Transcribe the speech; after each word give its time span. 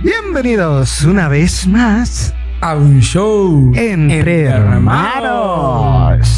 Bienvenidos 0.00 1.02
una 1.02 1.26
vez 1.26 1.66
más 1.66 2.32
a 2.60 2.76
un 2.76 3.00
show 3.00 3.72
entre, 3.74 4.44
hermanos. 4.44 6.28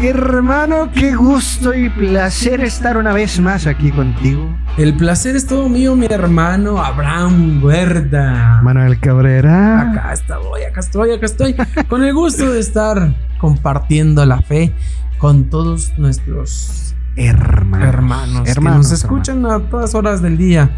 Hermano, 0.00 0.90
qué 0.90 1.14
gusto 1.14 1.74
y 1.74 1.90
placer 1.90 2.62
estar 2.62 2.96
una 2.96 3.12
vez 3.12 3.38
más 3.40 3.66
aquí 3.66 3.90
contigo. 3.90 4.56
El 4.78 4.96
placer 4.96 5.36
es 5.36 5.46
todo 5.46 5.68
mío, 5.68 5.96
mi 5.96 6.06
hermano 6.06 6.82
Abraham 6.82 7.62
Huerta. 7.62 8.60
Manuel 8.62 8.98
Cabrera. 8.98 9.82
Acá 9.82 10.14
estoy, 10.14 10.62
acá 10.62 10.80
estoy, 10.80 11.12
acá 11.12 11.26
estoy. 11.26 11.54
con 11.88 12.02
el 12.02 12.14
gusto 12.14 12.50
de 12.50 12.60
estar 12.60 13.14
compartiendo 13.44 14.24
la 14.24 14.40
fe 14.40 14.72
con 15.18 15.50
todos 15.50 15.92
nuestros 15.98 16.94
hermanos, 17.14 18.48
hermanos, 18.48 18.54
que 18.54 18.60
nos 18.60 18.90
escuchan 18.90 19.44
a 19.44 19.58
todas 19.68 19.94
horas 19.94 20.22
del 20.22 20.38
día, 20.38 20.70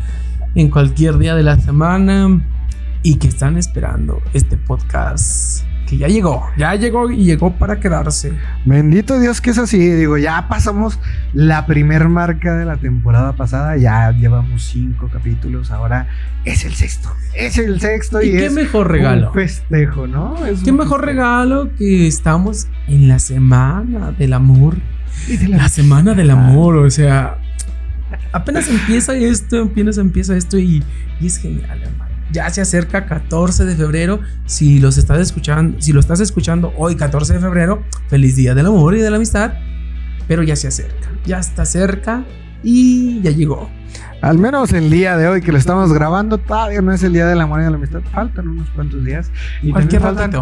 en 0.57 0.69
cualquier 0.69 1.17
día 1.17 1.37
de 1.37 1.45
la 1.45 1.61
semana 1.61 2.45
y 3.05 3.19
que 3.19 3.29
están 3.29 3.57
esperando 3.57 4.21
este 4.33 4.57
podcast 4.57 5.65
que 5.87 5.97
ya 5.97 6.09
llegó, 6.09 6.47
ya 6.57 6.75
llegó 6.75 7.11
y 7.11 7.25
llegó 7.25 7.53
para 7.53 7.81
quedarse. 7.81 8.33
Bendito 8.65 9.19
Dios 9.19 9.41
que 9.41 9.51
es 9.51 9.59
así, 9.59 9.79
digo, 9.79 10.19
ya 10.19 10.49
pasamos 10.49 10.99
la 11.33 11.67
primer 11.67 12.09
marca 12.09 12.57
de 12.57 12.65
la 12.65 12.77
temporada 12.77 13.35
pasada, 13.35 13.77
ya 13.77 14.11
llevamos 14.11 14.65
cinco 14.65 15.09
capítulos, 15.13 15.71
ahora 15.71 16.09
es 16.45 16.65
el 16.65 16.75
sexto, 16.75 17.09
es 17.35 17.57
el 17.59 17.81
sexto 17.81 18.21
y, 18.21 18.29
y 18.29 18.33
qué 18.33 18.51
mejor 18.51 18.91
regalo. 18.91 19.29
Un 19.29 19.35
festejo, 19.35 20.07
¿no? 20.07 20.35
qué 20.65 20.73
mejor 20.73 21.05
regalo 21.05 21.75
que 21.77 22.07
estamos 22.07 22.69
en 22.89 23.09
la 23.09 23.19
semana 23.19 24.13
del 24.13 24.33
amor. 24.33 24.77
la, 25.49 25.69
semana 25.69 26.15
del 26.15 26.31
amor, 26.31 26.77
o 26.77 26.91
sea, 26.91 27.39
apenas 28.33 28.69
empieza 28.69 29.15
esto, 29.15 29.63
apenas 29.63 29.99
empieza 29.99 30.37
esto 30.37 30.59
y, 30.59 30.83
y 31.21 31.27
es 31.27 31.39
genial, 31.39 31.83
hermano 31.83 32.06
ya 32.33 32.51
se 32.51 32.61
acerca 32.61 33.07
14 33.07 33.65
de 33.65 33.77
febrero. 33.77 34.21
Si 34.47 34.79
los 34.79 34.99
estás 34.99 35.21
escuchando, 35.21 35.81
si 35.81 35.93
lo 35.93 36.01
estás 36.01 36.21
escuchando 36.21 36.73
hoy 36.77 36.97
14 36.97 37.35
de 37.35 37.41
febrero, 37.41 37.83
feliz 38.09 38.37
día 38.37 38.55
del 38.55 38.67
amor 38.67 38.95
y 38.97 39.01
de 39.01 39.11
la 39.11 39.17
amistad. 39.17 39.55
Pero 40.29 40.43
ya 40.43 40.57
se 40.57 40.69
acerca, 40.69 41.09
ya 41.25 41.39
está 41.39 41.65
cerca 41.65 42.25
y 42.63 43.21
ya 43.23 43.31
llegó. 43.31 43.71
Al 44.23 44.39
menos 44.39 44.73
el 44.73 44.91
día 44.91 45.17
de 45.17 45.29
hoy 45.29 45.41
que 45.41 45.53
lo 45.53 45.59
estamos 45.59 45.93
grabando, 45.93 46.39
todavía 46.39 46.81
no 46.83 46.93
es 46.93 47.03
el 47.03 47.13
día 47.13 47.27
del 47.27 47.41
amor 47.41 47.61
y 47.61 47.65
de 47.65 47.71
la 47.71 47.77
amistad. 47.77 48.01
Faltan 48.13 48.49
unos 48.49 48.69
cuantos 48.71 49.05
días. 49.05 49.31
Y 49.63 49.71
Cualquier 49.71 50.03
faltan, 50.03 50.33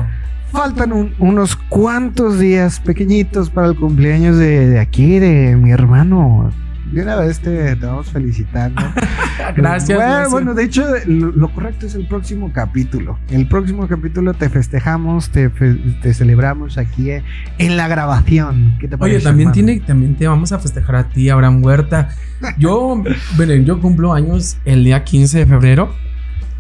faltan 0.53 1.15
unos 1.19 1.57
cuantos 1.57 2.39
días 2.39 2.81
pequeñitos 2.81 3.51
para 3.51 3.67
el 3.67 3.77
cumpleaños 3.77 4.39
de, 4.39 4.71
de 4.71 4.81
aquí, 4.81 5.19
de 5.19 5.57
mi 5.57 5.71
hermano 5.71 6.51
de 6.95 7.03
una 7.03 7.17
vez 7.17 7.41
te, 7.41 7.75
vamos 7.75 8.11
felicitando. 8.11 8.81
gracias, 9.57 10.31
bueno, 10.31 10.55
de 10.55 10.65
hecho, 10.65 10.85
lo, 11.07 11.49
correcto 11.51 11.87
es 11.87 11.95
el 11.95 12.07
próximo 12.07 12.53
capítulo. 12.53 13.19
El 13.31 13.49
próximo 13.49 13.87
capítulo 13.89 14.35
te 14.35 14.49
festejamos, 14.49 15.31
te, 15.31 15.49
te 15.49 16.15
celebramos 16.15 16.79
aquí 16.79 17.11
en 17.59 17.77
la 17.77 17.89
grabación. 17.89 18.77
¿Qué 18.81 18.89
te 18.89 18.99
parece, 18.99 19.17
Oye, 19.17 19.25
también, 19.25 19.53
tiene, 19.53 19.81
también 19.81 20.17
te 20.17 20.27
vamos 20.27 20.53
a 20.53 20.59
festejar 20.59 20.97
a 20.97 21.09
ti, 21.09 21.29
Abraham 21.29 21.63
Huerta. 21.63 22.11
Yo, 22.59 23.03
bueno, 23.37 23.55
yo 23.55 23.81
cumplo 23.81 24.13
años 24.13 24.59
el 24.65 24.85
día 24.85 25.05
15 25.05 25.39
de 25.39 25.47
febrero. 25.47 25.95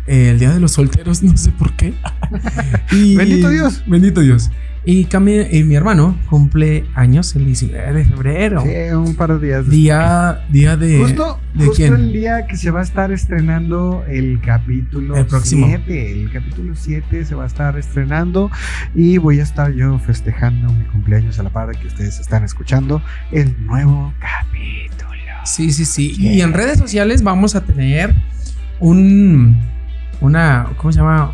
El 0.06 0.38
día 0.38 0.52
de 0.52 0.60
los 0.60 0.72
solteros, 0.72 1.22
no 1.22 1.36
sé 1.36 1.50
por 1.52 1.72
qué. 1.74 1.94
bendito 2.90 3.48
Dios. 3.48 3.82
Bendito 3.86 4.20
Dios. 4.20 4.50
Y, 4.86 5.08
mi 5.64 5.74
hermano 5.74 6.18
cumple 6.28 6.84
años 6.94 7.34
el 7.36 7.46
19 7.46 7.94
de 7.94 8.04
febrero. 8.04 8.62
Sí, 8.62 8.94
un 8.94 9.14
par 9.14 9.38
de 9.38 9.46
días. 9.46 9.70
Día, 9.70 10.44
día 10.50 10.76
de. 10.76 10.98
Justo, 10.98 11.40
¿de 11.54 11.66
justo 11.66 11.94
el 11.94 12.12
día 12.12 12.46
que 12.46 12.58
se 12.58 12.70
va 12.70 12.80
a 12.80 12.82
estar 12.82 13.10
estrenando 13.10 14.04
el 14.06 14.42
capítulo 14.42 15.16
el 15.16 15.24
próximo. 15.24 15.66
7. 15.68 16.12
El 16.12 16.30
capítulo 16.30 16.74
7 16.76 17.24
se 17.24 17.34
va 17.34 17.44
a 17.44 17.46
estar 17.46 17.78
estrenando. 17.78 18.50
Y 18.94 19.16
voy 19.16 19.40
a 19.40 19.42
estar 19.42 19.72
yo 19.72 19.98
festejando 20.00 20.70
mi 20.70 20.84
cumpleaños 20.84 21.38
a 21.38 21.44
la 21.44 21.50
par 21.50 21.68
de 21.68 21.80
que 21.80 21.86
ustedes 21.86 22.20
están 22.20 22.44
escuchando 22.44 23.02
el 23.32 23.54
nuevo 23.64 24.12
capítulo. 24.20 25.14
Sí, 25.46 25.72
sí, 25.72 25.86
sí. 25.86 26.14
Y 26.18 26.42
en 26.42 26.52
redes 26.52 26.78
sociales 26.78 27.22
vamos 27.22 27.54
a 27.54 27.62
tener 27.62 28.14
un. 28.80 29.73
Una. 30.20 30.68
¿Cómo 30.76 30.92
se 30.92 30.98
llama? 30.98 31.32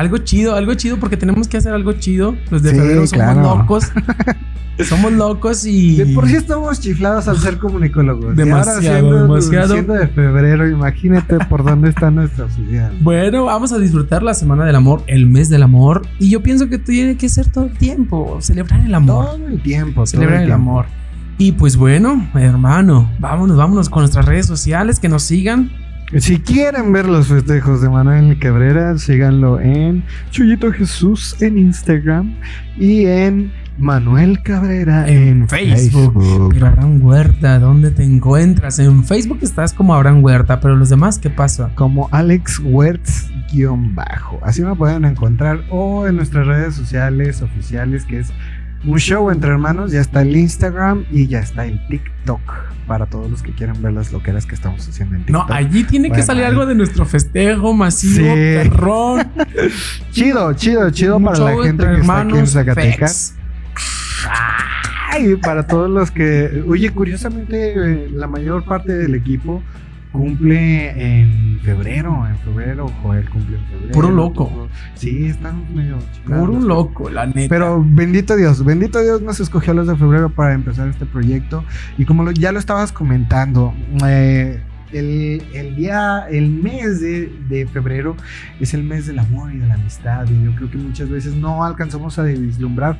algo 0.00 0.18
chido, 0.18 0.54
algo 0.54 0.74
chido, 0.74 0.98
porque 0.98 1.16
tenemos 1.16 1.48
que 1.48 1.56
hacer 1.56 1.72
algo 1.72 1.92
chido. 1.92 2.34
Los 2.50 2.62
de 2.62 2.70
febrero 2.70 3.06
somos 3.06 3.36
locos. 3.36 3.92
somos 4.88 5.12
locos 5.12 5.66
y. 5.66 5.96
De 5.96 6.06
por 6.14 6.26
sí 6.26 6.36
estamos 6.36 6.80
chiflados 6.80 7.28
al 7.28 7.38
ser 7.38 7.58
comunicólogos. 7.58 8.34
Demasiado, 8.36 9.22
demasiado. 9.22 9.74
de 9.74 10.08
febrero, 10.08 10.68
imagínate 10.68 11.38
por 11.46 11.64
dónde 11.64 11.90
están 11.90 12.14
nuestras 12.14 12.58
ideas. 12.70 12.92
Bueno, 13.00 13.44
vamos 13.44 13.72
a 13.72 13.78
disfrutar 13.78 14.22
la 14.22 14.34
semana 14.34 14.64
del 14.64 14.76
amor, 14.76 15.02
el 15.06 15.26
mes 15.26 15.48
del 15.50 15.62
amor. 15.62 16.02
Y 16.18 16.30
yo 16.30 16.42
pienso 16.42 16.68
que 16.68 16.78
tiene 16.78 17.16
que 17.16 17.28
ser 17.28 17.50
todo 17.50 17.66
el 17.66 17.76
tiempo. 17.76 18.38
Celebrar 18.40 18.80
el 18.80 18.94
amor. 18.94 19.26
Todo 19.26 19.48
el 19.48 19.60
tiempo. 19.62 20.06
Celebrar 20.06 20.42
el, 20.42 20.52
amor. 20.52 20.86
Y 21.36 21.52
pues 21.52 21.76
bueno, 21.76 22.28
hermano, 22.34 23.10
vámonos, 23.18 23.56
vámonos 23.56 23.88
con 23.88 24.02
nuestras 24.02 24.26
redes 24.26 24.46
sociales, 24.46 24.98
que 24.98 25.08
nos 25.08 25.22
sigan. 25.22 25.70
Si 26.18 26.40
quieren 26.40 26.92
ver 26.92 27.08
los 27.08 27.28
festejos 27.28 27.82
de 27.82 27.88
Manuel 27.88 28.36
Cabrera, 28.40 28.98
síganlo 28.98 29.60
en 29.60 30.02
Chuyito 30.32 30.72
Jesús 30.72 31.40
en 31.40 31.56
Instagram 31.56 32.34
y 32.76 33.06
en 33.06 33.52
Manuel 33.78 34.42
Cabrera 34.42 35.08
en, 35.08 35.48
Facebook. 35.48 36.50
Pero 36.52 36.66
Abraham 36.66 37.00
Huerta, 37.00 37.60
¿dónde 37.60 37.92
te 37.92 38.02
encuentras? 38.02 38.80
En 38.80 39.04
Facebook 39.04 39.38
estás 39.42 39.72
como 39.72 39.94
Abraham 39.94 40.24
Huerta, 40.24 40.60
pero 40.60 40.74
los 40.74 40.88
demás, 40.90 41.20
¿qué 41.20 41.30
pasa? 41.30 41.70
Como 41.76 42.08
Alex 42.10 42.58
Huertz-bajo. 42.58 44.40
Así 44.42 44.62
me 44.62 44.74
pueden 44.74 45.04
encontrar 45.04 45.60
o 45.70 46.08
en 46.08 46.16
nuestras 46.16 46.44
redes 46.44 46.74
sociales 46.74 47.40
oficiales 47.40 48.04
que 48.04 48.18
es 48.18 48.32
un 48.84 48.98
show 48.98 49.30
entre 49.30 49.50
hermanos. 49.50 49.92
Ya 49.92 50.00
está 50.00 50.22
el 50.22 50.36
Instagram 50.36 51.04
y 51.10 51.26
ya 51.26 51.40
está 51.40 51.66
el 51.66 51.86
TikTok 51.88 52.40
para 52.86 53.06
todos 53.06 53.30
los 53.30 53.42
que 53.42 53.52
quieran 53.52 53.80
ver 53.82 53.92
las 53.92 54.12
loqueras 54.12 54.46
que 54.46 54.54
estamos 54.54 54.88
haciendo 54.88 55.14
en 55.16 55.24
TikTok. 55.24 55.48
No, 55.48 55.54
allí 55.54 55.84
tiene 55.84 56.10
que 56.10 56.22
salir 56.22 56.44
algo 56.44 56.66
de 56.66 56.74
nuestro 56.74 57.04
festejo 57.06 57.72
masivo, 57.72 58.34
perrón. 58.34 59.30
chido, 60.10 60.52
chido, 60.54 60.90
chido 60.90 61.20
para 61.20 61.38
la 61.38 61.62
gente 61.62 61.86
que 61.86 62.00
está 62.00 62.20
aquí 62.20 62.38
en 62.38 62.46
Zacatecas. 62.46 63.34
Ay, 65.12 65.36
para 65.36 65.66
todos 65.66 65.90
los 65.90 66.10
que. 66.10 66.64
Oye, 66.68 66.90
curiosamente, 66.90 67.74
eh, 67.74 68.10
la 68.12 68.26
mayor 68.26 68.64
parte 68.64 68.92
del 68.92 69.14
equipo 69.14 69.62
cumple 70.12 71.20
en 71.20 71.60
febrero, 71.60 72.26
en 72.26 72.36
febrero, 72.38 72.88
Joel 73.02 73.28
cumple 73.28 73.58
en 73.58 73.64
febrero. 73.66 73.92
Puro 73.92 74.10
loco. 74.10 74.68
Sí, 74.94 75.26
estamos 75.26 75.68
medio 75.70 75.98
Puro 76.24 76.58
loco, 76.58 77.10
la 77.10 77.26
neta. 77.26 77.48
Pero 77.48 77.84
bendito 77.86 78.36
Dios, 78.36 78.64
bendito 78.64 79.00
Dios 79.00 79.22
nos 79.22 79.40
escogió 79.40 79.74
los 79.74 79.86
de 79.86 79.96
febrero 79.96 80.30
para 80.30 80.54
empezar 80.54 80.88
este 80.88 81.06
proyecto. 81.06 81.64
Y 81.98 82.04
como 82.04 82.30
ya 82.32 82.52
lo 82.52 82.58
estabas 82.58 82.92
comentando, 82.92 83.72
eh, 84.06 84.60
el, 84.92 85.76
día, 85.76 86.26
el 86.28 86.50
mes 86.50 87.00
de, 87.00 87.32
de, 87.48 87.66
febrero 87.66 88.16
es 88.58 88.74
el 88.74 88.82
mes 88.82 89.06
del 89.06 89.20
amor 89.20 89.52
y 89.52 89.58
de 89.58 89.66
la 89.68 89.74
amistad. 89.74 90.26
Y 90.28 90.44
yo 90.44 90.54
creo 90.56 90.70
que 90.70 90.78
muchas 90.78 91.08
veces 91.08 91.34
no 91.34 91.64
alcanzamos 91.64 92.18
a 92.18 92.24
vislumbrar 92.24 92.98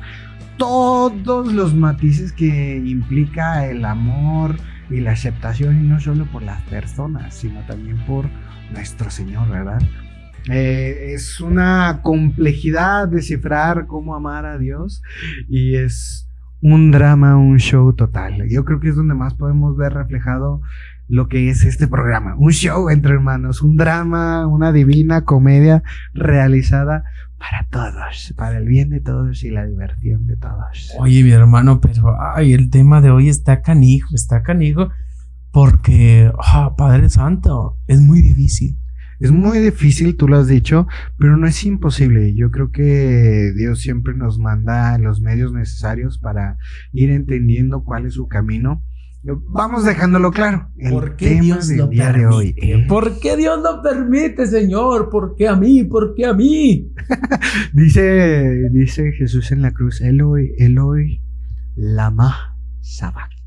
todos 0.57 1.51
los 1.51 1.73
matices 1.73 2.31
que 2.31 2.77
implica 2.85 3.65
el 3.65 3.83
amor 3.83 4.55
y 4.91 4.99
la 4.99 5.11
aceptación 5.11 5.83
y 5.83 5.87
no 5.87 5.99
solo 5.99 6.25
por 6.25 6.43
las 6.43 6.61
personas, 6.63 7.33
sino 7.33 7.65
también 7.65 7.97
por 8.05 8.29
nuestro 8.71 9.09
Señor, 9.09 9.49
¿verdad? 9.49 9.81
Eh, 10.49 11.13
es 11.13 11.39
una 11.39 12.01
complejidad 12.01 13.07
descifrar 13.07 13.85
cómo 13.85 14.15
amar 14.15 14.45
a 14.45 14.57
Dios 14.57 15.01
y 15.47 15.75
es 15.75 16.27
un 16.61 16.91
drama, 16.91 17.37
un 17.37 17.57
show 17.57 17.93
total. 17.93 18.47
Yo 18.49 18.65
creo 18.65 18.79
que 18.79 18.89
es 18.89 18.95
donde 18.95 19.13
más 19.13 19.33
podemos 19.33 19.75
ver 19.77 19.93
reflejado 19.93 20.61
lo 21.07 21.27
que 21.27 21.49
es 21.49 21.65
este 21.65 21.87
programa. 21.87 22.35
Un 22.37 22.51
show 22.51 22.89
entre 22.89 23.13
hermanos, 23.13 23.61
un 23.61 23.75
drama, 23.75 24.47
una 24.47 24.71
divina 24.71 25.25
comedia 25.25 25.83
realizada 26.13 27.03
para 27.41 27.67
todos, 27.69 28.33
para 28.37 28.59
el 28.59 28.67
bien 28.67 28.91
de 28.91 28.99
todos 28.99 29.43
y 29.43 29.49
la 29.49 29.65
diversión 29.65 30.27
de 30.27 30.37
todos. 30.37 30.93
Oye, 30.99 31.23
mi 31.23 31.31
hermano, 31.31 31.81
pero 31.81 32.15
ay, 32.35 32.53
el 32.53 32.69
tema 32.69 33.01
de 33.01 33.09
hoy 33.09 33.29
está 33.29 33.63
canijo, 33.63 34.13
está 34.13 34.43
canijo, 34.43 34.89
porque, 35.51 36.31
ah, 36.39 36.75
Padre 36.77 37.09
Santo, 37.09 37.79
es 37.87 37.99
muy 37.99 38.21
difícil. 38.21 38.77
Es 39.19 39.31
muy 39.31 39.59
difícil, 39.59 40.17
tú 40.17 40.27
lo 40.27 40.37
has 40.37 40.47
dicho, 40.47 40.87
pero 41.17 41.35
no 41.35 41.47
es 41.47 41.63
imposible. 41.63 42.33
Yo 42.35 42.51
creo 42.51 42.71
que 42.71 43.53
Dios 43.55 43.79
siempre 43.79 44.13
nos 44.15 44.37
manda 44.37 44.97
los 44.99 45.21
medios 45.21 45.51
necesarios 45.51 46.19
para 46.19 46.57
ir 46.91 47.09
entendiendo 47.09 47.83
cuál 47.83 48.05
es 48.05 48.13
su 48.15 48.27
camino 48.27 48.83
Vamos 49.23 49.85
dejándolo 49.85 50.31
claro. 50.31 50.71
¿Por 50.89 51.15
qué 51.15 51.39
Dios 51.41 51.69
lo 51.69 51.89
permite? 51.89 52.25
Hoy, 52.25 52.55
¿eh? 52.57 52.85
¿Por 52.87 53.19
qué 53.19 53.37
Dios 53.37 53.59
lo 53.61 53.81
permite, 53.81 54.47
Señor? 54.47 55.09
¿Por 55.09 55.35
qué 55.35 55.47
a 55.47 55.55
mí? 55.55 55.83
¿Por 55.83 56.15
qué 56.15 56.25
a 56.25 56.33
mí? 56.33 56.91
dice, 57.73 58.69
dice 58.71 59.11
Jesús 59.11 59.51
en 59.51 59.61
la 59.61 59.71
cruz, 59.71 60.01
Eloi, 60.01 60.53
Eloi, 60.57 61.21
lama 61.75 62.57
sabachthani. 62.79 63.40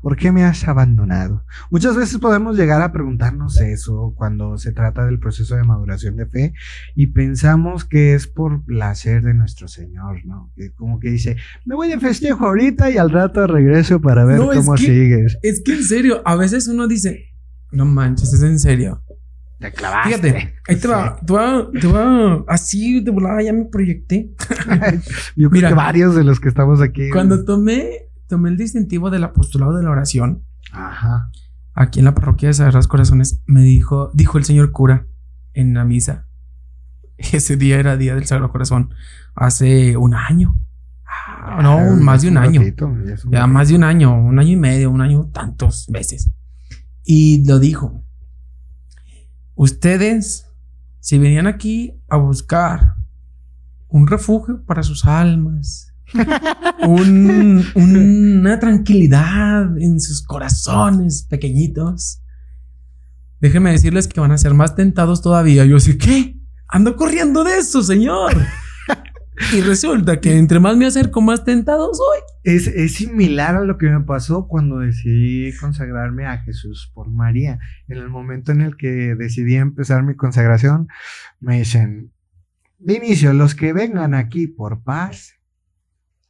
¿Por 0.00 0.16
qué 0.16 0.32
me 0.32 0.44
has 0.44 0.66
abandonado? 0.66 1.44
Muchas 1.70 1.96
veces 1.96 2.18
podemos 2.18 2.56
llegar 2.56 2.80
a 2.80 2.92
preguntarnos 2.92 3.60
eso 3.60 4.14
cuando 4.16 4.56
se 4.56 4.72
trata 4.72 5.04
del 5.04 5.18
proceso 5.18 5.56
de 5.56 5.64
maduración 5.64 6.16
de 6.16 6.26
fe 6.26 6.54
y 6.94 7.08
pensamos 7.08 7.84
que 7.84 8.14
es 8.14 8.26
por 8.26 8.64
placer 8.64 9.22
de 9.22 9.34
nuestro 9.34 9.68
Señor, 9.68 10.24
¿no? 10.24 10.50
Que 10.56 10.72
como 10.72 11.00
que 11.00 11.10
dice, 11.10 11.36
me 11.66 11.74
voy 11.74 11.88
de 11.88 12.00
festejo 12.00 12.46
ahorita 12.46 12.90
y 12.90 12.96
al 12.96 13.10
rato 13.10 13.46
regreso 13.46 14.00
para 14.00 14.24
ver 14.24 14.38
cómo 14.38 14.76
sigues. 14.76 15.36
Es 15.42 15.62
que 15.62 15.74
en 15.74 15.84
serio, 15.84 16.22
a 16.24 16.34
veces 16.36 16.66
uno 16.68 16.88
dice, 16.88 17.34
no 17.70 17.84
manches, 17.84 18.32
es 18.32 18.42
en 18.42 18.58
serio. 18.58 19.04
Te 19.58 19.70
clavaste. 19.70 20.08
Fíjate, 20.08 20.54
ahí 20.68 20.76
te 20.76 20.88
va, 20.88 21.20
te 21.24 21.32
va, 21.34 21.70
te 21.78 21.86
va, 21.86 22.44
así 22.48 23.02
de 23.02 23.10
volada 23.10 23.42
ya 23.42 23.52
me 23.52 23.66
proyecté. 23.66 24.30
Yo 25.36 25.50
creo 25.50 25.68
que 25.68 25.74
varios 25.74 26.14
de 26.14 26.24
los 26.24 26.40
que 26.40 26.48
estamos 26.48 26.80
aquí. 26.80 27.10
Cuando 27.10 27.44
tomé, 27.44 28.09
tomé 28.30 28.48
el 28.48 28.56
distintivo 28.56 29.10
del 29.10 29.24
apostolado 29.24 29.76
de 29.76 29.82
la 29.82 29.90
oración. 29.90 30.42
Ajá. 30.72 31.30
Aquí 31.74 31.98
en 31.98 32.06
la 32.06 32.14
parroquia 32.14 32.48
de 32.48 32.54
Sagrados 32.54 32.88
Corazones 32.88 33.42
me 33.46 33.60
dijo, 33.60 34.10
dijo 34.14 34.38
el 34.38 34.44
señor 34.44 34.72
cura 34.72 35.06
en 35.52 35.74
la 35.74 35.84
misa. 35.84 36.26
Ese 37.18 37.56
día 37.58 37.78
era 37.78 37.96
día 37.98 38.14
del 38.14 38.24
Sagrado 38.24 38.50
Corazón, 38.50 38.94
hace 39.34 39.96
un 39.98 40.14
año. 40.14 40.58
Ah, 41.04 41.60
no, 41.62 41.78
Ah, 41.78 41.96
más 42.00 42.22
de 42.22 42.28
es 42.28 42.32
un 42.32 42.38
año. 42.38 42.60
ratito, 42.60 42.90
ya 43.04 43.14
es 43.14 43.24
un 43.24 43.32
Ya 43.32 43.46
más 43.46 43.68
de 43.68 43.74
un 43.74 43.84
año, 43.84 44.14
un 44.18 44.38
año 44.38 44.50
y 44.52 44.56
medio, 44.56 44.90
un 44.90 45.00
año, 45.00 45.26
tantos 45.32 45.86
veces. 45.90 46.30
Y 47.04 47.44
lo 47.46 47.58
dijo. 47.58 48.04
Ustedes, 49.54 50.46
si 51.00 51.18
venían 51.18 51.46
aquí 51.46 52.00
a 52.08 52.16
buscar 52.16 52.94
un 53.88 54.06
refugio 54.06 54.64
para 54.64 54.82
sus 54.82 55.04
almas, 55.04 55.89
un- 56.86 57.64
una 57.74 58.58
tranquilidad 58.58 59.76
en 59.78 60.00
sus 60.00 60.22
corazones 60.24 61.26
pequeñitos, 61.28 62.22
déjenme 63.40 63.72
decirles 63.72 64.08
que 64.08 64.20
van 64.20 64.32
a 64.32 64.38
ser 64.38 64.54
más 64.54 64.74
tentados 64.74 65.22
todavía. 65.22 65.64
Yo 65.64 65.76
así, 65.76 65.96
¿qué? 65.98 66.36
Ando 66.68 66.96
corriendo 66.96 67.44
de 67.44 67.58
eso, 67.58 67.82
señor. 67.82 68.32
Y 69.54 69.62
resulta 69.62 70.20
que 70.20 70.36
entre 70.36 70.60
más 70.60 70.76
me 70.76 70.84
acerco, 70.84 71.22
más 71.22 71.44
tentado 71.46 71.94
soy. 71.94 72.18
Es, 72.44 72.66
es 72.66 72.92
similar 72.92 73.56
a 73.56 73.64
lo 73.64 73.78
que 73.78 73.86
me 73.88 74.00
pasó 74.04 74.46
cuando 74.46 74.80
decidí 74.80 75.56
consagrarme 75.56 76.26
a 76.26 76.36
Jesús 76.42 76.90
por 76.92 77.08
María. 77.08 77.58
En 77.88 77.96
el 77.96 78.10
momento 78.10 78.52
en 78.52 78.60
el 78.60 78.76
que 78.76 79.14
decidí 79.16 79.54
empezar 79.56 80.02
mi 80.02 80.14
consagración, 80.14 80.88
me 81.40 81.60
dicen, 81.60 82.12
de 82.80 82.96
inicio, 82.96 83.32
los 83.32 83.54
que 83.54 83.72
vengan 83.72 84.12
aquí 84.12 84.46
por 84.46 84.82
paz, 84.82 85.32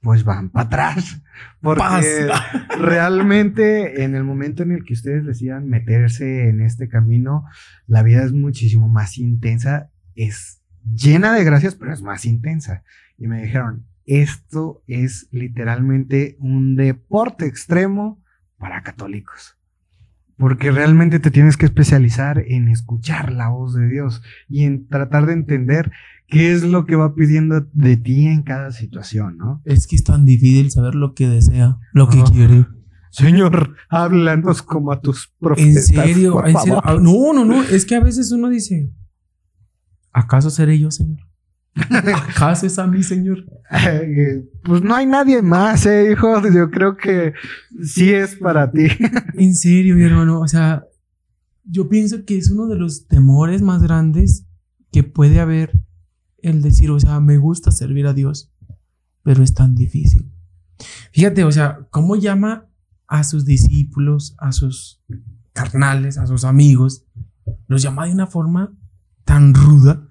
pues 0.00 0.24
van 0.24 0.50
para 0.50 0.66
atrás. 0.66 1.22
Porque 1.60 2.28
realmente 2.78 4.02
en 4.02 4.14
el 4.14 4.24
momento 4.24 4.62
en 4.62 4.72
el 4.72 4.84
que 4.84 4.94
ustedes 4.94 5.24
decidan 5.24 5.68
meterse 5.68 6.48
en 6.48 6.60
este 6.60 6.88
camino, 6.88 7.44
la 7.86 8.02
vida 8.02 8.24
es 8.24 8.32
muchísimo 8.32 8.88
más 8.88 9.18
intensa, 9.18 9.90
es 10.14 10.62
llena 10.84 11.34
de 11.34 11.44
gracias, 11.44 11.74
pero 11.74 11.92
es 11.92 12.02
más 12.02 12.24
intensa. 12.24 12.82
Y 13.18 13.26
me 13.26 13.42
dijeron, 13.42 13.86
esto 14.06 14.82
es 14.86 15.28
literalmente 15.30 16.36
un 16.40 16.76
deporte 16.76 17.46
extremo 17.46 18.22
para 18.58 18.82
católicos. 18.82 19.56
Porque 20.36 20.70
realmente 20.70 21.20
te 21.20 21.30
tienes 21.30 21.58
que 21.58 21.66
especializar 21.66 22.42
en 22.46 22.68
escuchar 22.68 23.30
la 23.30 23.48
voz 23.48 23.74
de 23.74 23.88
Dios 23.88 24.22
y 24.48 24.64
en 24.64 24.88
tratar 24.88 25.26
de 25.26 25.34
entender 25.34 25.92
qué 26.30 26.52
es 26.52 26.62
lo 26.62 26.86
que 26.86 26.96
va 26.96 27.14
pidiendo 27.14 27.66
de 27.72 27.96
ti 27.96 28.26
en 28.26 28.42
cada 28.42 28.70
situación, 28.70 29.36
¿no? 29.36 29.60
Es 29.64 29.86
que 29.86 29.96
es 29.96 30.04
tan 30.04 30.24
difícil 30.24 30.70
saber 30.70 30.94
lo 30.94 31.12
que 31.14 31.28
desea, 31.28 31.78
lo 31.92 32.08
que 32.08 32.20
Ajá. 32.20 32.30
quiere. 32.32 32.66
Señor, 33.10 33.74
háblanos 33.88 34.62
como 34.62 34.92
a 34.92 35.00
tus 35.00 35.24
En 35.24 35.30
profetas. 35.40 35.86
serio, 35.86 36.32
por 36.32 36.48
en 36.48 36.56
serio. 36.56 36.74
favor. 36.80 36.82
Ah, 36.86 37.02
No, 37.02 37.32
no, 37.32 37.44
no. 37.44 37.62
Es 37.64 37.84
que 37.84 37.96
a 37.96 38.00
veces 38.00 38.30
uno 38.32 38.48
dice: 38.48 38.92
¿Acaso 40.12 40.50
seré 40.50 40.78
yo, 40.78 40.90
señor? 40.90 41.18
¿Acaso 41.74 42.66
es 42.66 42.78
a 42.78 42.86
mí, 42.86 43.02
señor? 43.02 43.44
Eh, 43.72 44.44
pues 44.64 44.82
no 44.82 44.96
hay 44.96 45.06
nadie 45.06 45.42
más, 45.42 45.86
eh, 45.86 46.10
hijo. 46.12 46.42
Yo 46.52 46.70
creo 46.72 46.96
que 46.96 47.34
sí 47.84 48.10
es 48.12 48.34
para 48.34 48.70
ti. 48.70 48.88
En 49.34 49.54
serio, 49.54 49.94
mi 49.94 50.02
hermano. 50.02 50.40
O 50.40 50.48
sea, 50.48 50.82
yo 51.64 51.88
pienso 51.88 52.24
que 52.24 52.36
es 52.36 52.50
uno 52.50 52.66
de 52.66 52.76
los 52.76 53.06
temores 53.06 53.62
más 53.62 53.80
grandes 53.82 54.44
que 54.90 55.04
puede 55.04 55.38
haber 55.38 55.70
el 56.42 56.62
decir, 56.62 56.90
o 56.90 56.98
sea, 57.00 57.20
me 57.20 57.36
gusta 57.38 57.70
servir 57.70 58.06
a 58.06 58.12
Dios, 58.14 58.52
pero 59.22 59.42
es 59.42 59.54
tan 59.54 59.74
difícil. 59.74 60.30
Fíjate, 61.12 61.44
o 61.44 61.52
sea, 61.52 61.86
cómo 61.90 62.16
llama 62.16 62.66
a 63.06 63.24
sus 63.24 63.44
discípulos, 63.44 64.34
a 64.38 64.52
sus 64.52 65.02
carnales, 65.52 66.16
a 66.18 66.26
sus 66.26 66.44
amigos, 66.44 67.04
los 67.66 67.82
llama 67.82 68.06
de 68.06 68.12
una 68.12 68.26
forma 68.26 68.72
tan 69.24 69.52
ruda, 69.54 70.08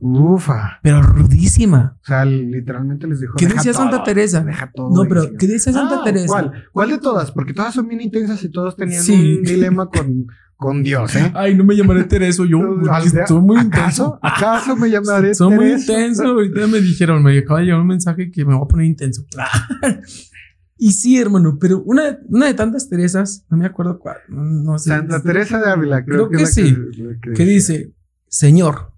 Ufa. 0.00 0.78
pero 0.82 1.02
rudísima. 1.02 1.98
O 2.02 2.04
sea, 2.06 2.24
literalmente 2.24 3.06
les 3.06 3.20
dijo. 3.20 3.34
¿Qué 3.36 3.46
"Deja 3.46 3.56
decía 3.56 3.72
Santa 3.74 4.02
Teresa? 4.04 4.44
Deja 4.44 4.70
todo. 4.72 4.90
No, 5.02 5.08
pero 5.08 5.22
sigue". 5.22 5.36
¿qué 5.36 5.46
decía 5.48 5.72
Santa 5.72 5.98
Ah, 6.00 6.04
Teresa? 6.04 6.26
¿Cuál? 6.28 6.52
¿Cuál 6.72 6.90
de 6.90 6.98
todas? 6.98 7.32
Porque 7.32 7.52
todas 7.52 7.74
son 7.74 7.88
bien 7.88 8.00
intensas 8.00 8.42
y 8.44 8.50
todos 8.50 8.76
tenían 8.76 9.02
Sí. 9.02 9.36
un 9.38 9.42
dilema 9.44 9.88
con, 9.90 10.26
con 10.58 10.82
Dios, 10.82 11.14
¿eh? 11.14 11.30
Ay, 11.36 11.54
no 11.54 11.62
me 11.62 11.76
llamaré 11.76 12.02
Teresa, 12.04 12.42
yo 12.44 12.58
soy 13.28 13.40
muy 13.40 13.58
¿Acaso? 13.58 13.64
intenso. 13.64 14.18
¿Acaso 14.20 14.76
me 14.76 14.90
llamaré 14.90 15.32
Soy 15.32 15.54
muy 15.54 15.70
intenso. 15.72 16.24
Ahorita 16.24 16.66
me 16.66 16.80
dijeron, 16.80 17.22
me 17.22 17.38
acaba 17.38 17.60
de 17.60 17.66
llegar 17.66 17.80
un 17.80 17.86
mensaje 17.86 18.30
que 18.32 18.44
me 18.44 18.54
voy 18.56 18.64
a 18.64 18.68
poner 18.68 18.86
intenso. 18.86 19.24
y 20.76 20.92
sí, 20.92 21.16
hermano, 21.16 21.58
pero 21.60 21.80
una, 21.84 22.18
una 22.28 22.46
de 22.46 22.54
tantas 22.54 22.88
Teresas, 22.88 23.44
no 23.48 23.56
me 23.56 23.66
acuerdo 23.66 24.00
cuál, 24.00 24.16
no, 24.28 24.78
sé. 24.80 24.90
Santa 24.90 25.22
Teresa 25.22 25.60
de 25.60 25.70
Ávila, 25.70 26.04
creo, 26.04 26.28
Creo 26.28 26.30
que 26.30 26.42
la 26.44 26.46
sí. 26.46 26.76
la 26.96 27.20
que 27.22 27.32
Que 27.34 27.44
dice, 27.44 27.92
Señor, 28.26 28.92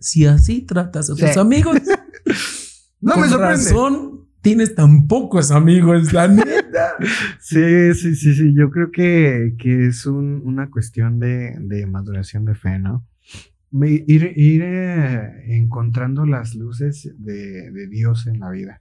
si 0.00 0.26
así 0.26 0.62
tratas 0.62 1.10
a 1.10 1.14
tus 1.14 1.30
Sí. 1.30 1.38
amigos, 1.38 1.78
No 3.00 3.16
me 3.16 3.28
sorprende. 3.28 3.56
razón 3.56 4.13
tienes 4.44 4.74
tan 4.76 5.08
pocos 5.08 5.50
amigos, 5.50 6.12
la 6.12 6.28
neta. 6.28 6.92
Sí, 7.40 7.92
sí, 7.94 8.14
sí, 8.14 8.34
sí. 8.34 8.54
Yo 8.54 8.70
creo 8.70 8.90
que, 8.92 9.54
que 9.58 9.86
es 9.88 10.06
un- 10.06 10.40
una 10.44 10.70
cuestión 10.70 11.18
de, 11.18 11.56
de 11.58 11.86
maduración 11.86 12.44
de 12.44 12.54
fe, 12.54 12.78
¿no? 12.78 13.04
Ir, 13.82 14.32
ir 14.36 14.62
eh, 14.64 15.56
encontrando 15.56 16.24
las 16.26 16.54
luces 16.54 17.12
de, 17.18 17.70
de 17.72 17.88
Dios 17.88 18.26
en 18.28 18.38
la 18.40 18.50
vida. 18.50 18.80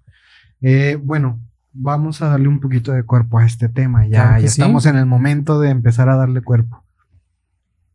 Eh, 0.62 0.98
bueno, 1.02 1.40
vamos 1.72 2.22
a 2.22 2.28
darle 2.30 2.48
un 2.48 2.60
poquito 2.60 2.92
de 2.94 3.02
cuerpo 3.04 3.40
a 3.40 3.46
este 3.46 3.68
tema. 3.70 4.06
Ya, 4.06 4.10
Claro 4.24 4.36
que 4.38 4.42
ya 4.44 4.48
sí. 4.50 4.62
estamos 4.62 4.86
en 4.86 4.96
el 4.98 5.08
momento 5.08 5.60
de 5.60 5.70
empezar 5.70 6.10
a 6.10 6.16
darle 6.16 6.42
cuerpo. 6.42 6.84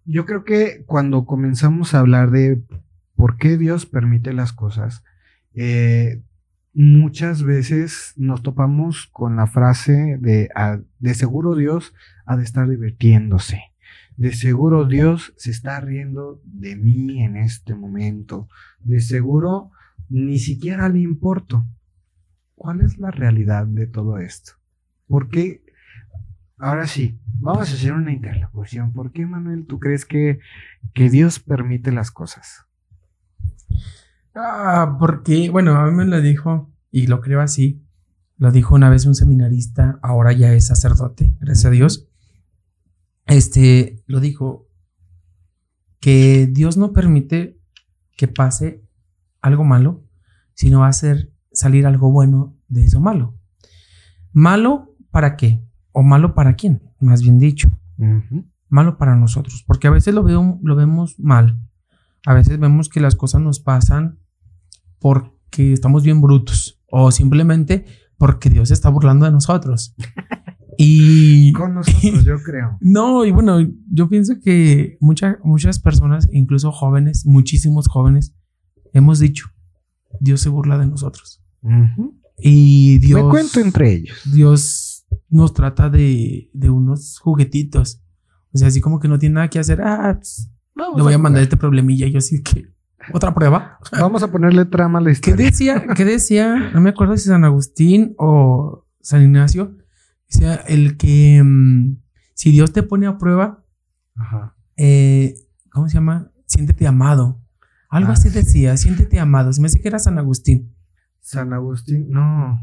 Yo 0.05 0.27
creo 0.27 0.43
que 0.45 0.83
cuando 0.87 1.25
comenzamos 1.27 1.95
a 1.95 2.01
hablar 2.01 2.31
de 2.33 2.61
por 3.15 3.37
qué 3.37 3.57
Dios 3.57 3.87
permite 3.87 4.33
las 4.33 4.53
cosas, 4.53 5.05
eh, 5.55 6.23
muchas 6.79 7.43
veces 7.43 8.13
nos 8.17 8.41
topamos 8.45 9.09
con 9.09 9.35
la 9.35 9.49
frase 9.49 10.17
de 10.21 10.49
"Ah, 10.55 10.79
de 11.01 11.15
seguro 11.15 11.57
Dios 11.57 11.93
ha 12.25 12.37
de 12.37 12.45
estar 12.45 12.69
divirtiéndose. 12.69 13.61
De 14.17 14.33
seguro 14.33 14.85
Dios 14.85 15.35
se 15.37 15.51
está 15.51 15.81
riendo 15.81 16.41
de 16.45 16.77
mí 16.77 17.21
en 17.25 17.37
este 17.37 17.75
momento. 17.75 18.49
De 18.79 19.01
seguro 19.01 19.73
ni 20.09 20.39
siquiera 20.39 20.89
le 20.89 21.01
importo. 21.01 21.67
¿Cuál 22.55 22.83
es 22.83 22.97
la 22.99 23.11
realidad 23.11 23.67
de 23.67 23.89
todo 23.89 24.19
esto? 24.19 24.53
¿Por 25.09 25.29
qué? 25.31 25.65
Ahora 26.59 26.87
sí, 26.87 27.19
vamos 27.41 27.71
a 27.71 27.75
hacer 27.75 27.93
una 27.93 28.13
interlocución. 28.13 28.93
¿Por 28.93 29.11
qué, 29.11 29.27
Manuel, 29.27 29.67
tú 29.67 29.81
crees 29.81 30.05
que, 30.05 30.39
que 30.95 31.11
Dios 31.11 31.41
permite 31.41 31.91
las 31.91 32.13
cosas? 32.13 32.68
Ah, 34.41 34.97
porque, 34.99 35.51
bueno, 35.51 35.75
a 35.77 35.87
mí 35.87 35.93
me 35.93 36.05
lo 36.05 36.21
dijo, 36.21 36.71
y 36.91 37.07
lo 37.09 37.21
creo 37.21 37.41
así, 37.41 37.85
lo 38.37 38.53
dijo 38.53 38.75
una 38.75 38.89
vez 38.89 39.05
un 39.05 39.15
seminarista, 39.15 39.99
ahora 40.03 40.33
ya 40.33 40.53
es 40.53 40.67
sacerdote, 40.67 41.35
gracias 41.41 41.65
a 41.65 41.71
Dios. 41.71 42.09
Este, 43.27 44.03
lo 44.07 44.21
dijo, 44.21 44.69
que 46.01 46.47
Dios 46.47 46.77
no 46.77 46.93
permite 46.93 47.59
que 48.17 48.29
pase 48.29 48.85
algo 49.41 49.65
malo, 49.65 50.05
sino 50.55 50.81
va 50.81 50.87
a 50.87 50.91
hacer 50.91 51.33
salir 51.53 51.87
algo 51.87 52.13
bueno 52.13 52.57
de 52.69 52.85
eso 52.85 53.01
malo. 53.01 53.35
¿Malo 54.33 54.95
para 55.11 55.37
qué? 55.37 55.65
¿O 55.91 56.03
malo 56.03 56.35
para 56.35 56.55
quién? 56.55 56.83
Más 57.01 57.23
bien 57.23 57.39
dicho 57.39 57.71
malo 58.69 58.99
para 58.99 59.17
nosotros, 59.17 59.65
porque 59.67 59.89
a 59.89 59.91
veces 59.91 60.15
lo, 60.15 60.23
veo, 60.23 60.59
lo 60.63 60.77
vemos 60.77 61.19
mal. 61.19 61.59
A 62.27 62.35
veces 62.35 62.59
vemos 62.59 62.89
que 62.89 63.01
las 63.01 63.15
cosas 63.15 63.41
nos 63.41 63.61
pasan 63.61 64.19
porque 64.99 65.73
estamos 65.73 66.03
bien 66.03 66.21
brutos 66.21 66.81
o 66.91 67.11
simplemente 67.11 67.85
porque 68.17 68.51
Dios 68.51 68.69
se 68.69 68.75
está 68.75 68.89
burlando 68.89 69.27
de 69.27 69.33
nosotros. 69.33 69.95
Y 70.81 71.53
Con 71.55 71.75
nosotros, 71.75 72.25
yo 72.25 72.37
creo. 72.41 72.79
no, 72.81 73.25
y 73.25 73.33
bueno, 73.33 73.59
yo 73.91 74.09
pienso 74.09 74.39
que 74.41 74.97
muchas 75.01 75.39
muchas 75.43 75.81
personas, 75.81 76.29
incluso 76.31 76.71
jóvenes, 76.71 77.27
muchísimos 77.27 77.89
jóvenes, 77.89 78.33
hemos 78.93 79.19
dicho, 79.19 79.49
Dios 80.21 80.41
se 80.41 80.49
burla 80.49 80.79
de 80.79 80.87
nosotros. 80.87 81.43
Ujú. 81.63 82.17
Y 82.39 82.95
Y 82.95 82.99
Dios. 83.01 83.25
Me 83.25 83.29
cuento 83.29 83.59
entre 83.59 83.93
ellos. 83.93 84.21
Dios 84.33 85.05
nos 85.29 85.53
trata 85.53 85.91
de, 85.91 86.49
de 86.53 86.71
unos 86.71 87.19
juguetitos. 87.19 88.01
O 88.53 88.59
sea, 88.59 88.69
así 88.69 88.81
como 88.81 89.01
que 89.01 89.09
no 89.09 89.19
tiene 89.19 89.35
nada 89.35 89.49
que 89.49 89.59
hacer. 89.59 89.83
Ah, 89.83 90.15
pues, 90.15 90.49
le 90.97 91.03
voy 91.03 91.13
a, 91.13 91.19
mandar 91.19 91.43
este 91.43 91.57
problemilla. 91.57 92.07
Y 92.07 92.13
yo 92.13 92.19
así 92.19 92.41
que. 92.41 92.67
¿Otra 93.13 93.35
prueba? 93.35 93.79
Vamos 93.93 94.23
a 94.23 94.31
ponerle 94.31 94.65
trama 94.65 94.99
a 94.99 95.03
la 95.03 95.11
historia. 95.11 95.37
¿Qué 95.37 95.43
decía? 95.45 95.87
¿Qué 95.97 96.05
decía? 96.05 96.71
No 96.75 96.81
me 96.81 96.91
acuerdo 96.91 97.17
si 97.17 97.29
San 97.29 97.45
Agustín 97.45 98.15
o 98.19 98.87
San 99.01 99.23
Ignacio. 99.23 99.77
Decía 100.29 100.55
el 100.57 100.97
que 100.97 101.43
mm, 101.43 101.97
si 102.35 102.51
Dios 102.51 102.73
te 102.73 102.83
pone 102.83 103.07
a 103.07 103.17
prueba, 103.19 103.65
Ajá. 104.17 104.55
eh, 104.77 105.35
¿cómo 105.71 105.89
se 105.89 105.95
llama? 105.95 106.31
Siéntete 106.47 106.87
amado. 106.87 107.41
Algo 107.91 108.11
Ah, 108.11 108.15
así 108.15 108.29
sí. 108.29 108.35
decía, 108.35 108.77
siéntete 108.77 109.19
amado. 109.19 109.53
Se 109.53 109.61
me 109.61 109.67
hace 109.67 109.81
que 109.81 109.89
era 109.89 109.99
San 109.99 110.19
Agustín. 110.19 110.75
San 111.21 111.53
Agustín, 111.55 112.09
no. 112.11 112.59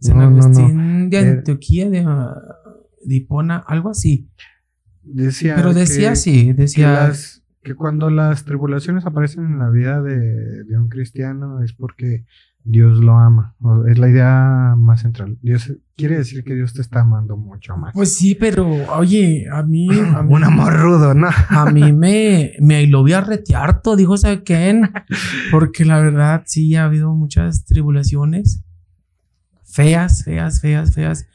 San 0.00 0.16
No, 0.18 0.30
no, 0.30 0.36
no. 0.36 0.44
Agustín 0.44 1.10
de 1.10 1.18
Eh, 1.18 1.30
Antioquía, 1.30 1.90
de, 1.90 2.04
ah, 2.06 2.34
de 3.04 3.14
Hipona, 3.16 3.58
algo 3.66 3.90
así. 3.90 4.30
Decía 5.02 5.54
Pero 5.56 5.72
decía 5.74 6.08
que- 6.08 6.12
así, 6.12 6.46
que, 6.46 6.54
decía. 6.54 6.92
las- 6.92 7.37
que 7.62 7.74
cuando 7.74 8.10
las 8.10 8.44
tribulaciones 8.44 9.04
aparecen 9.06 9.44
en 9.46 9.58
la 9.58 9.70
vida 9.70 10.00
de, 10.02 10.64
de 10.64 10.78
un 10.78 10.88
cristiano 10.88 11.62
es 11.62 11.72
porque 11.72 12.24
Dios 12.64 12.98
lo 12.98 13.16
ama. 13.16 13.54
Es 13.88 13.98
la 13.98 14.08
idea 14.10 14.74
más 14.76 15.00
central. 15.00 15.38
Dios 15.42 15.72
quiere 15.96 16.18
decir 16.18 16.44
que 16.44 16.54
Dios 16.54 16.74
te 16.74 16.82
está 16.82 17.00
amando 17.00 17.36
mucho 17.36 17.76
más. 17.76 17.94
Pues 17.94 18.14
sí, 18.14 18.34
pero 18.34 18.68
oye, 18.94 19.46
a 19.50 19.62
mí, 19.62 19.88
a 19.90 20.22
mí, 20.22 20.34
un 20.34 20.44
amor 20.44 20.78
rudo, 20.78 21.14
¿no? 21.14 21.28
a 21.48 21.70
mí 21.70 21.92
me, 21.94 22.52
me 22.60 22.86
lo 22.86 23.00
voy 23.00 23.14
a 23.14 23.20
retearto, 23.20 23.96
dijo 23.96 24.16
¿sabe 24.16 24.42
quién? 24.42 24.92
Porque 25.50 25.84
la 25.84 25.98
verdad 26.00 26.42
sí 26.46 26.76
ha 26.76 26.84
habido 26.84 27.14
muchas 27.14 27.64
tribulaciones 27.64 28.64
feas, 29.64 30.24
feas, 30.24 30.60
feas, 30.60 30.94
feas, 30.94 31.26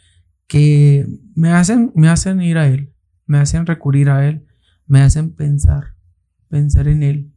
que 0.47 1.07
me 1.35 1.51
hacen, 1.51 1.91
me 1.95 2.09
hacen 2.09 2.41
ir 2.41 2.57
a 2.57 2.67
él, 2.67 2.93
me 3.25 3.39
hacen 3.39 3.65
recurrir 3.65 4.09
a 4.09 4.27
él, 4.27 4.45
me 4.85 5.01
hacen 5.01 5.33
pensar, 5.33 5.92
pensar 6.53 6.87
en 6.87 7.01
él. 7.01 7.31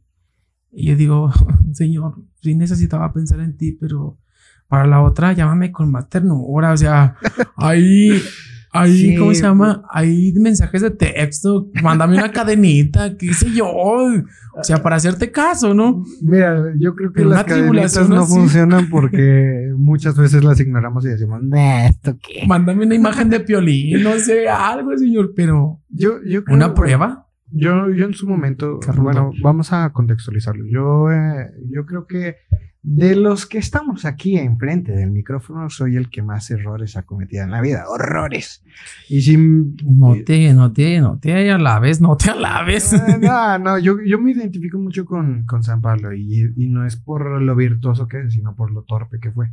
Y 0.71 0.85
yo 0.89 0.95
digo, 0.95 1.31
Señor, 1.73 2.21
sí 2.39 2.53
necesitaba 2.53 3.11
pensar 3.11 3.39
en 3.39 3.57
ti, 3.57 3.71
pero 3.71 4.15
para 4.67 4.85
la 4.85 5.01
otra 5.01 5.33
llámame 5.33 5.71
con 5.71 5.89
más 5.91 6.07
ternura, 6.07 6.71
o 6.73 6.77
sea, 6.77 7.15
ahí, 7.55 8.11
ahí, 8.71 8.91
Sí, 8.97 9.15
¿cómo 9.15 9.33
se 9.33 9.41
llama? 9.41 9.83
Hay 9.89 10.33
mensajes 10.33 10.83
de 10.83 10.91
texto, 10.91 11.69
mándame 11.81 12.17
una 12.17 12.31
cadenita, 12.31 13.17
qué 13.17 13.33
sé 13.33 13.49
yo, 13.51 13.65
o 13.71 14.63
sea, 14.63 14.83
para 14.83 14.97
hacerte 14.97 15.31
caso, 15.31 15.73
¿no? 15.73 16.03
Mira, 16.21 16.73
yo 16.77 16.93
creo 16.93 17.09
que 17.11 17.15
Pero 17.21 17.29
las 17.29 17.43
cadenitas 17.45 18.07
no 18.07 18.21
así. 18.21 18.33
funcionan 18.35 18.87
porque 18.91 19.71
muchas 19.75 20.15
veces 20.15 20.43
las 20.43 20.59
ignoramos 20.59 21.03
y 21.05 21.09
decimos, 21.09 21.41
"Nah, 21.41 21.87
¿esto 21.87 22.15
qué? 22.21 22.45
Mándame 22.45 22.85
una 22.85 22.93
imagen 22.93 23.31
de 23.31 23.39
piolín, 23.39 24.03
no 24.03 24.13
sé, 24.19 24.47
algo, 24.47 24.95
señor, 24.95 25.33
pero 25.35 25.79
Yo, 25.89 26.21
yo 26.23 26.43
creo- 26.43 26.55
una 26.55 26.73
prueba. 26.75 27.23
Yo, 27.51 27.89
yo 27.91 28.05
en 28.05 28.13
su 28.13 28.27
momento, 28.27 28.79
bueno, 28.97 29.31
vamos 29.41 29.71
a 29.71 29.91
contextualizarlo. 29.91 30.65
Yo, 30.65 31.11
eh, 31.11 31.51
yo 31.69 31.85
creo 31.85 32.05
que 32.05 32.37
de 32.83 33.15
los 33.15 33.45
que 33.45 33.57
estamos 33.57 34.05
aquí 34.05 34.37
enfrente 34.37 34.93
del 34.93 35.11
micrófono, 35.11 35.69
soy 35.69 35.97
el 35.97 36.09
que 36.09 36.21
más 36.21 36.49
errores 36.51 36.95
ha 36.95 37.03
cometido 37.03 37.43
en 37.43 37.51
la 37.51 37.61
vida. 37.61 37.85
¡Horrores! 37.89 38.63
Y 39.09 39.21
sin... 39.21 39.75
No 39.83 40.15
te, 40.25 40.53
no 40.53 40.71
te, 40.71 41.01
no 41.01 41.19
te 41.19 41.51
alabes, 41.51 41.99
no 41.99 42.15
te 42.15 42.29
alabes. 42.29 42.93
Ah, 42.93 43.57
No, 43.59 43.59
no, 43.59 43.79
yo, 43.79 43.97
yo 44.01 44.19
me 44.19 44.31
identifico 44.31 44.77
mucho 44.79 45.05
con, 45.05 45.45
con 45.45 45.63
San 45.63 45.81
Pablo 45.81 46.13
y, 46.13 46.53
y 46.55 46.67
no 46.67 46.85
es 46.85 46.95
por 46.95 47.41
lo 47.41 47.55
virtuoso 47.55 48.07
que 48.07 48.21
es, 48.21 48.33
sino 48.33 48.55
por 48.55 48.71
lo 48.71 48.83
torpe 48.83 49.19
que 49.19 49.31
fue. 49.31 49.51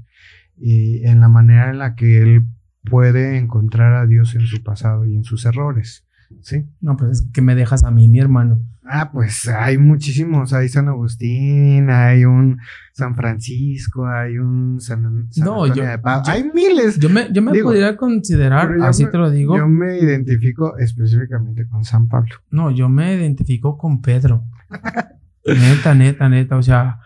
Y 0.57 1.05
en 1.05 1.21
la 1.21 1.29
manera 1.29 1.71
en 1.71 1.79
la 1.79 1.97
que 1.97 2.23
él 2.23 2.45
puede 2.85 3.37
encontrar 3.37 3.95
a 3.95 4.07
Dios 4.07 4.35
en 4.35 4.47
su 4.47 4.63
pasado 4.63 5.07
y 5.07 5.17
en 5.17 5.25
sus 5.25 5.45
errores. 5.45 6.07
¿Sí? 6.41 6.65
No, 6.81 6.97
pues 6.97 7.11
es 7.21 7.31
que 7.33 7.41
me 7.43 7.55
dejas 7.55 7.85
a 7.85 7.91
mí, 7.91 8.09
mi 8.09 8.19
hermano. 8.21 8.61
Ah, 8.87 9.11
pues 9.13 9.49
hay 9.49 9.79
muchísimos. 9.79 10.53
Hay 10.53 10.69
San 10.69 10.89
Agustín, 10.89 11.89
hay 11.91 12.27
un 12.27 12.59
San 12.93 13.17
Francisco, 13.17 14.07
hay 14.07 14.37
un 14.37 14.79
San, 14.81 15.29
San 15.31 15.45
No, 15.45 15.67
yo- 15.67 15.83
de 15.85 15.99
Padua. 15.99 16.25
yo- 16.27 16.33
hay 16.33 16.51
miles. 16.55 16.99
Yo 16.99 17.09
me, 17.09 17.33
yo 17.33 17.41
me 17.41 17.53
Digo, 17.53 17.69
podría 17.71 17.97
considerar, 17.97 18.71
así 18.83 19.05
me- 19.07 19.11
te 19.11 19.17
lo 19.19 19.31
digo. 19.31 19.57
Yo 19.57 19.67
me 19.69 19.99
identifico 19.99 20.77
específicamente 20.77 21.67
con 21.67 21.85
San 21.85 22.09
Pablo. 22.09 22.35
No, 22.51 22.71
yo 22.71 22.89
me 22.91 23.15
identifico 23.15 23.79
con 23.79 24.03
Pedro. 24.03 24.45
neta, 25.47 25.95
neta, 25.95 26.29
neta. 26.29 26.57
O 26.57 26.63
sea, 26.63 26.99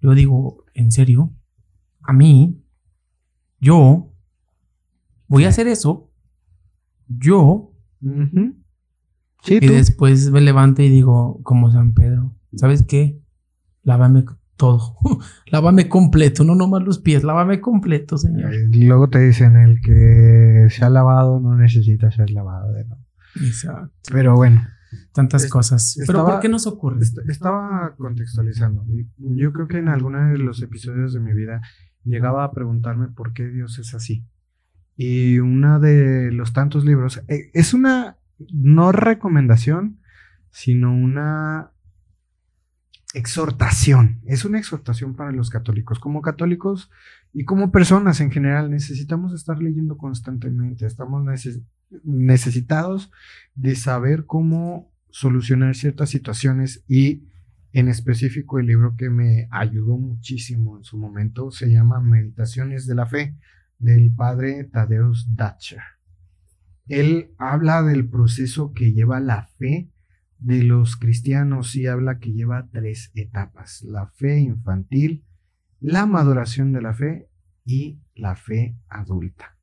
yo 0.00 0.14
digo, 0.14 0.64
¿en 0.74 0.92
serio? 0.92 1.32
A 2.02 2.12
mí, 2.12 2.62
yo 3.58 4.12
voy 5.26 5.44
a 5.46 5.48
hacer 5.48 5.66
eso. 5.66 6.12
Yo. 7.08 7.72
Ujú. 8.02 8.54
Sí, 9.44 9.58
Y 9.60 9.66
tú. 9.66 9.72
después 9.72 10.30
me 10.30 10.40
levanto 10.40 10.82
y 10.82 10.88
digo, 10.88 11.40
como 11.42 11.70
San 11.70 11.92
Pedro, 11.94 12.34
¿sabes 12.56 12.82
qué? 12.82 13.20
Lávame 13.82 14.24
todo. 14.56 14.96
lávame 15.50 15.88
completo, 15.88 16.44
no 16.44 16.54
nomás 16.54 16.82
los 16.82 16.98
pies, 16.98 17.24
lávame 17.24 17.60
completo, 17.60 18.16
señor. 18.18 18.52
Luego 18.72 19.08
te 19.10 19.20
dicen 19.20 19.56
el 19.56 19.80
que 19.80 20.68
se 20.70 20.84
ha 20.84 20.90
lavado 20.90 21.40
no 21.40 21.54
necesita 21.56 22.10
ser 22.10 22.30
lavado 22.30 22.72
de 22.72 22.84
nuevo. 22.84 23.04
Exacto. 23.36 23.90
Pero 24.12 24.34
bueno, 24.34 24.66
Tantas 25.12 25.44
Es- 25.44 25.50
cosas. 25.50 25.96
Pero 26.06 26.24
¿por 26.24 26.38
qué 26.40 26.48
nos 26.48 26.68
ocurre? 26.68 27.00
est- 27.02 27.18
estaba 27.28 27.94
contextualizando. 27.98 28.86
Yo 29.18 29.52
creo 29.52 29.66
que 29.66 29.78
en 29.78 29.88
alguno 29.88 30.24
de 30.30 30.38
los 30.38 30.62
episodios 30.62 31.12
de 31.12 31.18
mi 31.20 31.32
vida 31.34 31.60
llegaba 32.04 32.44
a 32.44 32.52
preguntarme 32.52 33.08
por 33.08 33.32
qué 33.32 33.46
Dios 33.48 33.78
es 33.80 33.92
así. 33.94 34.24
Y 34.96 35.40
uno 35.40 35.80
de 35.80 36.30
los 36.30 36.52
tantos 36.52 36.84
libros 36.84 37.20
eh, 37.26 37.50
es 37.54 37.74
una 37.74 38.18
no 38.38 38.92
recomendación, 38.92 40.00
sino 40.50 40.94
una 40.94 41.72
exhortación. 43.14 44.20
Es 44.26 44.44
una 44.44 44.58
exhortación 44.58 45.14
para 45.14 45.32
los 45.32 45.50
católicos. 45.50 45.98
Como 45.98 46.20
católicos 46.20 46.90
y 47.32 47.44
como 47.44 47.70
personas 47.70 48.20
en 48.20 48.30
general 48.30 48.70
necesitamos 48.70 49.32
estar 49.32 49.62
leyendo 49.62 49.96
constantemente. 49.96 50.86
Estamos 50.86 51.24
neces- 51.24 51.64
necesitados 52.02 53.10
de 53.54 53.76
saber 53.76 54.26
cómo 54.26 54.92
solucionar 55.10 55.76
ciertas 55.76 56.10
situaciones 56.10 56.84
y 56.88 57.28
en 57.72 57.88
específico 57.88 58.58
el 58.58 58.66
libro 58.66 58.96
que 58.96 59.10
me 59.10 59.48
ayudó 59.50 59.96
muchísimo 59.96 60.76
en 60.76 60.84
su 60.84 60.96
momento 60.96 61.50
se 61.50 61.70
llama 61.70 62.00
Meditaciones 62.00 62.86
de 62.86 62.94
la 62.94 63.06
Fe 63.06 63.36
del 63.78 64.12
padre 64.12 64.64
Tadeusz 64.64 65.26
Dacher. 65.34 65.82
Él 66.88 67.34
habla 67.38 67.82
del 67.82 68.08
proceso 68.08 68.72
que 68.72 68.92
lleva 68.92 69.20
la 69.20 69.48
fe 69.58 69.90
de 70.38 70.62
los 70.62 70.96
cristianos 70.96 71.74
y 71.74 71.86
habla 71.86 72.18
que 72.18 72.32
lleva 72.32 72.68
tres 72.70 73.10
etapas, 73.14 73.82
la 73.82 74.08
fe 74.08 74.40
infantil, 74.40 75.24
la 75.80 76.06
maduración 76.06 76.72
de 76.72 76.82
la 76.82 76.92
fe 76.92 77.28
y 77.64 78.00
la 78.14 78.36
fe 78.36 78.76
adulta. 78.88 79.56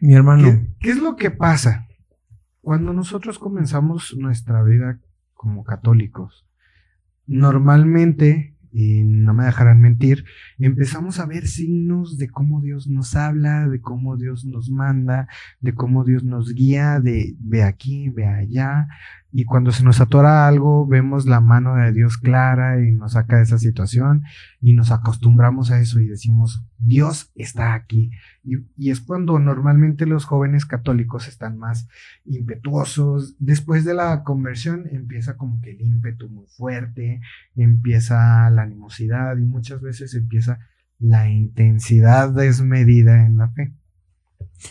Mi 0.00 0.14
hermano. 0.14 0.44
¿Qué, 0.44 0.74
qué 0.80 0.90
es 0.90 0.98
lo 0.98 1.16
que 1.16 1.30
pasa? 1.30 1.88
Cuando 2.60 2.92
nosotros 2.92 3.38
comenzamos 3.38 4.14
nuestra 4.18 4.62
vida 4.62 5.00
como 5.32 5.64
católicos, 5.64 6.46
normalmente, 7.26 8.51
y 8.72 9.02
no 9.02 9.34
me 9.34 9.44
dejarán 9.44 9.80
mentir, 9.80 10.24
empezamos 10.58 11.20
a 11.20 11.26
ver 11.26 11.46
signos 11.46 12.16
de 12.16 12.28
cómo 12.28 12.60
Dios 12.60 12.88
nos 12.88 13.14
habla, 13.14 13.68
de 13.68 13.80
cómo 13.80 14.16
Dios 14.16 14.44
nos 14.44 14.70
manda, 14.70 15.28
de 15.60 15.74
cómo 15.74 16.04
Dios 16.04 16.24
nos 16.24 16.54
guía, 16.54 16.98
de 17.00 17.34
ve 17.38 17.62
aquí, 17.62 18.08
ve 18.08 18.26
allá. 18.26 18.88
Y 19.34 19.46
cuando 19.46 19.72
se 19.72 19.82
nos 19.82 19.98
atora 20.02 20.46
algo, 20.46 20.86
vemos 20.86 21.24
la 21.24 21.40
mano 21.40 21.76
de 21.76 21.90
Dios 21.92 22.18
clara 22.18 22.86
y 22.86 22.92
nos 22.92 23.12
saca 23.12 23.38
de 23.38 23.44
esa 23.44 23.56
situación 23.56 24.24
y 24.60 24.74
nos 24.74 24.90
acostumbramos 24.90 25.70
a 25.70 25.80
eso 25.80 26.00
y 26.00 26.06
decimos, 26.06 26.66
Dios 26.76 27.32
está 27.34 27.72
aquí. 27.72 28.10
Y, 28.44 28.90
es 28.90 29.00
cuando 29.00 29.38
normalmente 29.38 30.04
los 30.04 30.26
jóvenes 30.26 30.66
católicos 30.66 31.28
están 31.28 31.56
más 31.56 31.88
impetuosos. 32.26 33.34
Después 33.38 33.86
de 33.86 33.94
la 33.94 34.22
conversión 34.22 34.86
empieza 34.90 35.38
como 35.38 35.62
que 35.62 35.70
el 35.70 35.80
ímpetu 35.80 36.28
muy 36.28 36.46
fuerte, 36.48 37.22
empieza 37.56 38.50
la 38.50 38.62
animosidad 38.62 39.38
y 39.38 39.46
muchas 39.46 39.80
veces 39.80 40.14
empieza 40.14 40.58
la 40.98 41.30
intensidad 41.30 42.30
desmedida 42.30 43.24
en 43.24 43.38
la 43.38 43.48
fe. 43.48 43.72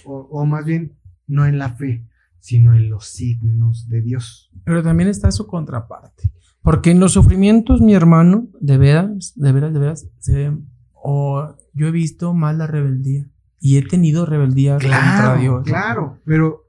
O 0.06 0.46
más 0.46 0.66
bien, 0.66 0.94
no 1.26 1.48
en 1.48 1.58
la 1.58 1.70
fe, 1.70 2.06
sino 2.42 2.74
en 2.74 2.90
los 2.90 3.08
signos 3.08 3.88
de 3.88 4.02
Dios. 4.02 4.52
Pero 4.66 4.84
también 4.84 5.08
está 5.08 5.32
su 5.32 5.48
contraparte. 5.48 6.34
Porque 6.62 6.92
en 6.92 7.00
los 7.00 7.14
sufrimientos, 7.14 7.82
mi 7.82 7.94
hermano, 7.94 8.50
de 8.60 8.78
veras, 8.78 9.34
de 9.36 9.52
veras, 9.52 9.74
de 9.74 9.80
veras, 9.80 10.08
se 10.20 10.36
ve, 10.36 10.58
o 10.94 11.56
yo 11.74 11.88
he 11.88 11.92
visto 11.92 12.34
más 12.34 12.58
la 12.58 12.68
rebeldía. 12.68 13.28
Y 13.60 13.78
he 13.78 13.84
tenido 13.84 14.26
rebeldía 14.26 14.74
contra 14.74 15.38
Dios. 15.40 15.64
Claro, 15.66 16.20
pero 16.26 16.66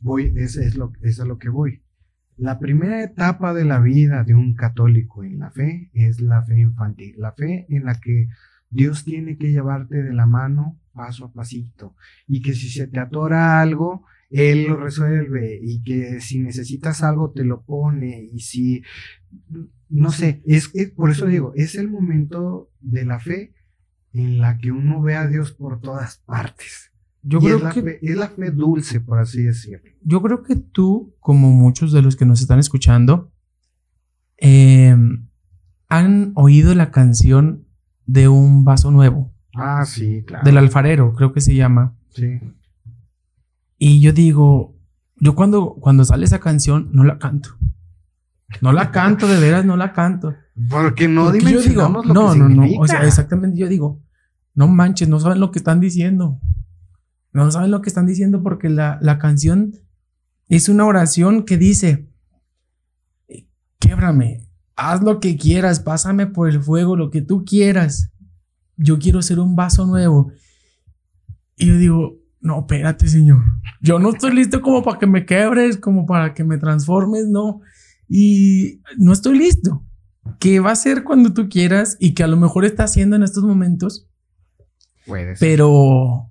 voy, 0.00 0.32
es, 0.36 0.56
es 0.56 0.76
lo, 0.76 0.92
es 1.02 1.20
a 1.20 1.24
lo 1.24 1.38
que 1.38 1.48
voy. 1.48 1.82
La 2.36 2.58
primera 2.58 3.02
etapa 3.02 3.52
de 3.52 3.64
la 3.64 3.80
vida 3.80 4.24
de 4.24 4.34
un 4.34 4.54
católico 4.54 5.24
en 5.24 5.38
la 5.40 5.50
fe 5.50 5.90
es 5.92 6.20
la 6.20 6.44
fe 6.44 6.60
infantil, 6.60 7.14
la 7.18 7.32
fe 7.32 7.66
en 7.68 7.84
la 7.84 7.98
que 7.98 8.28
Dios 8.70 9.04
tiene 9.04 9.38
que 9.38 9.50
llevarte 9.50 10.02
de 10.02 10.12
la 10.12 10.26
mano 10.26 10.78
paso 10.92 11.24
a 11.24 11.32
pasito 11.32 11.96
y 12.26 12.42
que 12.42 12.54
si 12.54 12.68
se 12.68 12.86
te 12.86 13.00
atora 13.00 13.60
algo, 13.60 14.04
él 14.30 14.66
lo 14.66 14.76
resuelve 14.76 15.58
y 15.62 15.82
que 15.82 16.20
si 16.20 16.40
necesitas 16.40 17.02
algo 17.02 17.30
te 17.30 17.44
lo 17.44 17.62
pone 17.62 18.28
y 18.32 18.40
si, 18.40 18.82
no 19.88 20.12
sé, 20.12 20.42
es, 20.46 20.70
por 20.94 21.10
eso 21.10 21.26
digo, 21.26 21.52
es 21.54 21.74
el 21.74 21.90
momento 21.90 22.70
de 22.80 23.04
la 23.04 23.20
fe 23.20 23.54
en 24.12 24.38
la 24.38 24.58
que 24.58 24.70
uno 24.70 25.00
ve 25.00 25.14
a 25.14 25.26
Dios 25.26 25.52
por 25.52 25.80
todas 25.80 26.18
partes. 26.18 26.92
Yo 27.22 27.40
creo 27.40 27.56
es 27.56 27.62
la, 27.62 27.72
que, 27.72 27.82
fe, 27.82 27.98
es 28.02 28.16
la 28.16 28.28
fe 28.28 28.50
dulce, 28.50 29.00
por 29.00 29.18
así 29.18 29.42
decirlo. 29.42 29.90
Yo 30.02 30.22
creo 30.22 30.42
que 30.42 30.56
tú, 30.56 31.14
como 31.20 31.50
muchos 31.50 31.92
de 31.92 32.02
los 32.02 32.16
que 32.16 32.24
nos 32.24 32.40
están 32.40 32.58
escuchando, 32.58 33.32
em, 34.36 35.28
han 35.88 36.32
oído 36.36 36.74
la 36.74 36.90
canción 36.90 37.66
de 38.06 38.28
un 38.28 38.64
vaso 38.64 38.90
nuevo. 38.90 39.32
Ah, 39.54 39.84
sí, 39.84 40.22
claro. 40.26 40.44
Del 40.44 40.58
alfarero, 40.58 41.12
creo 41.14 41.32
que 41.32 41.40
se 41.40 41.54
llama. 41.54 41.96
Sí. 42.10 42.40
Y 43.78 44.00
yo 44.00 44.12
digo, 44.12 44.76
yo 45.16 45.34
cuando, 45.34 45.76
cuando 45.80 46.04
sale 46.04 46.24
esa 46.24 46.40
canción 46.40 46.90
no 46.92 47.04
la 47.04 47.18
canto. 47.18 47.50
No 48.60 48.72
la 48.72 48.90
canto, 48.90 49.28
de 49.28 49.40
veras 49.40 49.64
no 49.64 49.76
la 49.76 49.92
canto. 49.92 50.34
Porque 50.68 51.06
no 51.06 51.34
yo 51.34 51.60
digo, 51.60 51.82
lo 51.82 52.02
no, 52.02 52.34
no, 52.34 52.48
no, 52.48 52.66
o 52.80 52.86
sea, 52.86 53.04
exactamente 53.04 53.58
yo 53.58 53.68
digo, 53.68 54.02
no 54.54 54.66
manches, 54.66 55.08
no 55.08 55.20
saben 55.20 55.38
lo 55.38 55.50
que 55.50 55.58
están 55.58 55.80
diciendo. 55.80 56.40
No 57.32 57.50
saben 57.50 57.70
lo 57.70 57.82
que 57.82 57.90
están 57.90 58.06
diciendo 58.06 58.42
porque 58.42 58.68
la, 58.68 58.98
la 59.02 59.18
canción 59.18 59.74
es 60.48 60.68
una 60.68 60.86
oración 60.86 61.44
que 61.44 61.58
dice, 61.58 62.08
québrame, 63.78 64.48
haz 64.76 65.02
lo 65.02 65.20
que 65.20 65.36
quieras, 65.36 65.80
pásame 65.80 66.26
por 66.26 66.48
el 66.48 66.60
fuego, 66.60 66.96
lo 66.96 67.10
que 67.10 67.20
tú 67.20 67.44
quieras. 67.44 68.10
Yo 68.76 68.98
quiero 68.98 69.22
ser 69.22 69.40
un 69.40 69.56
vaso 69.56 69.86
nuevo. 69.86 70.32
Y 71.56 71.66
yo 71.66 71.76
digo, 71.76 72.17
no, 72.40 72.60
espérate, 72.60 73.08
señor. 73.08 73.42
Yo 73.80 73.98
no 73.98 74.10
estoy 74.10 74.34
listo 74.34 74.60
como 74.60 74.82
para 74.82 74.98
que 74.98 75.06
me 75.06 75.26
quebres, 75.26 75.76
como 75.76 76.06
para 76.06 76.34
que 76.34 76.44
me 76.44 76.58
transformes, 76.58 77.26
no. 77.28 77.60
Y 78.08 78.80
no 78.96 79.12
estoy 79.12 79.38
listo. 79.38 79.84
¿Qué 80.38 80.60
va 80.60 80.72
a 80.72 80.76
ser 80.76 81.04
cuando 81.04 81.32
tú 81.32 81.48
quieras 81.48 81.96
y 81.98 82.14
que 82.14 82.22
a 82.22 82.28
lo 82.28 82.36
mejor 82.36 82.64
está 82.64 82.84
haciendo 82.84 83.16
en 83.16 83.22
estos 83.22 83.44
momentos? 83.44 84.08
Puede 85.06 85.36
ser. 85.36 85.48
Pero 85.48 86.30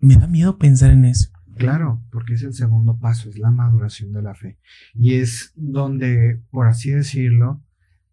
me 0.00 0.16
da 0.16 0.26
miedo 0.26 0.58
pensar 0.58 0.90
en 0.90 1.04
eso. 1.04 1.30
Claro, 1.56 2.02
porque 2.10 2.34
es 2.34 2.42
el 2.42 2.52
segundo 2.52 2.98
paso, 2.98 3.28
es 3.28 3.38
la 3.38 3.50
maduración 3.50 4.12
de 4.12 4.22
la 4.22 4.34
fe. 4.34 4.58
Y 4.92 5.14
es 5.14 5.52
donde, 5.54 6.42
por 6.50 6.66
así 6.66 6.90
decirlo, 6.90 7.62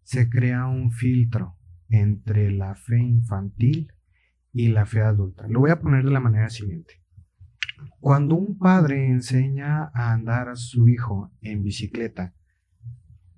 se 0.04 0.28
crea 0.30 0.66
un 0.66 0.92
filtro 0.92 1.56
entre 1.88 2.52
la 2.52 2.74
fe 2.74 2.98
infantil 2.98 3.92
y 4.52 4.68
la 4.68 4.86
fe 4.86 5.00
adulta. 5.00 5.46
Lo 5.48 5.60
voy 5.60 5.70
a 5.70 5.80
poner 5.80 6.04
de 6.04 6.10
la 6.10 6.20
manera 6.20 6.48
siguiente. 6.50 7.01
Cuando 8.00 8.34
un 8.34 8.58
padre 8.58 9.08
enseña 9.08 9.90
a 9.94 10.12
andar 10.12 10.48
a 10.48 10.56
su 10.56 10.88
hijo 10.88 11.30
en 11.40 11.62
bicicleta, 11.62 12.34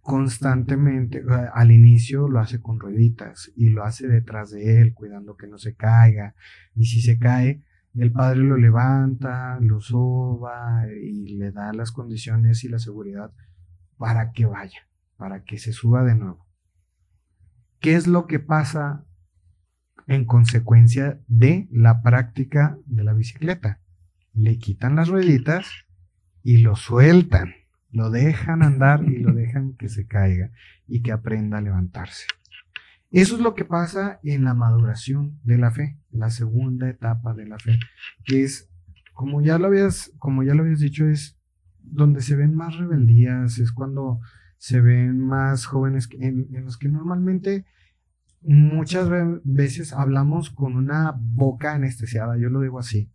constantemente, 0.00 1.22
al 1.52 1.70
inicio 1.70 2.28
lo 2.28 2.40
hace 2.40 2.60
con 2.60 2.78
rueditas 2.78 3.50
y 3.56 3.70
lo 3.70 3.84
hace 3.84 4.06
detrás 4.06 4.50
de 4.50 4.80
él, 4.80 4.94
cuidando 4.94 5.36
que 5.36 5.46
no 5.46 5.58
se 5.58 5.74
caiga. 5.74 6.34
Y 6.74 6.86
si 6.86 7.00
se 7.00 7.18
cae, 7.18 7.64
el 7.94 8.12
padre 8.12 8.40
lo 8.40 8.56
levanta, 8.56 9.58
lo 9.60 9.80
soba 9.80 10.86
y 10.92 11.36
le 11.36 11.52
da 11.52 11.72
las 11.72 11.92
condiciones 11.92 12.64
y 12.64 12.68
la 12.68 12.78
seguridad 12.78 13.32
para 13.96 14.32
que 14.32 14.46
vaya, 14.46 14.88
para 15.16 15.44
que 15.44 15.58
se 15.58 15.72
suba 15.72 16.04
de 16.04 16.16
nuevo. 16.16 16.46
¿Qué 17.80 17.94
es 17.94 18.06
lo 18.06 18.26
que 18.26 18.40
pasa 18.40 19.04
en 20.06 20.24
consecuencia 20.24 21.20
de 21.28 21.68
la 21.70 22.02
práctica 22.02 22.78
de 22.86 23.04
la 23.04 23.12
bicicleta? 23.12 23.80
Le 24.34 24.58
quitan 24.58 24.96
las 24.96 25.08
rueditas 25.08 25.66
y 26.42 26.58
lo 26.58 26.76
sueltan, 26.76 27.54
lo 27.90 28.10
dejan 28.10 28.62
andar 28.62 29.04
y 29.04 29.18
lo 29.18 29.32
dejan 29.32 29.74
que 29.74 29.88
se 29.88 30.06
caiga 30.06 30.50
y 30.86 31.02
que 31.02 31.12
aprenda 31.12 31.58
a 31.58 31.62
levantarse. 31.62 32.26
Eso 33.10 33.36
es 33.36 33.40
lo 33.40 33.54
que 33.54 33.64
pasa 33.64 34.18
en 34.24 34.42
la 34.42 34.54
maduración 34.54 35.38
de 35.44 35.56
la 35.56 35.70
fe, 35.70 35.96
la 36.10 36.30
segunda 36.30 36.88
etapa 36.88 37.32
de 37.32 37.46
la 37.46 37.58
fe, 37.60 37.78
que 38.24 38.42
es, 38.42 38.68
como 39.12 39.40
ya 39.40 39.56
lo 39.56 39.68
habías, 39.68 40.10
como 40.18 40.42
ya 40.42 40.54
lo 40.54 40.64
dicho, 40.64 41.06
es 41.06 41.38
donde 41.80 42.20
se 42.22 42.34
ven 42.34 42.54
más 42.54 42.76
rebeldías, 42.76 43.58
es 43.58 43.70
cuando 43.70 44.20
se 44.58 44.80
ven 44.80 45.20
más 45.20 45.66
jóvenes 45.66 46.08
en, 46.18 46.48
en 46.52 46.64
los 46.64 46.76
que 46.76 46.88
normalmente 46.88 47.64
muchas 48.42 49.08
veces 49.44 49.92
hablamos 49.92 50.50
con 50.50 50.74
una 50.74 51.14
boca 51.16 51.74
anestesiada, 51.74 52.36
yo 52.36 52.50
lo 52.50 52.62
digo 52.62 52.80
así, 52.80 53.12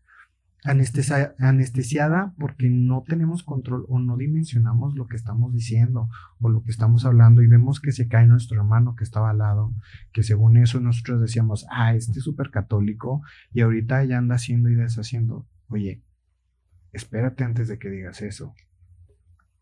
anestesiada 0.63 2.33
porque 2.37 2.69
no 2.69 3.03
tenemos 3.07 3.43
control 3.43 3.85
o 3.87 3.99
no 3.99 4.17
dimensionamos 4.17 4.95
lo 4.95 5.07
que 5.07 5.15
estamos 5.15 5.53
diciendo 5.53 6.09
o 6.39 6.49
lo 6.49 6.63
que 6.63 6.71
estamos 6.71 7.05
hablando 7.05 7.41
y 7.41 7.47
vemos 7.47 7.79
que 7.79 7.91
se 7.91 8.07
cae 8.07 8.27
nuestro 8.27 8.59
hermano 8.59 8.95
que 8.95 9.05
estaba 9.05 9.29
al 9.29 9.37
lado, 9.37 9.73
que 10.11 10.23
según 10.23 10.57
eso 10.57 10.79
nosotros 10.79 11.21
decíamos, 11.21 11.65
ah, 11.71 11.95
este 11.95 12.19
es 12.19 12.25
súper 12.25 12.51
católico 12.51 13.21
y 13.53 13.61
ahorita 13.61 14.03
ya 14.03 14.17
anda 14.17 14.35
haciendo 14.35 14.69
y 14.69 14.75
deshaciendo. 14.75 15.47
Oye, 15.67 16.03
espérate 16.91 17.43
antes 17.43 17.67
de 17.67 17.79
que 17.79 17.89
digas 17.89 18.21
eso. 18.21 18.53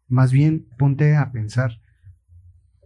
Más 0.07 0.31
bien 0.31 0.67
ponte 0.77 1.15
a 1.15 1.31
pensar, 1.31 1.79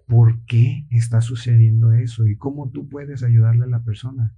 ¿por 0.08 0.44
qué 0.46 0.86
está 0.92 1.22
sucediendo 1.22 1.94
eso 1.94 2.28
y 2.28 2.36
cómo 2.36 2.72
tú 2.72 2.90
puedes 2.90 3.24
ayudarle 3.24 3.64
a 3.64 3.68
la 3.68 3.84
persona? 3.84 4.36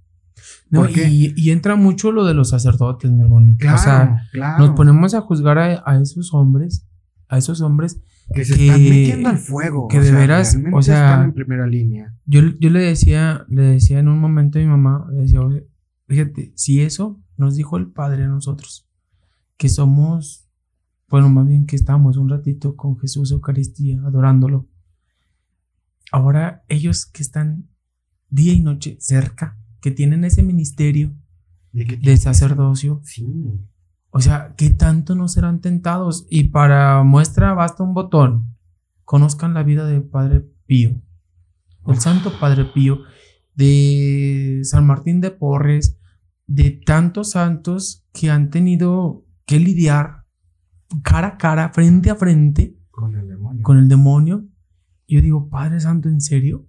No, 0.70 0.88
y, 0.88 1.50
entra 1.50 1.76
mucho 1.76 2.10
lo 2.12 2.24
de 2.24 2.34
los 2.34 2.50
sacerdotes, 2.50 3.10
mi 3.10 3.22
hermano. 3.22 3.56
o 3.72 3.78
sea, 3.78 4.22
nos 4.58 4.70
ponemos 4.70 5.14
a 5.14 5.20
juzgar 5.20 5.58
a, 5.58 6.00
esos 6.00 6.34
hombres, 6.34 6.86
a 7.28 7.38
esos 7.38 7.60
hombres 7.60 8.00
que 8.34 8.44
se 8.44 8.54
están 8.54 8.82
metiendo 8.82 9.28
al 9.28 9.38
fuego. 9.38 9.88
Que 9.88 10.00
de 10.00 10.10
veras, 10.10 10.58
o 10.72 10.82
sea, 10.82 11.10
están 11.10 11.24
en 11.26 11.32
primera 11.34 11.66
línea. 11.66 12.14
Yo, 12.26 12.40
yo 12.58 12.70
le 12.70 12.80
decía, 12.80 13.44
le 13.48 13.62
decía 13.62 13.98
en 13.98 14.08
un 14.08 14.18
momento 14.18 14.58
a 14.58 14.62
mi 14.62 14.68
mamá, 14.68 15.06
le 15.12 15.22
decía, 15.22 15.40
fíjate, 16.08 16.52
si 16.56 16.80
eso 16.80 17.22
nos 17.36 17.54
dijo 17.56 17.76
el 17.76 17.88
Padre 17.88 18.24
a 18.24 18.28
nosotros, 18.28 18.88
que 19.56 19.68
somos, 19.68 20.48
bueno, 21.08 21.28
más 21.28 21.46
bien 21.46 21.66
que 21.66 21.76
estamos 21.76 22.16
un 22.16 22.28
ratito 22.28 22.76
con 22.76 22.98
Jesús 22.98 23.30
Eucaristía, 23.30 24.00
adorándolo. 24.04 24.68
Ahora 26.10 26.64
ellos 26.68 27.06
que 27.06 27.22
están 27.22 27.68
día 28.30 28.52
y 28.52 28.60
noche 28.60 28.96
cerca, 29.00 29.58
que 29.84 29.90
tienen 29.90 30.24
ese 30.24 30.42
ministerio 30.42 31.14
de, 31.72 32.16
sacerdocio. 32.16 33.02
O 34.08 34.20
sea, 34.22 34.54
¿qué 34.56 34.70
tanto 34.70 35.14
no 35.14 35.28
serán 35.28 35.60
tentados? 35.60 36.26
Y 36.30 36.44
para 36.44 37.02
muestra 37.02 37.52
basta 37.52 37.82
un 37.82 37.92
botón. 37.92 38.56
Conozcan 39.04 39.52
la 39.52 39.62
vida 39.62 39.86
del 39.86 40.02
Padre 40.02 40.42
Pío, 40.64 41.02
el 41.86 42.00
Santo 42.00 42.32
Padre 42.40 42.64
Pío, 42.64 43.00
de 43.56 44.62
San 44.62 44.86
Martín 44.86 45.20
de 45.20 45.30
Porres, 45.32 45.98
de 46.46 46.70
tantos 46.70 47.32
santos 47.32 48.06
que 48.14 48.30
han 48.30 48.48
tenido 48.48 49.26
que 49.44 49.60
lidiar 49.60 50.24
cara 51.02 51.26
a 51.26 51.36
cara, 51.36 51.68
frente 51.74 52.08
a 52.08 52.14
frente 52.14 52.74
con 52.90 53.16
el 53.16 53.28
demonio. 53.28 53.62
Con 53.62 53.76
el 53.76 53.88
demonio. 53.88 54.46
Yo 55.06 55.20
digo, 55.20 55.50
Padre 55.50 55.78
Santo, 55.78 56.08
¿en 56.08 56.22
serio? 56.22 56.66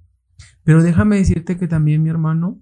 Pero 0.65 0.83
déjame 0.83 1.15
decirte 1.15 1.55
que 1.55 1.69
también 1.69 2.03
mi 2.03 2.09
hermano 2.09 2.59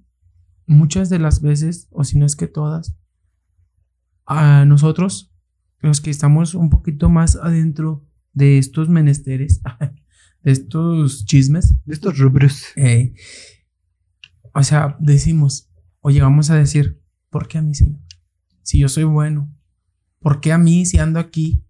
muchas 0.65 1.10
de 1.10 1.19
las 1.19 1.41
veces, 1.41 1.88
o 1.91 2.04
si 2.04 2.17
no 2.17 2.26
es 2.26 2.36
que 2.36 2.47
todas, 2.47 2.95
a 4.26 4.65
nosotros, 4.65 5.34
los 5.80 6.02
que 6.02 6.10
estamos 6.10 6.56
un 6.56 6.69
poquito 6.69 7.10
más 7.10 7.36
adentro 7.36 8.06
de 8.34 8.58
estos 8.58 8.89
menesteres, 8.89 9.62
de 10.43 10.52
estos 10.52 11.26
chismes, 11.26 11.76
de 11.86 11.93
estos 11.93 12.17
rubros, 12.17 12.65
eh, 12.76 13.13
o 14.54 14.63
sea, 14.63 14.95
decimos, 14.99 15.69
o 15.99 16.10
llegamos 16.10 16.49
a 16.49 16.56
decir, 16.56 17.02
¿por 17.30 17.47
qué 17.47 17.58
a 17.58 17.62
mí, 17.62 17.73
Señor? 17.73 17.99
Si 18.62 18.80
yo 18.80 18.88
soy 18.88 19.04
bueno, 19.04 19.54
¿por 20.19 20.39
qué 20.39 20.54
a 20.54 20.58
mí 20.58 20.86
si 20.86 20.99
ando 20.99 21.19
aquí? 21.19 21.65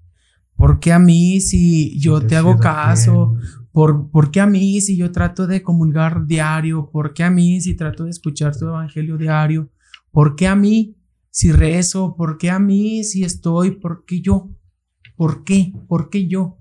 ¿Por 0.56 0.80
qué 0.80 0.94
a 0.94 1.00
mí 1.00 1.42
si 1.42 2.00
yo 2.00 2.22
te, 2.26 2.36
hago 2.36 2.58
caso? 2.58 3.36
¿Por, 3.74 4.30
qué 4.30 4.40
a 4.40 4.46
mí 4.46 4.80
si 4.82 4.96
yo 4.96 5.12
trato 5.12 5.48
de 5.48 5.64
comulgar 5.64 6.28
diario? 6.28 6.92
¿Por 6.92 7.16
qué 7.16 7.24
a 7.24 7.32
mí 7.32 7.60
si 7.60 7.74
trato 7.74 8.04
de 8.04 8.12
escuchar 8.12 8.56
tu 8.56 8.68
evangelio 8.68 9.18
diario? 9.18 9.72
¿Por 10.12 10.36
qué 10.36 10.48
a 10.48 10.56
mí 10.56 10.96
si 11.32 11.52
rezo? 11.52 12.16
¿Por 12.16 12.38
qué 12.38 12.52
a 12.52 12.60
mí 12.60 13.04
si 13.04 13.24
estoy? 13.24 13.72
¿Por 13.72 14.06
qué 14.06 14.22
yo? 14.22 14.52
¿Por 15.16 15.44
qué? 15.44 15.74
¿Por 15.88 16.12
qué 16.12 16.28
yo? 16.28 16.60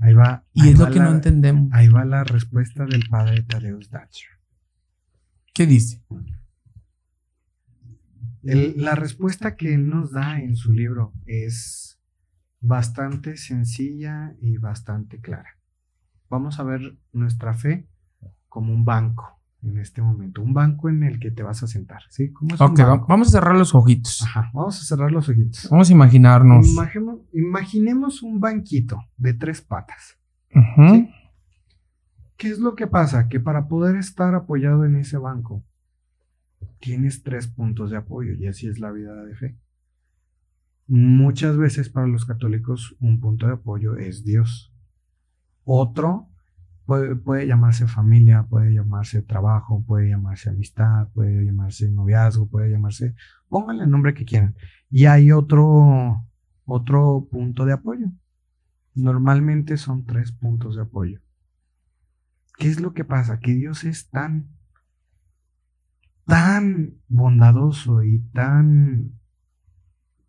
Ahí 0.00 0.12
va. 0.12 0.44
Y 0.52 0.68
es 0.68 0.78
lo 0.78 0.90
que 0.90 1.00
no 1.00 1.10
entendemos. 1.10 1.70
Ahí 1.72 1.88
va 1.88 2.04
la 2.04 2.24
respuesta 2.24 2.84
del 2.84 3.08
padre 3.08 3.42
Tadeusz 3.42 3.88
Datcher. 3.88 4.28
¿Qué 5.54 5.66
dice? 5.66 6.04
la 8.42 8.94
respuesta 8.94 9.54
que 9.54 9.74
él 9.74 9.88
nos 9.88 10.12
da 10.12 10.40
en 10.40 10.56
su 10.56 10.72
libro 10.72 11.12
es 11.26 12.00
bastante 12.60 13.36
sencilla 13.36 14.34
y 14.40 14.56
bastante 14.56 15.20
clara 15.20 15.59
vamos 16.30 16.58
a 16.60 16.62
ver 16.62 16.96
nuestra 17.12 17.52
fe 17.52 17.86
como 18.48 18.72
un 18.72 18.84
banco. 18.84 19.36
en 19.62 19.76
este 19.76 20.00
momento, 20.00 20.40
un 20.40 20.54
banco 20.54 20.88
en 20.88 21.02
el 21.02 21.20
que 21.20 21.30
te 21.30 21.42
vas 21.42 21.62
a 21.62 21.66
sentar, 21.66 22.00
¿sí? 22.08 22.32
¿Cómo 22.32 22.54
es 22.54 22.60
ok, 22.62 22.80
vamos 23.06 23.28
a 23.28 23.30
cerrar 23.32 23.54
los 23.56 23.74
ojitos. 23.74 24.22
Ajá, 24.22 24.50
vamos 24.54 24.80
a 24.80 24.84
cerrar 24.84 25.12
los 25.12 25.28
ojitos. 25.28 25.68
Vamos 25.70 25.90
a 25.90 25.92
imaginarnos. 25.92 26.74
imaginemos 27.34 28.22
un 28.22 28.40
banquito 28.40 29.04
de 29.18 29.34
tres 29.34 29.60
patas. 29.60 30.18
¿Qué 32.38 32.48
es 32.48 32.58
lo 32.58 32.74
que 32.74 32.86
pasa? 32.86 33.28
Que 33.28 33.38
para 33.38 33.68
poder 33.68 33.96
estar 33.96 34.34
apoyado 34.34 34.86
en 34.86 34.96
ese 34.96 35.18
banco, 35.18 35.62
tienes 36.80 37.22
tres 37.22 37.46
puntos 37.46 37.90
de 37.90 37.98
apoyo 37.98 38.32
y 38.32 38.46
así 38.46 38.66
es 38.66 38.78
la 38.78 38.90
vida 38.90 39.14
de 39.26 39.34
fe. 39.34 39.58
Muchas 40.86 41.58
veces 41.58 41.90
para 41.90 42.06
los 42.06 42.24
católicos 42.24 42.96
un 42.98 43.20
punto 43.20 43.46
de 43.46 43.52
apoyo 43.52 43.96
es 43.96 44.24
Dios. 44.24 44.69
Otro 45.72 46.30
Puede, 46.90 47.46
llamarse 47.46 47.86
familia, 47.86 48.46
puede 48.48 48.74
llamarse 48.74 49.22
trabajo, 49.22 49.84
puede 49.86 50.08
llamarse 50.08 50.50
amistad, 50.50 51.06
puede 51.14 51.44
llamarse 51.44 51.88
noviazgo, 51.88 52.48
puede 52.48 52.68
llamarse, 52.68 53.14
pónganle 53.48 53.84
el 53.84 53.90
nombre 53.90 54.12
que 54.12 54.24
quieran. 54.24 54.56
Y 54.90 55.04
hay 55.04 55.30
otro, 55.30 56.26
otro 56.64 57.28
punto 57.30 57.64
de 57.64 57.74
apoyo. 57.74 58.06
Normalmente 58.96 59.76
son 59.76 60.04
tres 60.04 60.32
puntos 60.32 60.74
de 60.74 60.82
apoyo. 60.82 61.20
¿Qué 62.58 62.66
es 62.66 62.80
lo 62.80 62.92
que 62.92 63.04
pasa? 63.04 63.38
Que 63.38 63.54
Dios 63.54 63.84
es 63.84 64.10
tan, 64.10 64.48
tan 66.26 66.96
bondadoso 67.06 68.02
y 68.02 68.18
tan 68.32 69.12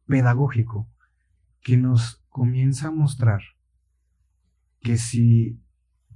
pedagógico 0.05 0.87
que 1.63 1.75
nos 1.75 2.23
comienza 2.29 2.89
a 2.89 2.91
mostrar 2.91 3.41
que 4.81 4.97
si 4.97 5.59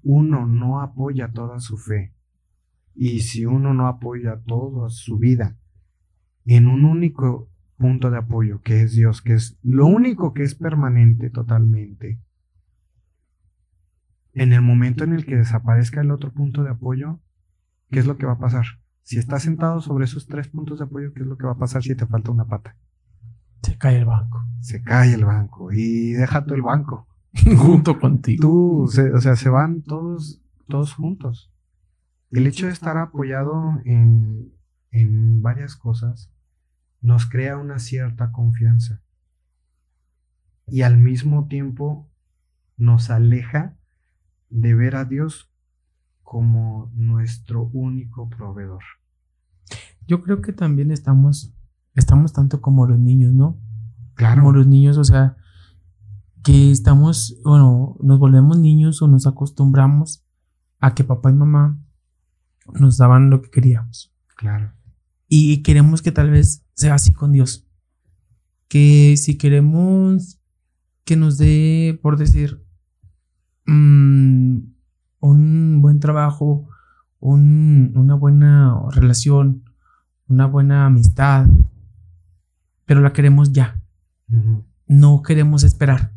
uno 0.04 0.46
no 0.46 0.82
apoya 0.82 1.32
toda 1.32 1.60
su 1.60 1.78
fe 1.78 2.14
y 2.94 3.22
si 3.22 3.46
uno 3.46 3.74
no 3.74 3.88
apoya 3.88 4.42
toda 4.46 4.90
su 4.90 5.18
vida 5.18 5.58
en 6.46 6.68
un 6.68 6.86
único 6.86 7.50
punto 7.78 8.12
de 8.12 8.18
apoyo 8.18 8.62
que 8.62 8.82
es 8.82 8.94
Dios, 8.94 9.22
que 9.22 9.34
es 9.34 9.58
lo 9.64 9.86
único 9.88 10.34
que 10.34 10.44
es 10.44 10.56
permanente 10.56 11.30
totalmente, 11.30 12.20
en 14.34 14.54
el 14.54 14.62
momento 14.62 15.04
en 15.04 15.14
el 15.14 15.26
que 15.26 15.38
desaparezca 15.38 16.02
el 16.02 16.12
otro 16.12 16.32
punto 16.32 16.64
de 16.64 16.70
apoyo, 16.70 17.20
¿qué 17.90 18.00
es 18.00 18.06
lo 18.06 18.18
que 18.18 18.26
va 18.26 18.34
a 18.34 18.40
pasar? 18.40 18.66
Si 19.02 19.18
estás 19.18 19.44
sentado 19.44 19.82
sobre 19.82 20.06
esos 20.06 20.28
tres 20.28 20.48
puntos 20.48 20.80
de 20.80 20.86
apoyo, 20.86 21.14
¿qué 21.14 21.22
es 21.22 21.28
lo 21.28 21.38
que 21.38 21.46
va 21.46 21.54
a 21.54 21.58
pasar 21.58 21.84
si 21.84 21.96
te 21.96 22.06
falta 22.06 22.32
una 22.32 22.46
pata? 22.46 22.76
Se 23.62 23.78
cae 23.78 23.98
el 23.98 24.06
banco. 24.06 24.46
Se 24.62 24.82
cae 24.84 25.14
el 25.14 25.26
banco 25.26 25.72
y 25.72 26.14
deja 26.14 26.46
tú 26.46 26.54
el 26.54 26.62
banco. 26.62 27.08
Junto 27.58 28.00
contigo. 28.00 28.42
Tú, 28.42 28.84
o 28.84 28.88
sea, 28.88 29.36
se 29.36 29.50
van 29.50 29.82
todos, 29.82 30.42
todos 30.68 30.94
juntos. 30.94 31.52
El 32.32 32.48
hecho 32.48 32.66
de 32.66 32.72
estar 32.72 32.98
apoyado 32.98 33.82
en, 33.86 34.54
en 34.92 35.42
varias 35.42 35.76
cosas 35.76 36.32
nos 37.02 37.26
crea 37.28 37.58
una 37.58 37.80
cierta 37.80 38.32
confianza. 38.32 39.02
Y 40.68 40.82
al 40.82 40.98
mismo 40.98 41.48
tiempo 41.48 42.10
nos 42.78 43.10
aleja 43.10 43.78
de 44.50 44.74
ver 44.74 44.96
a 44.96 45.06
Dios 45.06 45.52
como 46.24 46.92
nuestro 46.96 47.70
único 47.74 48.30
proveedor. 48.30 48.82
Yo 50.08 50.22
creo 50.24 50.42
que 50.42 50.54
también 50.54 50.92
estamos, 50.92 51.54
estamos 51.94 52.34
tanto 52.34 52.62
como 52.62 52.88
los 52.88 53.00
niños, 53.00 53.34
¿no? 53.34 53.60
Claro. 54.16 54.42
Como 54.42 54.54
los 54.54 54.68
niños, 54.68 54.98
o 54.98 55.04
sea, 55.04 55.38
que 56.46 56.70
estamos, 56.70 57.42
bueno, 57.44 57.98
nos 58.02 58.20
volvemos 58.20 58.60
niños 58.60 59.02
o 59.02 59.08
nos 59.08 59.26
acostumbramos 59.26 60.24
a 60.80 60.94
que 60.94 61.04
papá 61.04 61.32
y 61.32 61.34
mamá 61.34 61.84
nos 62.80 62.98
daban 62.98 63.32
lo 63.32 63.42
que 63.42 63.50
queríamos. 63.50 64.14
Claro. 64.38 64.72
Y 65.28 65.64
queremos 65.64 66.04
que 66.04 66.12
tal 66.12 66.30
vez 66.30 66.64
sea 66.76 66.94
así 66.94 67.14
con 67.14 67.32
Dios. 67.32 67.68
Que 68.68 69.18
si 69.18 69.40
queremos 69.40 70.40
que 71.04 71.16
nos 71.16 71.40
dé, 71.40 72.00
por 72.04 72.16
decir, 72.16 72.64
mm, 73.66 74.58
un 75.22 75.82
buen 75.82 76.00
trabajo, 76.00 76.70
una 77.20 78.14
buena 78.14 78.82
relación, 78.92 79.64
una 80.28 80.46
buena 80.46 80.86
amistad, 80.86 81.48
pero 82.86 83.02
la 83.02 83.14
queremos 83.14 83.52
ya. 83.52 83.82
No 84.86 85.24
queremos 85.24 85.64
esperar 85.64 86.15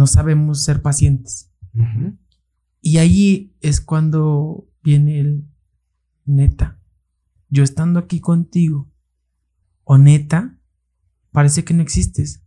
no 0.00 0.06
sabemos 0.06 0.64
ser 0.64 0.80
pacientes. 0.80 1.52
Y 2.80 2.96
ahí 2.96 3.54
es 3.60 3.82
cuando 3.82 4.66
viene 4.82 5.20
el 5.20 5.44
neta. 6.24 6.80
Yo 7.50 7.62
estando 7.62 7.98
aquí 8.00 8.18
contigo, 8.18 8.90
o 9.84 9.98
neta, 9.98 10.58
parece 11.32 11.64
que 11.64 11.74
no 11.74 11.82
existes. 11.82 12.42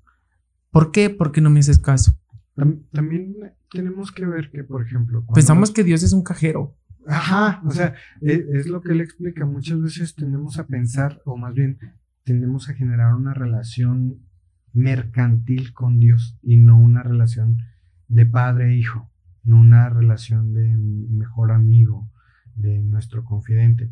¿Por 0.71 0.91
qué? 0.91 1.11
Porque 1.11 1.41
no 1.41 1.51
me 1.51 1.59
haces 1.59 1.77
caso. 1.77 2.19
También 2.55 3.35
tenemos 3.69 4.11
que 4.11 4.25
ver 4.25 4.49
que, 4.49 4.63
por 4.63 4.81
ejemplo, 4.83 5.23
pensamos 5.31 5.69
que 5.69 5.83
Dios 5.83 6.01
es 6.01 6.11
un 6.11 6.23
cajero. 6.23 6.75
Ajá, 7.05 7.61
o 7.67 7.71
sea, 7.71 7.93
es, 8.21 8.39
es, 8.51 8.65
lo 8.65 8.81
que 8.81 8.93
él 8.93 9.01
explica. 9.01 9.45
Muchas 9.45 9.79
veces 9.79 10.15
tendemos 10.15 10.57
a 10.57 10.65
pensar, 10.65 11.21
o 11.25 11.37
más 11.37 11.53
bien, 11.53 11.77
tendemos 12.23 12.67
a 12.67 12.73
generar 12.73 13.13
una 13.13 13.35
relación 13.35 14.25
mercantil 14.73 15.73
con 15.73 15.99
Dios 15.99 16.37
y 16.41 16.57
no 16.57 16.77
una 16.77 17.03
relación 17.03 17.59
de 18.07 18.25
padre 18.25 18.71
e 18.71 18.75
hijo, 18.75 19.09
no 19.43 19.59
una 19.59 19.89
relación 19.89 20.53
de 20.53 20.75
mejor 20.77 21.51
amigo, 21.51 22.09
de 22.55 22.81
nuestro 22.81 23.23
confidente. 23.23 23.91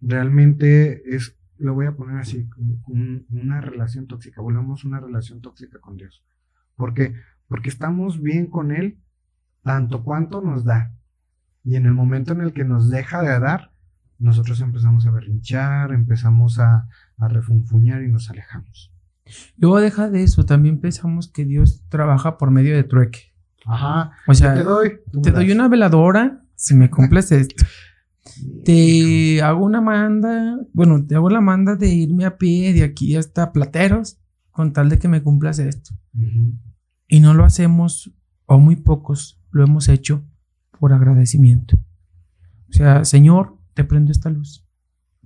Realmente 0.00 1.14
es, 1.14 1.36
lo 1.58 1.74
voy 1.74 1.86
a 1.86 1.96
poner 1.96 2.18
así, 2.18 2.48
una 2.86 3.60
relación 3.60 4.06
tóxica, 4.06 4.40
volvemos 4.40 4.84
una 4.84 5.00
relación 5.00 5.40
tóxica 5.40 5.78
con 5.80 5.96
Dios. 5.96 6.24
¿Por 6.76 6.94
qué? 6.94 7.14
Porque 7.48 7.68
estamos 7.68 8.22
bien 8.22 8.46
con 8.46 8.72
Él 8.72 8.98
tanto 9.62 10.02
cuanto 10.04 10.40
nos 10.40 10.64
da. 10.64 10.94
Y 11.62 11.76
en 11.76 11.86
el 11.86 11.92
momento 11.92 12.32
en 12.32 12.40
el 12.40 12.52
que 12.52 12.64
nos 12.64 12.90
deja 12.90 13.22
de 13.22 13.38
dar, 13.38 13.72
nosotros 14.18 14.60
empezamos 14.60 15.06
a 15.06 15.10
berrinchar, 15.10 15.92
empezamos 15.92 16.58
a, 16.58 16.88
a 17.18 17.28
refunfuñar 17.28 18.02
y 18.02 18.08
nos 18.08 18.30
alejamos. 18.30 18.92
Luego 19.56 19.80
deja 19.80 20.10
de 20.10 20.22
eso, 20.22 20.44
también 20.44 20.80
pensamos 20.80 21.28
que 21.28 21.44
Dios 21.44 21.82
trabaja 21.88 22.38
por 22.38 22.50
medio 22.50 22.74
de 22.74 22.84
trueque. 22.84 23.32
Ajá. 23.66 24.12
O 24.26 24.34
sea, 24.34 24.54
te 24.54 24.62
doy, 24.62 24.92
te 25.22 25.30
doy 25.30 25.52
una 25.52 25.68
veladora 25.68 26.44
si 26.54 26.74
me 26.74 26.90
cumples 26.90 27.32
esto. 27.32 27.64
Te 28.64 29.42
hago 29.42 29.64
una 29.64 29.80
manda, 29.80 30.58
bueno, 30.72 31.04
te 31.04 31.14
hago 31.14 31.30
la 31.30 31.40
manda 31.40 31.76
de 31.76 31.88
irme 31.88 32.24
a 32.24 32.36
pie 32.36 32.72
de 32.72 32.84
aquí 32.84 33.16
hasta 33.16 33.52
Plateros 33.52 34.18
con 34.50 34.72
tal 34.72 34.88
de 34.88 34.98
que 34.98 35.08
me 35.08 35.22
cumplas 35.22 35.58
esto. 35.58 35.94
Y 37.08 37.20
no 37.20 37.34
lo 37.34 37.44
hacemos, 37.44 38.12
o 38.46 38.58
muy 38.58 38.76
pocos 38.76 39.40
lo 39.50 39.64
hemos 39.64 39.88
hecho 39.88 40.24
por 40.78 40.92
agradecimiento. 40.92 41.76
O 42.68 42.72
sea, 42.72 43.04
Señor, 43.04 43.56
te 43.74 43.84
prendo 43.84 44.12
esta 44.12 44.30
luz. 44.30 44.66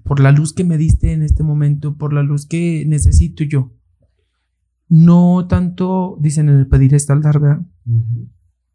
Por 0.02 0.20
la 0.20 0.32
luz 0.32 0.52
que 0.52 0.64
me 0.64 0.76
diste 0.76 1.12
en 1.12 1.22
este 1.22 1.42
momento, 1.42 1.96
por 1.96 2.12
la 2.12 2.22
luz 2.22 2.46
que 2.46 2.84
necesito 2.86 3.44
yo 3.44 3.72
no 4.88 5.46
tanto, 5.48 6.16
dicen 6.20 6.48
en 6.48 6.58
el 6.58 6.66
pedir 6.66 6.94
está 6.94 7.14
¿verdad? 7.14 7.60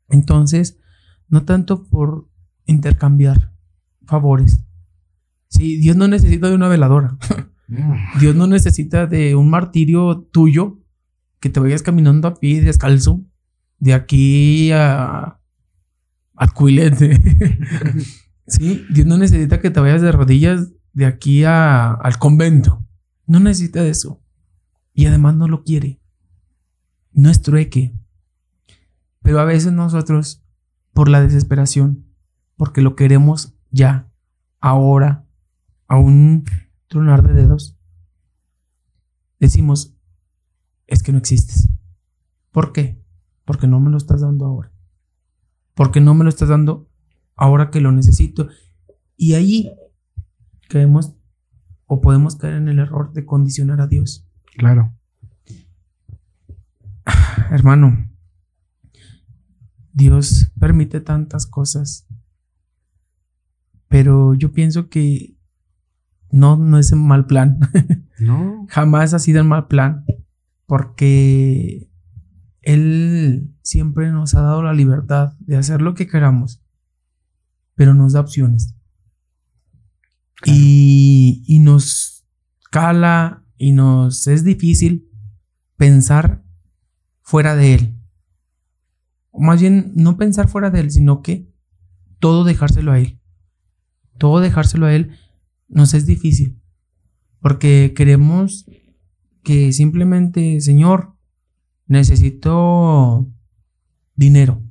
Entonces, 0.09 0.79
no 1.27 1.45
tanto 1.45 1.83
por 1.83 2.27
intercambiar 2.65 3.53
favores. 4.05 4.63
Sí, 5.47 5.77
Dios 5.77 5.95
no 5.95 6.07
necesita 6.07 6.49
de 6.49 6.55
una 6.55 6.67
veladora. 6.67 7.17
Dios 8.19 8.35
no 8.35 8.47
necesita 8.47 9.05
de 9.05 9.35
un 9.35 9.49
martirio 9.49 10.27
tuyo 10.31 10.79
que 11.39 11.49
te 11.49 11.59
vayas 11.59 11.83
caminando 11.83 12.27
a 12.27 12.35
pie 12.35 12.61
descalzo 12.61 13.23
de 13.77 13.93
aquí 13.93 14.71
a 14.71 15.39
al 16.35 16.53
cuilete. 16.53 17.19
sí, 18.47 18.85
Dios 18.89 19.05
no 19.05 19.17
necesita 19.17 19.59
que 19.59 19.69
te 19.69 19.79
vayas 19.79 20.01
de 20.01 20.11
rodillas 20.11 20.71
de 20.93 21.05
aquí 21.05 21.43
a, 21.43 21.91
al 21.91 22.17
convento. 22.17 22.85
No 23.27 23.39
necesita 23.39 23.83
de 23.83 23.89
eso. 23.89 24.23
Y 24.93 25.05
además 25.05 25.35
no 25.35 25.47
lo 25.47 25.63
quiere. 25.63 25.98
No 27.19 27.29
es 27.29 27.41
trueque. 27.41 27.93
Pero 29.21 29.41
a 29.41 29.43
veces 29.43 29.73
nosotros, 29.73 30.41
por 30.93 31.09
la 31.09 31.19
desesperación, 31.19 32.05
porque 32.55 32.79
lo 32.79 32.95
queremos 32.95 33.57
ya, 33.71 34.09
ahora, 34.61 35.25
a 35.87 35.97
un 35.97 36.45
tronar 36.87 37.27
de 37.27 37.33
dedos, 37.33 37.77
decimos, 39.37 39.97
es 40.87 41.03
que 41.03 41.11
no 41.11 41.17
existes. 41.17 41.67
¿Por 42.51 42.71
qué? 42.71 43.03
Porque 43.43 43.67
no 43.67 43.81
me 43.81 43.91
lo 43.91 43.97
estás 43.97 44.21
dando 44.21 44.45
ahora. 44.45 44.71
Porque 45.73 45.99
no 45.99 46.13
me 46.13 46.23
lo 46.23 46.29
estás 46.29 46.47
dando 46.47 46.89
ahora 47.35 47.69
que 47.69 47.81
lo 47.81 47.91
necesito. 47.91 48.47
Y 49.17 49.33
ahí 49.33 49.73
caemos 50.69 51.17
o 51.85 51.99
podemos 51.99 52.37
caer 52.37 52.53
en 52.53 52.69
el 52.69 52.79
error 52.79 53.11
de 53.11 53.25
condicionar 53.25 53.81
a 53.81 53.87
Dios. 53.87 54.25
Claro. 54.55 54.93
Hermano, 57.49 58.09
Dios 59.91 60.51
permite 60.59 61.01
tantas 61.01 61.45
cosas 61.45 62.07
Pero 63.87 64.35
yo 64.35 64.51
pienso 64.51 64.87
que 64.89 65.35
no, 66.31 66.57
no 66.57 66.77
es 66.77 66.91
un 66.91 67.07
mal 67.07 67.25
plan. 67.25 67.59
No. 68.19 68.67
Jamás 68.67 69.13
ha 69.13 69.19
sido 69.19 69.41
un 69.41 69.47
mal 69.47 69.67
plan. 69.67 70.03
Porque 70.65 71.89
Él 72.61 73.55
siempre 73.61 74.11
nos 74.11 74.35
ha 74.35 74.41
dado 74.41 74.61
la 74.61 74.73
libertad 74.73 75.37
de 75.39 75.55
hacer 75.55 75.81
lo 75.81 75.93
que 75.93 76.05
queramos. 76.05 76.61
Pero 77.75 77.93
nos 77.93 78.11
da 78.11 78.19
opciones. 78.19 78.75
Y, 80.45 81.45
y 81.47 81.59
nos 81.59 82.25
cala 82.71 83.45
y 83.57 83.71
nos 83.71 84.27
es 84.27 84.43
difícil 84.43 85.09
pensar 85.77 86.43
fuera 87.29 87.55
de 87.55 87.75
Él. 87.75 87.95
O 89.29 89.39
más 89.39 89.61
bien, 89.61 89.91
no 89.93 90.17
pensar 90.17 90.47
fuera 90.47 90.71
de 90.71 90.79
Él, 90.79 90.89
sino 90.89 91.21
que 91.21 91.47
todo 92.17 92.43
dejárselo 92.43 92.91
a 92.91 92.99
Él. 92.99 93.19
Todo 94.17 94.39
dejárselo 94.39 94.87
a 94.87 94.95
Él 94.95 95.11
nos 95.67 95.93
es 95.93 96.07
difícil. 96.07 96.59
Porque 97.39 97.93
queremos 97.95 98.65
que 99.43 99.71
simplemente, 99.73 100.59
Señor, 100.59 101.13
necesito 101.85 103.31
dinero. 104.15 104.63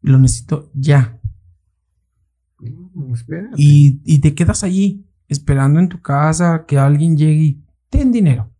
Lo 0.00 0.18
necesito 0.18 0.72
ya. 0.74 1.20
Mm. 2.58 3.14
Y, 3.56 4.00
y 4.04 4.18
te 4.18 4.34
quedas 4.34 4.64
allí, 4.64 5.06
esperando 5.28 5.78
en 5.78 5.88
tu 5.88 6.00
casa 6.00 6.64
que 6.66 6.78
alguien 6.78 7.16
llegue 7.16 7.42
y 7.42 7.64
ten 7.90 8.10
dinero. 8.10 8.51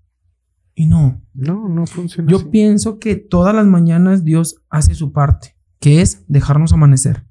Y 0.75 0.87
no. 0.87 1.23
No, 1.35 1.69
no 1.69 1.87
funciona 1.87 2.31
Yo 2.31 2.39
así. 2.39 2.47
pienso 2.51 2.99
que 2.99 3.17
todas 3.17 3.55
las 3.55 3.67
mañanas 3.67 4.25
Dios 4.25 4.63
hace 4.71 4.95
su 4.95 5.13
parte, 5.13 5.55
que 5.81 6.01
es 6.01 6.25
dejarnos 6.29 6.73
amanecer. 6.73 7.27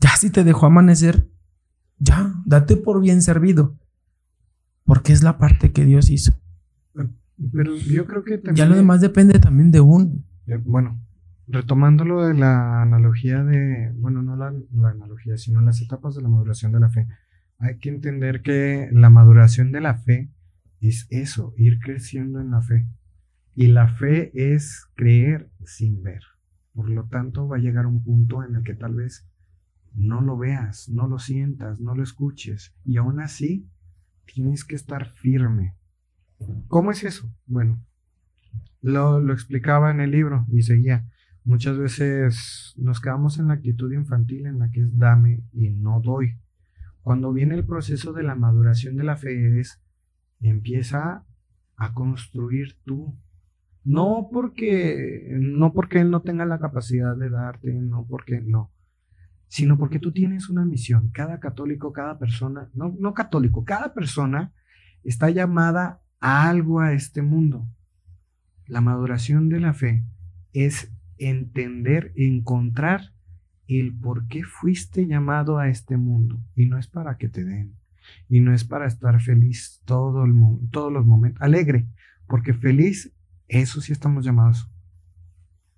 Ya 0.00 0.10
si 0.16 0.30
te 0.30 0.44
dejó 0.44 0.66
amanecer, 0.66 1.28
ya, 1.98 2.34
date 2.44 2.76
por 2.76 3.00
bien 3.00 3.22
servido. 3.22 3.78
Porque 4.84 5.12
es 5.12 5.22
la 5.22 5.38
parte 5.38 5.72
que 5.72 5.84
Dios 5.84 6.10
hizo. 6.10 6.32
Pero 7.52 7.74
yo 7.76 8.06
creo 8.06 8.22
que 8.22 8.38
también. 8.38 8.54
Ya 8.54 8.66
lo 8.66 8.76
demás 8.76 9.00
depende 9.00 9.38
también 9.38 9.70
de 9.70 9.80
uno. 9.80 10.12
Eh, 10.46 10.60
Bueno, 10.62 11.00
retomando 11.48 12.04
lo 12.04 12.26
de 12.26 12.34
la 12.34 12.82
analogía 12.82 13.42
de. 13.42 13.92
Bueno, 13.96 14.22
no 14.22 14.36
la, 14.36 14.52
la 14.72 14.90
analogía, 14.90 15.36
sino 15.38 15.60
las 15.62 15.80
etapas 15.80 16.14
de 16.14 16.22
la 16.22 16.28
maduración 16.28 16.70
de 16.72 16.80
la 16.80 16.90
fe. 16.90 17.08
Hay 17.58 17.78
que 17.78 17.88
entender 17.88 18.42
que 18.42 18.88
la 18.92 19.08
maduración 19.10 19.72
de 19.72 19.80
la 19.80 19.94
fe 19.94 20.30
es 20.80 21.06
eso, 21.10 21.54
ir 21.56 21.78
creciendo 21.78 22.40
en 22.40 22.50
la 22.50 22.62
fe. 22.62 22.86
Y 23.54 23.68
la 23.68 23.88
fe 23.88 24.30
es 24.34 24.86
creer 24.94 25.50
sin 25.64 26.02
ver. 26.02 26.22
Por 26.72 26.90
lo 26.90 27.04
tanto, 27.04 27.46
va 27.46 27.56
a 27.56 27.60
llegar 27.60 27.86
un 27.86 28.02
punto 28.02 28.42
en 28.42 28.56
el 28.56 28.64
que 28.64 28.74
tal 28.74 28.94
vez 28.94 29.28
no 29.94 30.20
lo 30.20 30.36
veas, 30.36 30.88
no 30.88 31.06
lo 31.06 31.18
sientas, 31.18 31.80
no 31.80 31.94
lo 31.94 32.02
escuches. 32.02 32.74
Y 32.84 32.96
aún 32.96 33.20
así, 33.20 33.68
tienes 34.26 34.64
que 34.64 34.74
estar 34.74 35.06
firme. 35.06 35.76
¿Cómo 36.66 36.90
es 36.90 37.04
eso? 37.04 37.32
Bueno, 37.46 37.80
lo, 38.82 39.20
lo 39.20 39.32
explicaba 39.32 39.90
en 39.90 40.00
el 40.00 40.10
libro 40.10 40.46
y 40.50 40.62
seguía. 40.62 41.06
Muchas 41.44 41.78
veces 41.78 42.74
nos 42.76 43.00
quedamos 43.00 43.38
en 43.38 43.48
la 43.48 43.54
actitud 43.54 43.92
infantil 43.92 44.46
en 44.46 44.58
la 44.58 44.70
que 44.70 44.80
es 44.80 44.98
dame 44.98 45.44
y 45.52 45.70
no 45.70 46.00
doy. 46.00 46.38
Cuando 47.02 47.32
viene 47.32 47.54
el 47.54 47.64
proceso 47.64 48.14
de 48.14 48.22
la 48.22 48.34
maduración 48.34 48.96
de 48.96 49.04
la 49.04 49.16
fe 49.16 49.60
es 49.60 49.83
empieza 50.48 51.24
a 51.76 51.92
construir 51.92 52.76
tú. 52.84 53.16
No 53.82 54.28
porque 54.32 55.28
no 55.38 55.72
porque 55.72 56.00
él 56.00 56.10
no 56.10 56.22
tenga 56.22 56.46
la 56.46 56.58
capacidad 56.58 57.16
de 57.16 57.28
darte, 57.28 57.72
no 57.72 58.06
porque 58.06 58.40
no, 58.40 58.72
sino 59.48 59.76
porque 59.76 59.98
tú 59.98 60.10
tienes 60.12 60.48
una 60.48 60.64
misión. 60.64 61.10
Cada 61.12 61.38
católico, 61.38 61.92
cada 61.92 62.18
persona, 62.18 62.70
no, 62.72 62.94
no 62.98 63.12
católico, 63.12 63.64
cada 63.64 63.92
persona 63.92 64.52
está 65.02 65.28
llamada 65.28 66.00
a 66.20 66.48
algo 66.48 66.80
a 66.80 66.92
este 66.92 67.20
mundo. 67.20 67.68
La 68.66 68.80
maduración 68.80 69.50
de 69.50 69.60
la 69.60 69.74
fe 69.74 70.02
es 70.54 70.90
entender, 71.18 72.12
encontrar 72.16 73.12
el 73.68 73.94
por 73.94 74.26
qué 74.28 74.42
fuiste 74.42 75.06
llamado 75.06 75.58
a 75.58 75.68
este 75.68 75.98
mundo. 75.98 76.40
Y 76.54 76.66
no 76.66 76.78
es 76.78 76.88
para 76.88 77.18
que 77.18 77.28
te 77.28 77.44
den. 77.44 77.74
Y 78.28 78.40
no 78.40 78.54
es 78.54 78.64
para 78.64 78.86
estar 78.86 79.20
feliz 79.20 79.80
todo 79.84 80.24
el 80.24 80.34
todos 80.70 80.92
los 80.92 81.06
momentos. 81.06 81.42
Alegre, 81.42 81.86
porque 82.26 82.54
feliz, 82.54 83.12
eso 83.48 83.80
sí 83.80 83.92
estamos 83.92 84.24
llamados. 84.24 84.70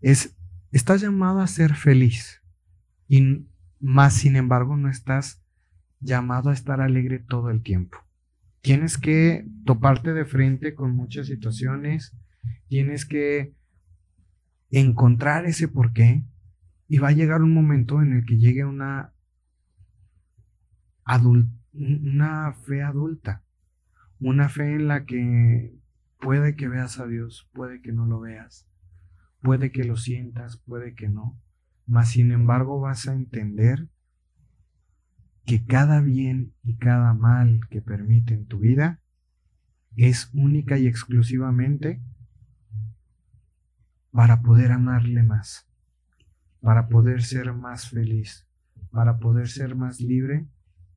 Es, 0.01 0.37
estás 0.73 1.01
llamado 1.01 1.41
a 1.41 1.47
ser 1.47 1.75
feliz. 1.75 2.43
Y 3.09 3.47
más, 3.81 4.15
sin 4.15 4.37
embargo, 4.37 4.77
no 4.77 4.89
estás 4.89 5.43
llamado 6.01 6.51
a 6.51 6.55
estar 6.55 6.81
alegre 6.81 7.19
todo 7.19 7.51
el 7.51 7.63
tiempo. 7.63 7.99
Tienes 8.61 8.99
que 8.99 9.47
toparte 9.65 10.13
de 10.13 10.25
frente 10.25 10.75
con 10.75 10.95
muchas 10.95 11.29
situaciones, 11.29 12.17
tienes 12.69 13.07
que 13.07 13.55
encontrar 14.71 15.47
ese 15.47 15.69
porqué 15.69 16.25
y 16.89 16.99
va 16.99 17.09
a 17.09 17.13
llegar 17.13 17.43
un 17.43 17.55
momento 17.55 18.03
en 18.03 18.13
el 18.13 18.27
que 18.27 18.39
llegue 18.39 18.65
una 18.65 19.13
adul- 21.05 21.49
una 21.79 22.53
fe 22.53 22.83
adulta, 22.83 23.43
una 24.21 24.49
fe 24.49 24.75
en 24.75 24.89
la 24.89 25.05
que 25.05 25.75
puede 26.19 26.57
que 26.57 26.69
veas 26.69 26.99
a 26.99 27.07
Dios, 27.07 27.49
puede 27.53 27.81
que 27.83 27.93
no 27.93 28.07
lo 28.07 28.21
veas, 28.21 28.67
puede 29.43 29.71
que 29.71 29.85
lo 29.85 29.97
sientas, 29.97 30.57
puede 30.57 30.95
que 30.95 31.09
no, 31.09 31.39
mas 31.87 32.11
sin 32.11 32.33
embargo 32.33 32.81
vas 32.81 33.07
a 33.09 33.15
entender 33.15 33.89
que 35.45 35.65
cada 35.65 36.01
bien 36.01 36.53
y 36.65 36.77
cada 36.77 37.15
mal 37.15 37.61
que 37.71 37.81
permite 37.81 38.35
en 38.35 38.47
tu 38.47 38.59
vida 38.59 39.01
es 39.95 40.31
única 40.35 40.79
y 40.79 40.87
exclusivamente 40.87 42.03
para 44.11 44.43
poder 44.43 44.73
amarle 44.73 45.23
más, 45.23 45.69
para 46.61 46.89
poder 46.89 47.23
ser 47.23 47.53
más 47.53 47.89
feliz, 47.89 48.47
para 48.91 49.19
poder 49.19 49.49
ser 49.49 49.77
más 49.77 50.01
libre 50.01 50.47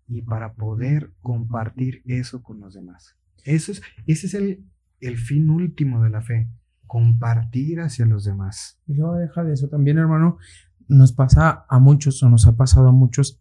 y 0.09 0.23
para 0.23 0.55
poder 0.55 1.13
compartir 1.21 2.01
eso 2.05 2.41
con 2.41 2.59
los 2.59 2.73
demás. 2.73 3.15
Eso 3.45 3.71
es, 3.71 3.81
ese 4.07 4.27
es 4.27 4.33
el, 4.33 4.65
el 4.99 5.17
fin 5.17 5.49
último 5.49 6.03
de 6.03 6.09
la 6.09 6.21
fe, 6.21 6.49
compartir 6.87 7.79
hacia 7.79 8.05
los 8.05 8.25
demás. 8.25 8.81
Y 8.87 8.95
luego 8.95 9.15
deja 9.15 9.43
de 9.43 9.53
eso 9.53 9.69
también, 9.69 9.99
hermano. 9.99 10.37
Nos 10.87 11.13
pasa 11.13 11.65
a 11.69 11.79
muchos, 11.79 12.21
o 12.23 12.29
nos 12.29 12.47
ha 12.47 12.57
pasado 12.57 12.89
a 12.89 12.91
muchos, 12.91 13.39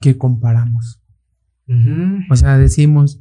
que 0.00 0.16
comparamos. 0.16 1.02
O 2.30 2.36
sea, 2.36 2.56
decimos, 2.58 3.20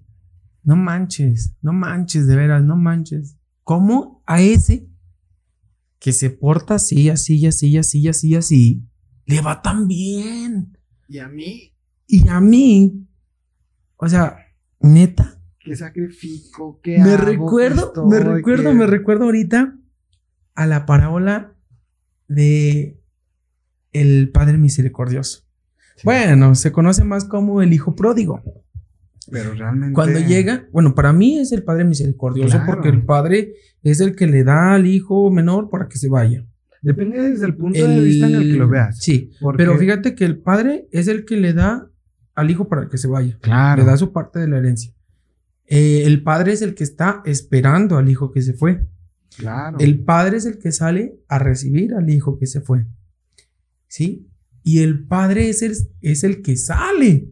no 0.64 0.76
manches, 0.76 1.56
no 1.62 1.74
manches, 1.74 2.28
de 2.28 2.36
veras, 2.36 2.64
no 2.64 2.78
manches. 2.78 3.38
¿Cómo 3.64 4.22
a 4.28 4.40
ese 4.40 4.88
que 5.98 6.12
se 6.12 6.30
porta 6.30 6.76
así, 6.76 7.10
así, 7.10 7.44
así, 7.48 7.76
así, 7.78 8.08
así, 8.08 8.36
así, 8.36 8.88
le 9.26 9.42
va 9.42 9.64
tan 9.64 9.88
bien? 9.88 10.78
Y 11.08 11.18
a 11.18 11.28
mí, 11.28 11.75
Y 12.08 12.28
a 12.30 12.40
mí, 12.40 13.08
o 13.98 14.08
sea, 14.08 14.38
neta, 14.80 15.40
¿qué 15.60 15.76
sacrifico? 15.76 16.80
¿Qué 16.84 17.00
me 17.00 17.18
recuerdo, 17.18 17.88
estoy? 17.88 18.08
me 18.10 18.20
recuerdo, 18.20 18.70
¿Qué- 18.70 18.76
me 18.76 18.86
recuerdo 18.88 19.24
ahorita 19.26 19.78
a 20.56 20.68
la 20.68 20.86
parábola 20.86 21.56
de 22.28 23.00
el 23.92 24.30
Padre 24.32 24.58
Misericordioso. 24.58 25.44
Sí, 25.96 26.02
Bueno, 26.04 26.54
se 26.56 26.72
conoce 26.72 27.04
más 27.04 27.26
como 27.26 27.62
el 27.62 27.74
Hijo 27.74 27.96
Pródigo. 27.96 28.42
pero 29.32 29.54
realmente. 29.56 29.94
Cuando 29.96 30.20
llega, 30.20 30.68
bueno, 30.72 30.94
para 30.94 31.12
mí 31.12 31.40
es 31.40 31.52
el 31.52 31.64
Padre 31.64 31.84
Misericordioso 31.86 32.58
Claro. 32.58 32.66
porque 32.68 32.90
el 32.90 33.04
Padre 33.04 33.54
es 33.82 34.00
el 34.00 34.16
que 34.16 34.28
le 34.28 34.44
da 34.44 34.76
al 34.76 34.86
hijo 34.86 35.32
menor 35.32 35.70
para 35.72 35.88
que 35.88 35.98
se 35.98 36.10
vaya. 36.10 36.46
Depende 36.84 37.20
desde 37.32 37.48
el 37.48 37.56
punto 37.56 37.88
de 37.88 38.00
vista 38.02 38.28
en 38.28 38.36
el 38.36 38.52
que 38.52 38.58
lo 38.60 38.70
veas. 38.70 39.00
Sí, 39.00 39.32
Porque- 39.42 39.58
pero 39.64 39.76
fíjate 39.80 40.14
que 40.14 40.26
el 40.26 40.38
Padre 40.38 40.88
es 40.92 41.08
el 41.08 41.26
que 41.26 41.38
le 41.38 41.54
da 41.54 41.90
al 42.36 42.52
hijo 42.52 42.68
para 42.68 42.90
que 42.90 42.98
se 42.98 43.08
vaya. 43.08 43.38
Claro. 43.42 43.82
Le 43.84 43.90
da 43.90 43.98
su 43.98 44.12
parte 44.12 44.40
de 44.40 44.48
la 44.48 44.58
herencia. 44.58 44.94
Eh, 45.68 46.04
el 46.06 46.22
Padre 46.22 46.54
es 46.54 46.62
el 46.62 46.76
que 46.76 46.84
está 46.84 47.22
esperando 47.26 47.98
al 47.98 48.10
hijo 48.10 48.32
que 48.32 48.42
se 48.42 48.54
fue. 48.54 48.88
Claro. 49.38 49.78
El 49.80 50.00
Padre 50.04 50.38
es 50.38 50.46
el 50.46 50.60
que 50.60 50.72
sale 50.72 51.20
a 51.28 51.40
recibir 51.40 51.94
al 51.94 52.10
hijo 52.10 52.38
que 52.38 52.46
se 52.48 52.62
fue. 52.62 52.86
¿Sí? 53.88 54.28
Y 54.64 54.80
el 54.84 55.06
Padre 55.06 55.50
es 55.50 55.62
el, 55.62 55.76
es 56.02 56.24
el 56.24 56.42
que 56.42 56.56
sale 56.58 57.30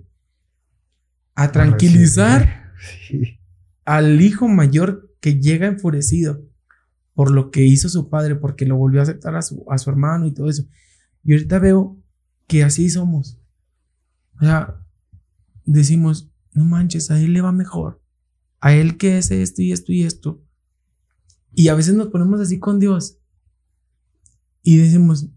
a 1.36 1.52
tranquilizar 1.52 2.72
Sí. 3.08 3.40
al 3.86 4.22
hijo 4.22 4.48
mayor 4.48 5.10
que 5.20 5.40
llega 5.40 5.68
enfurecido 5.68 6.42
por 7.14 7.32
lo 7.32 7.50
que 7.52 7.62
hizo 7.64 7.88
su 7.90 8.10
padre, 8.10 8.36
porque 8.36 8.66
lo 8.66 8.76
volvió 8.76 9.00
a 9.00 9.04
aceptar 9.04 9.36
a 9.36 9.42
su, 9.42 9.64
a 9.70 9.78
su 9.78 9.90
hermano 9.90 10.26
y 10.26 10.32
todo 10.34 10.50
eso. 10.50 10.66
Y 11.24 11.34
ahorita 11.34 11.60
veo 11.60 11.98
que 12.48 12.64
así 12.64 12.90
somos. 12.90 13.40
O 14.42 14.46
sea, 14.46 14.83
decimos, 15.66 16.32
no 16.54 16.66
manches, 16.66 17.12
a 17.12 17.20
él 17.20 17.34
le 17.34 17.42
va 17.42 17.52
mejor. 17.52 18.02
A 18.60 18.74
él 18.74 18.98
que 18.98 19.18
es 19.18 19.32
esto 19.32 19.62
y 19.62 19.72
esto 19.72 19.92
y 19.92 20.04
esto. 20.04 20.42
Y 21.54 21.68
a 21.68 21.76
veces 21.76 21.96
nos 21.96 22.08
ponemos 22.08 22.40
así 22.40 22.60
con 22.60 22.80
Dios. 22.80 23.20
Y 24.62 24.78
decimos, 24.78 25.30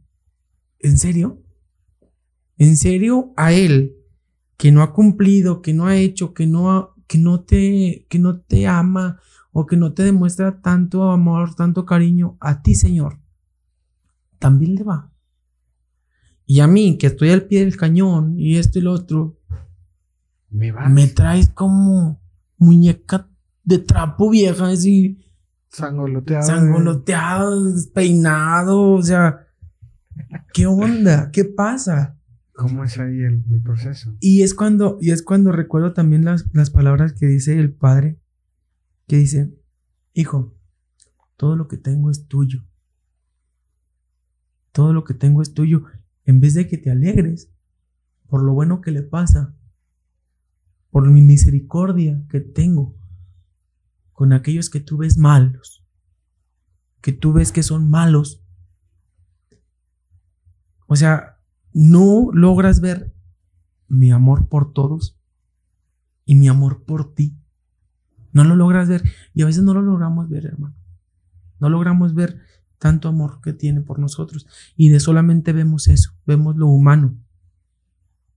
¿en 0.79 0.99
serio? 0.99 1.43
En 2.59 2.77
serio, 2.77 3.33
a 3.37 3.53
él, 3.53 3.97
que 4.57 4.73
no 4.73 4.83
ha 4.83 4.93
cumplido, 4.93 5.61
que 5.61 5.75
no 5.75 5.87
ha 5.87 5.97
hecho, 5.97 6.33
que 6.33 6.47
no, 6.47 6.95
que 7.07 7.19
no, 7.19 7.41
te, 7.41 8.07
que 8.09 8.19
no 8.19 8.41
te 8.41 8.67
ama 8.67 9.21
o 9.53 9.67
que 9.67 9.77
no 9.77 9.93
te 9.93 10.05
demuestra 10.05 10.61
tanto 10.61 11.11
amor, 11.11 11.55
tanto 11.55 11.85
cariño, 11.85 12.37
a 12.41 12.63
ti, 12.63 12.75
Señor, 12.75 13.21
también 14.39 14.75
le 14.75 14.85
va. 14.85 15.13
Y 16.47 16.61
a 16.61 16.67
mí, 16.67 16.97
que 16.99 17.09
estoy 17.09 17.31
al 17.31 17.47
pie 17.47 17.61
del 17.61 17.77
cañón 17.77 18.39
y 18.39 18.57
esto 18.57 18.79
y 18.79 18.83
lo 18.83 18.93
otro, 18.93 19.41
me, 20.57 20.73
me 20.73 21.07
traes 21.09 21.51
como 21.51 22.21
muñeca 22.57 23.29
de 23.63 23.79
trapo 23.79 24.31
vieja, 24.31 24.69
así. 24.69 25.23
Sangoloteado. 25.69 26.47
Sangoloteado, 26.47 27.65
despeinado, 27.65 28.93
o 28.93 29.03
sea. 29.03 29.47
¿Qué 30.55 30.67
onda? 30.67 31.31
¿Qué 31.31 31.45
pasa? 31.45 32.19
¿Cómo 32.55 32.85
es 32.85 32.99
ahí 32.99 33.21
el, 33.21 33.45
proceso? 33.63 34.17
Y 34.19 34.43
es 34.43 34.55
cuando, 34.55 34.97
y 34.99 35.11
es 35.11 35.23
cuando 35.23 35.53
recuerdo 35.53 35.93
también 35.93 36.25
las, 36.25 36.47
las 36.55 36.71
palabras 36.71 37.13
que 37.13 37.27
dice 37.27 37.59
el 37.59 37.75
padre, 37.75 38.19
que 39.07 39.19
dice, 39.19 39.55
hijo, 40.15 40.55
todo 41.37 41.55
lo 41.55 41.69
que 41.69 41.77
tengo 41.77 42.11
es 42.11 42.27
tuyo. 42.29 42.65
Todo 44.73 44.95
lo 44.95 45.05
que 45.05 45.13
tengo 45.13 45.43
es 45.43 45.53
tuyo. 45.53 45.85
En 46.25 46.41
vez 46.41 46.55
de 46.55 46.67
que 46.67 46.79
te 46.79 46.91
alegres 46.91 47.51
por 48.27 48.43
lo 48.43 48.55
bueno 48.55 48.81
que 48.81 48.91
le 48.91 49.03
pasa, 49.03 49.55
por 50.91 51.11
mi 51.11 51.23
misericordia 51.23 52.23
que 52.29 52.41
tengo 52.41 52.97
con 54.13 54.33
aquellos 54.33 54.71
que 54.71 54.81
tú 54.81 54.97
ves 54.97 55.19
malos, 55.19 55.85
que 57.03 57.13
tú 57.13 57.33
ves 57.33 57.53
que 57.53 57.63
son 57.63 57.91
malos. 57.91 58.43
O 60.87 60.97
sea, 60.97 61.39
no 61.73 62.31
logras 62.33 62.81
ver 62.81 63.15
mi 63.89 64.11
amor 64.11 64.49
por 64.49 64.73
todos 64.73 65.19
y 66.25 66.35
mi 66.35 66.49
amor 66.49 66.85
por 66.85 67.15
ti. 67.15 67.37
No 68.33 68.45
lo 68.45 68.57
logras 68.57 68.89
ver 68.89 69.03
y 69.35 69.43
a 69.43 69.47
veces 69.47 69.63
no 69.63 69.75
lo 69.75 69.83
logramos 69.83 70.29
ver, 70.29 70.47
hermano. 70.47 70.75
No 71.61 71.69
logramos 71.69 72.15
ver 72.15 72.41
tanto 72.79 73.09
amor 73.09 73.41
que 73.41 73.53
tiene 73.53 73.81
por 73.81 73.99
nosotros 73.99 74.47
y 74.77 74.91
de 74.91 75.01
solamente 75.01 75.53
vemos 75.53 75.89
eso, 75.89 76.13
vemos 76.27 76.57
lo 76.57 76.67
humano. 76.69 77.17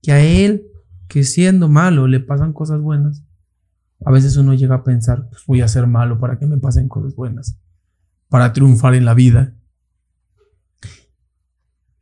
Que 0.01 0.11
a 0.11 0.21
él 0.21 0.68
que 1.09 1.23
siendo 1.23 1.67
malo 1.67 2.07
le 2.07 2.21
pasan 2.21 2.53
cosas 2.53 2.79
buenas, 2.79 3.25
a 4.05 4.11
veces 4.11 4.37
uno 4.37 4.53
llega 4.53 4.75
a 4.75 4.83
pensar, 4.83 5.27
pues 5.29 5.43
voy 5.45 5.61
a 5.61 5.67
ser 5.67 5.87
malo 5.87 6.19
para 6.19 6.37
que 6.37 6.45
me 6.45 6.57
pasen 6.57 6.87
cosas 6.87 7.15
buenas, 7.15 7.59
para 8.29 8.53
triunfar 8.53 8.93
en 8.93 9.05
la 9.05 9.15
vida. 9.15 9.53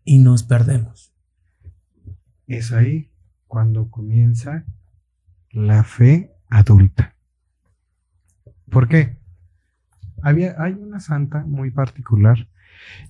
Y 0.03 0.19
nos 0.19 0.43
perdemos. 0.43 1.13
Es 2.45 2.71
ahí 2.71 3.11
cuando 3.47 3.89
comienza 3.89 4.65
la 5.51 5.83
fe 5.83 6.33
adulta. 6.49 7.15
¿Por 8.69 8.87
qué? 8.89 9.17
Había, 10.21 10.61
hay 10.61 10.73
una 10.73 10.99
santa 10.99 11.45
muy 11.45 11.71
particular 11.71 12.47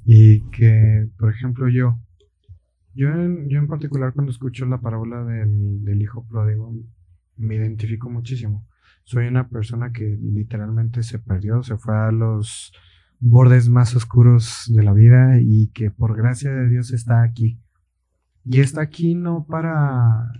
y 0.05 0.41
que, 0.51 1.09
por 1.17 1.31
ejemplo, 1.31 1.69
yo, 1.69 1.99
yo 2.97 3.09
en, 3.09 3.47
yo 3.47 3.59
en 3.59 3.67
particular 3.67 4.11
cuando 4.13 4.31
escucho 4.31 4.65
la 4.65 4.81
parábola 4.81 5.23
del, 5.23 6.01
hijo 6.01 6.25
pródigo, 6.27 6.73
me 7.35 7.55
identifico 7.55 8.09
muchísimo. 8.09 8.67
Soy 9.03 9.27
una 9.27 9.49
persona 9.49 9.93
que 9.93 10.17
literalmente 10.19 11.03
se 11.03 11.19
perdió, 11.19 11.61
se 11.61 11.77
fue 11.77 11.95
a 11.95 12.11
los 12.11 12.73
bordes 13.19 13.69
más 13.69 13.95
oscuros 13.95 14.63
de 14.75 14.83
la 14.83 14.93
vida 14.93 15.39
y 15.39 15.67
que 15.67 15.91
por 15.91 16.17
gracia 16.17 16.51
de 16.51 16.67
Dios 16.69 16.91
está 16.91 17.21
aquí. 17.21 17.61
Y 18.43 18.61
está 18.61 18.81
aquí 18.81 19.13
no 19.13 19.45
para, 19.45 20.31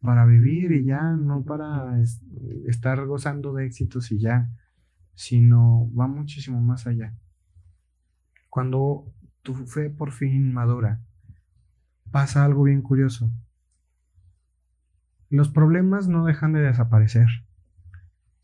para 0.00 0.24
vivir 0.24 0.72
y 0.72 0.84
ya, 0.84 1.02
no 1.02 1.44
para 1.44 2.02
estar 2.68 3.04
gozando 3.04 3.52
de 3.52 3.66
éxitos 3.66 4.10
y 4.12 4.18
ya, 4.18 4.50
sino 5.14 5.92
va 5.94 6.06
muchísimo 6.06 6.58
más 6.62 6.86
allá. 6.86 7.14
Cuando 8.48 9.12
tu 9.42 9.54
fe 9.66 9.90
por 9.90 10.12
fin 10.12 10.54
madura, 10.54 11.02
pasa 12.12 12.44
algo 12.44 12.64
bien 12.64 12.82
curioso. 12.82 13.32
Los 15.28 15.48
problemas 15.48 16.08
no 16.08 16.24
dejan 16.24 16.52
de 16.52 16.60
desaparecer. 16.60 17.26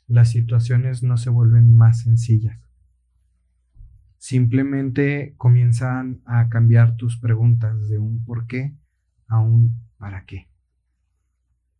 Las 0.06 0.30
situaciones 0.30 1.02
no 1.02 1.18
se 1.18 1.30
vuelven 1.30 1.76
más 1.76 2.00
sencillas. 2.02 2.58
Simplemente 4.16 5.34
comienzan 5.36 6.22
a 6.24 6.48
cambiar 6.48 6.96
tus 6.96 7.20
preguntas 7.20 7.88
de 7.88 7.98
un 7.98 8.24
por 8.24 8.46
qué 8.46 8.74
a 9.28 9.40
un 9.40 9.78
para 9.98 10.24
qué. 10.24 10.48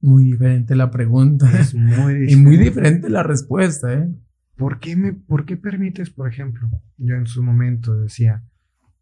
Muy 0.01 0.25
diferente 0.25 0.77
la 0.77 0.91
pregunta. 0.91 1.51
Es 1.59 1.75
muy 1.75 2.27
Y 2.31 2.37
muy 2.37 2.57
diferente 2.57 3.09
la 3.09 3.23
respuesta, 3.23 3.93
¿eh? 3.93 4.15
¿Por 4.57 4.79
qué, 4.79 4.95
me, 4.95 5.13
¿Por 5.13 5.47
qué 5.47 5.57
permites, 5.57 6.11
por 6.11 6.29
ejemplo, 6.29 6.69
yo 6.97 7.15
en 7.15 7.27
su 7.27 7.43
momento 7.43 7.97
decía, 7.97 8.45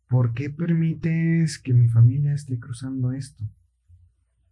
¿Por 0.08 0.34
qué 0.34 0.50
permites 0.50 1.58
que 1.58 1.74
mi 1.74 1.88
familia 1.88 2.32
esté 2.32 2.60
cruzando 2.60 3.12
esto? 3.12 3.44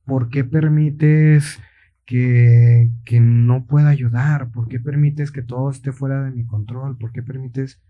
¿Por 0.05 0.29
qué 0.29 0.45
permites 0.45 1.61
que, 2.05 2.91
no 3.21 3.67
pueda 3.67 3.89
ayudar? 3.89 4.51
¿Por 4.51 4.69
qué 4.69 4.81
permites 4.81 5.31
que 5.31 5.43
todo 5.43 5.71
esté 5.71 5.93
fuera 5.93 6.25
de 6.25 6.33
mi 6.33 6.45
control? 6.45 6.99
¿Por 6.99 7.13
qué 7.13 7.23
permites 7.23 7.81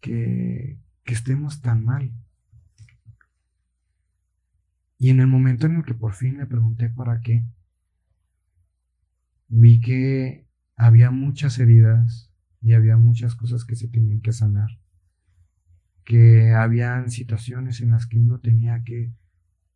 que, 0.00 0.78
que 1.04 1.14
estemos 1.14 1.62
tan 1.62 1.82
mal? 1.82 2.12
Y 4.98 5.08
en 5.10 5.20
el 5.20 5.26
momento 5.26 5.66
en 5.66 5.76
el 5.76 5.84
que 5.84 5.94
por 5.94 6.12
fin 6.12 6.36
le 6.36 6.46
pregunté 6.46 6.90
para 6.90 7.20
qué, 7.20 7.44
vi 9.48 9.80
que 9.80 10.46
había 10.76 11.10
muchas 11.10 11.58
heridas 11.58 12.30
y 12.60 12.74
había 12.74 12.98
muchas 12.98 13.34
cosas 13.34 13.64
que 13.64 13.76
se 13.76 13.88
tenían 13.88 14.20
que 14.20 14.32
sanar 14.32 14.81
que 16.04 16.52
habían 16.52 17.10
situaciones 17.10 17.80
en 17.80 17.90
las 17.90 18.06
que 18.06 18.18
uno 18.18 18.38
tenía 18.40 18.82
que 18.84 19.12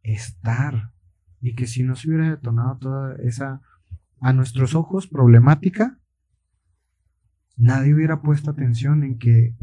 estar 0.03 0.93
y 1.41 1.55
que 1.55 1.67
si 1.67 1.83
no 1.83 1.95
se 1.97 2.09
hubiera 2.09 2.31
detonado 2.31 2.79
toda 2.79 3.17
esa, 3.17 3.61
a 4.21 4.33
nuestros 4.33 4.75
ojos, 4.75 5.07
problemática, 5.07 5.99
nadie 7.57 7.95
hubiera 7.95 8.23
puesto 8.23 8.51
atención 8.51 9.05
en 9.05 9.19
que 9.19 9.55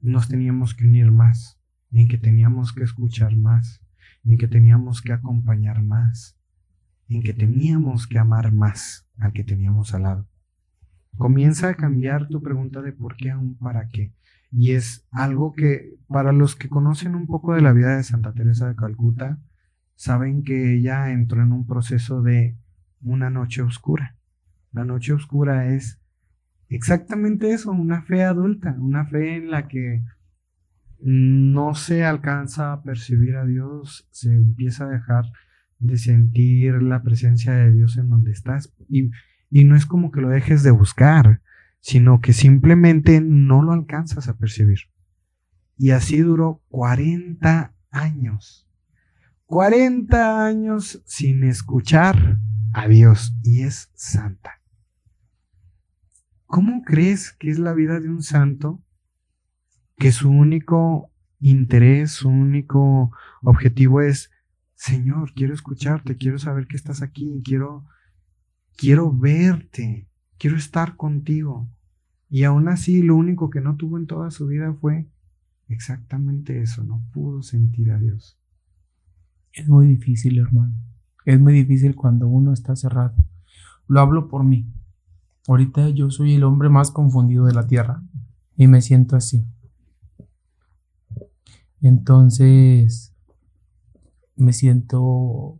nos 0.00 0.28
teníamos 0.28 0.74
que 0.74 0.86
unir 0.86 1.10
más, 1.10 1.58
en 1.92 2.08
que 2.08 2.18
teníamos 2.18 2.72
que 2.72 2.84
escuchar 2.84 3.36
más, 3.36 3.82
en 4.24 4.38
que 4.38 4.48
teníamos 4.48 5.02
que 5.02 5.12
acompañar 5.12 5.82
más, 5.82 6.36
en 7.08 7.22
que 7.22 7.34
teníamos 7.34 8.06
que 8.06 8.18
amar 8.18 8.52
más 8.52 9.06
al 9.18 9.32
que 9.32 9.44
teníamos 9.44 9.94
al 9.94 10.02
lado. 10.02 10.28
Comienza 11.16 11.68
a 11.68 11.74
cambiar 11.74 12.28
tu 12.28 12.42
pregunta 12.42 12.82
de 12.82 12.92
por 12.92 13.16
qué 13.16 13.30
a 13.30 13.40
para 13.58 13.88
qué. 13.88 14.14
Y 14.52 14.72
es 14.72 15.06
algo 15.10 15.52
que 15.52 15.94
para 16.08 16.32
los 16.32 16.56
que 16.56 16.68
conocen 16.68 17.14
un 17.14 17.26
poco 17.26 17.54
de 17.54 17.62
la 17.62 17.72
vida 17.72 17.96
de 17.96 18.02
Santa 18.02 18.32
Teresa 18.32 18.68
de 18.68 18.76
Calcuta, 18.76 19.38
saben 19.94 20.42
que 20.42 20.74
ella 20.74 21.10
entró 21.10 21.42
en 21.42 21.52
un 21.52 21.66
proceso 21.66 22.22
de 22.22 22.56
una 23.02 23.30
noche 23.30 23.62
oscura. 23.62 24.16
La 24.72 24.84
noche 24.84 25.12
oscura 25.12 25.74
es 25.74 26.00
exactamente 26.68 27.52
eso, 27.52 27.70
una 27.70 28.02
fe 28.02 28.24
adulta, 28.24 28.76
una 28.78 29.06
fe 29.06 29.36
en 29.36 29.50
la 29.50 29.68
que 29.68 30.02
no 31.00 31.74
se 31.74 32.04
alcanza 32.04 32.72
a 32.72 32.82
percibir 32.82 33.36
a 33.36 33.46
Dios, 33.46 34.08
se 34.10 34.32
empieza 34.32 34.84
a 34.84 34.90
dejar 34.90 35.24
de 35.78 35.96
sentir 35.96 36.82
la 36.82 37.02
presencia 37.02 37.52
de 37.52 37.72
Dios 37.72 37.96
en 37.96 38.10
donde 38.10 38.32
estás. 38.32 38.72
Y, 38.88 39.10
y 39.50 39.64
no 39.64 39.76
es 39.76 39.86
como 39.86 40.10
que 40.10 40.20
lo 40.20 40.28
dejes 40.28 40.62
de 40.62 40.70
buscar, 40.70 41.40
sino 41.80 42.20
que 42.20 42.32
simplemente 42.32 43.20
no 43.20 43.62
lo 43.62 43.72
alcanzas 43.72 44.28
a 44.28 44.36
percibir. 44.36 44.80
Y 45.76 45.90
así 45.90 46.18
duró 46.18 46.62
40 46.68 47.74
años. 47.90 48.68
40 49.46 50.46
años 50.46 51.02
sin 51.06 51.44
escuchar 51.44 52.38
a 52.72 52.86
Dios 52.86 53.34
y 53.42 53.62
es 53.62 53.90
santa. 53.94 54.60
¿Cómo 56.46 56.82
crees 56.82 57.32
que 57.32 57.50
es 57.50 57.58
la 57.58 57.72
vida 57.72 58.00
de 58.00 58.08
un 58.08 58.22
santo 58.22 58.82
que 59.96 60.12
su 60.12 60.30
único 60.30 61.10
interés, 61.40 62.12
su 62.12 62.28
único 62.28 63.12
objetivo 63.42 64.00
es, 64.00 64.30
Señor, 64.74 65.32
quiero 65.34 65.54
escucharte, 65.54 66.16
quiero 66.16 66.38
saber 66.38 66.66
que 66.66 66.76
estás 66.76 67.02
aquí, 67.02 67.42
quiero, 67.44 67.86
quiero 68.76 69.12
verte, 69.12 70.09
quiero 70.40 70.56
estar 70.56 70.96
contigo. 70.96 71.68
Y 72.30 72.44
aún 72.44 72.68
así, 72.68 73.02
lo 73.02 73.14
único 73.14 73.50
que 73.50 73.60
no 73.60 73.76
tuvo 73.76 73.98
en 73.98 74.06
toda 74.06 74.30
su 74.30 74.46
vida 74.46 74.72
fue 74.72 75.06
exactamente 75.68 76.62
eso, 76.62 76.82
no 76.82 77.04
pudo 77.12 77.42
sentir 77.42 77.92
a 77.92 77.98
Dios. 77.98 78.38
Es 79.52 79.68
muy 79.68 79.86
difícil, 79.86 80.38
hermano. 80.38 80.74
Es 81.26 81.38
muy 81.38 81.52
difícil 81.52 81.94
cuando 81.94 82.26
uno 82.26 82.52
está 82.52 82.74
cerrado. 82.74 83.14
Lo 83.86 84.00
hablo 84.00 84.28
por 84.28 84.42
mí. 84.42 84.66
Ahorita 85.46 85.90
yo 85.90 86.10
soy 86.10 86.34
el 86.34 86.44
hombre 86.44 86.70
más 86.70 86.90
confundido 86.90 87.44
de 87.44 87.52
la 87.52 87.66
tierra 87.66 88.02
y 88.56 88.66
me 88.66 88.80
siento 88.80 89.16
así. 89.16 89.44
Entonces, 91.82 93.14
me 94.36 94.52
siento 94.52 95.58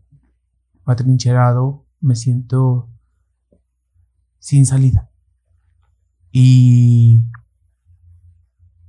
atrincherado, 0.85 1.85
me 2.01 2.14
siento 2.14 2.89
sin 4.41 4.66
salida. 4.66 5.09
Y, 6.32 7.30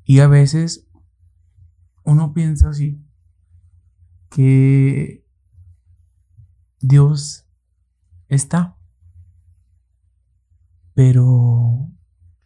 y 0.03 0.19
a 0.19 0.27
veces 0.27 0.87
uno 2.03 2.33
piensa 2.33 2.69
así, 2.69 2.99
que 4.29 5.23
Dios 6.79 7.45
está, 8.27 8.77
pero... 10.93 11.89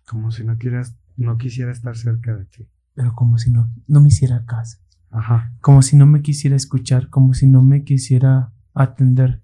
Como 0.05 0.31
si 0.31 0.43
no 0.43 0.57
quieras, 0.57 0.95
no 1.17 1.37
quisiera 1.37 1.71
estar 1.71 1.95
cerca 1.97 2.35
de 2.35 2.45
ti. 2.45 2.67
Pero 2.93 3.13
como 3.15 3.37
si 3.37 3.51
no, 3.51 3.71
no 3.87 4.01
me 4.01 4.09
hiciera 4.09 4.45
caso. 4.45 4.77
Ajá. 5.09 5.53
Como 5.61 5.81
si 5.81 5.95
no 5.95 6.05
me 6.05 6.21
quisiera 6.21 6.55
escuchar, 6.55 7.09
como 7.09 7.33
si 7.33 7.47
no 7.47 7.61
me 7.61 7.83
quisiera 7.83 8.53
atender, 8.73 9.41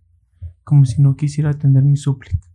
como 0.64 0.86
si 0.86 1.02
no 1.02 1.16
quisiera 1.16 1.50
atender 1.52 1.84
mi 1.84 1.98
súplica. 1.98 2.51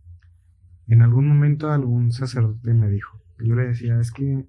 En 0.87 1.01
algún 1.01 1.27
momento 1.27 1.71
algún 1.71 2.11
sacerdote 2.11 2.73
me 2.73 2.89
dijo, 2.89 3.21
yo 3.39 3.55
le 3.55 3.67
decía, 3.67 3.99
es 3.99 4.11
que 4.11 4.47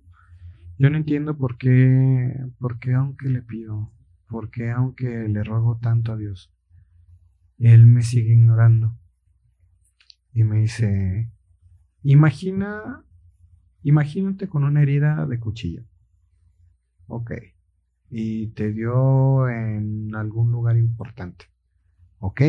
yo 0.79 0.91
no 0.91 0.97
entiendo 0.97 1.37
por 1.37 1.59
qué, 1.59 2.33
por 2.59 2.79
qué 2.79 2.95
aunque 2.95 3.29
le 3.29 3.43
pido, 3.43 3.93
por 4.29 4.51
qué 4.51 4.71
aunque 4.71 5.29
le 5.29 5.43
ruego 5.43 5.79
tanto 5.79 6.13
a 6.13 6.17
Dios, 6.17 6.55
Él 7.59 7.87
me 7.87 8.03
sigue 8.03 8.33
ignorando. 8.33 8.97
Y 10.33 10.45
me 10.45 10.61
dice, 10.61 11.33
imagina, 12.03 13.05
imagínate 13.83 14.49
con 14.49 14.63
una 14.63 14.83
herida 14.83 15.27
de 15.27 15.41
cuchillo. 15.41 15.85
Ok. 17.09 17.33
Y 18.11 18.49
te 18.49 18.73
dio 18.73 19.49
en 19.49 20.15
algún 20.15 20.53
lugar 20.53 20.77
importante. 20.77 21.47
Ok. 22.21 22.43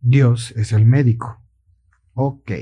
Dios 0.00 0.52
es 0.52 0.72
el 0.72 0.84
médico. 0.84 1.40
Ok. 2.14 2.52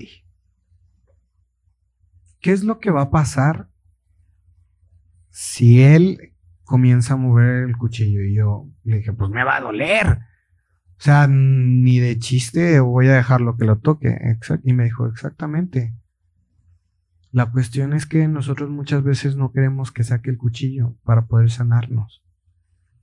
¿Qué 2.40 2.52
es 2.52 2.64
lo 2.64 2.78
que 2.78 2.90
va 2.90 3.02
a 3.02 3.10
pasar 3.10 3.68
si 5.30 5.82
él 5.82 6.34
comienza 6.64 7.14
a 7.14 7.16
mover 7.16 7.64
el 7.64 7.76
cuchillo? 7.76 8.22
Y 8.22 8.34
yo 8.34 8.68
le 8.84 8.98
dije, 8.98 9.12
pues 9.12 9.30
me 9.30 9.44
va 9.44 9.56
a 9.56 9.60
doler. 9.60 10.18
O 10.98 11.00
sea, 11.00 11.26
ni 11.28 11.98
de 11.98 12.18
chiste 12.18 12.80
voy 12.80 13.08
a 13.08 13.14
dejarlo 13.14 13.56
que 13.56 13.64
lo 13.64 13.78
toque. 13.78 14.16
Y 14.64 14.72
me 14.72 14.84
dijo, 14.84 15.06
exactamente. 15.06 15.94
La 17.30 17.46
cuestión 17.46 17.92
es 17.92 18.06
que 18.06 18.26
nosotros 18.26 18.70
muchas 18.70 19.02
veces 19.02 19.36
no 19.36 19.52
queremos 19.52 19.92
que 19.92 20.02
saque 20.02 20.30
el 20.30 20.38
cuchillo 20.38 20.96
para 21.04 21.26
poder 21.26 21.50
sanarnos. 21.50 22.24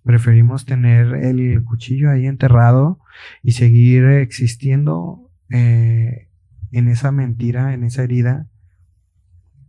Preferimos 0.04 0.66
tener 0.66 1.14
el 1.16 1.64
cuchillo 1.64 2.12
ahí 2.12 2.26
enterrado 2.26 3.00
y 3.44 3.52
seguir 3.52 4.06
existiendo 4.06 5.32
eh, 5.50 6.30
en 6.78 6.90
esa 6.90 7.12
mentira, 7.14 7.74
en 7.74 7.86
esa 7.86 8.04
herida, 8.04 8.50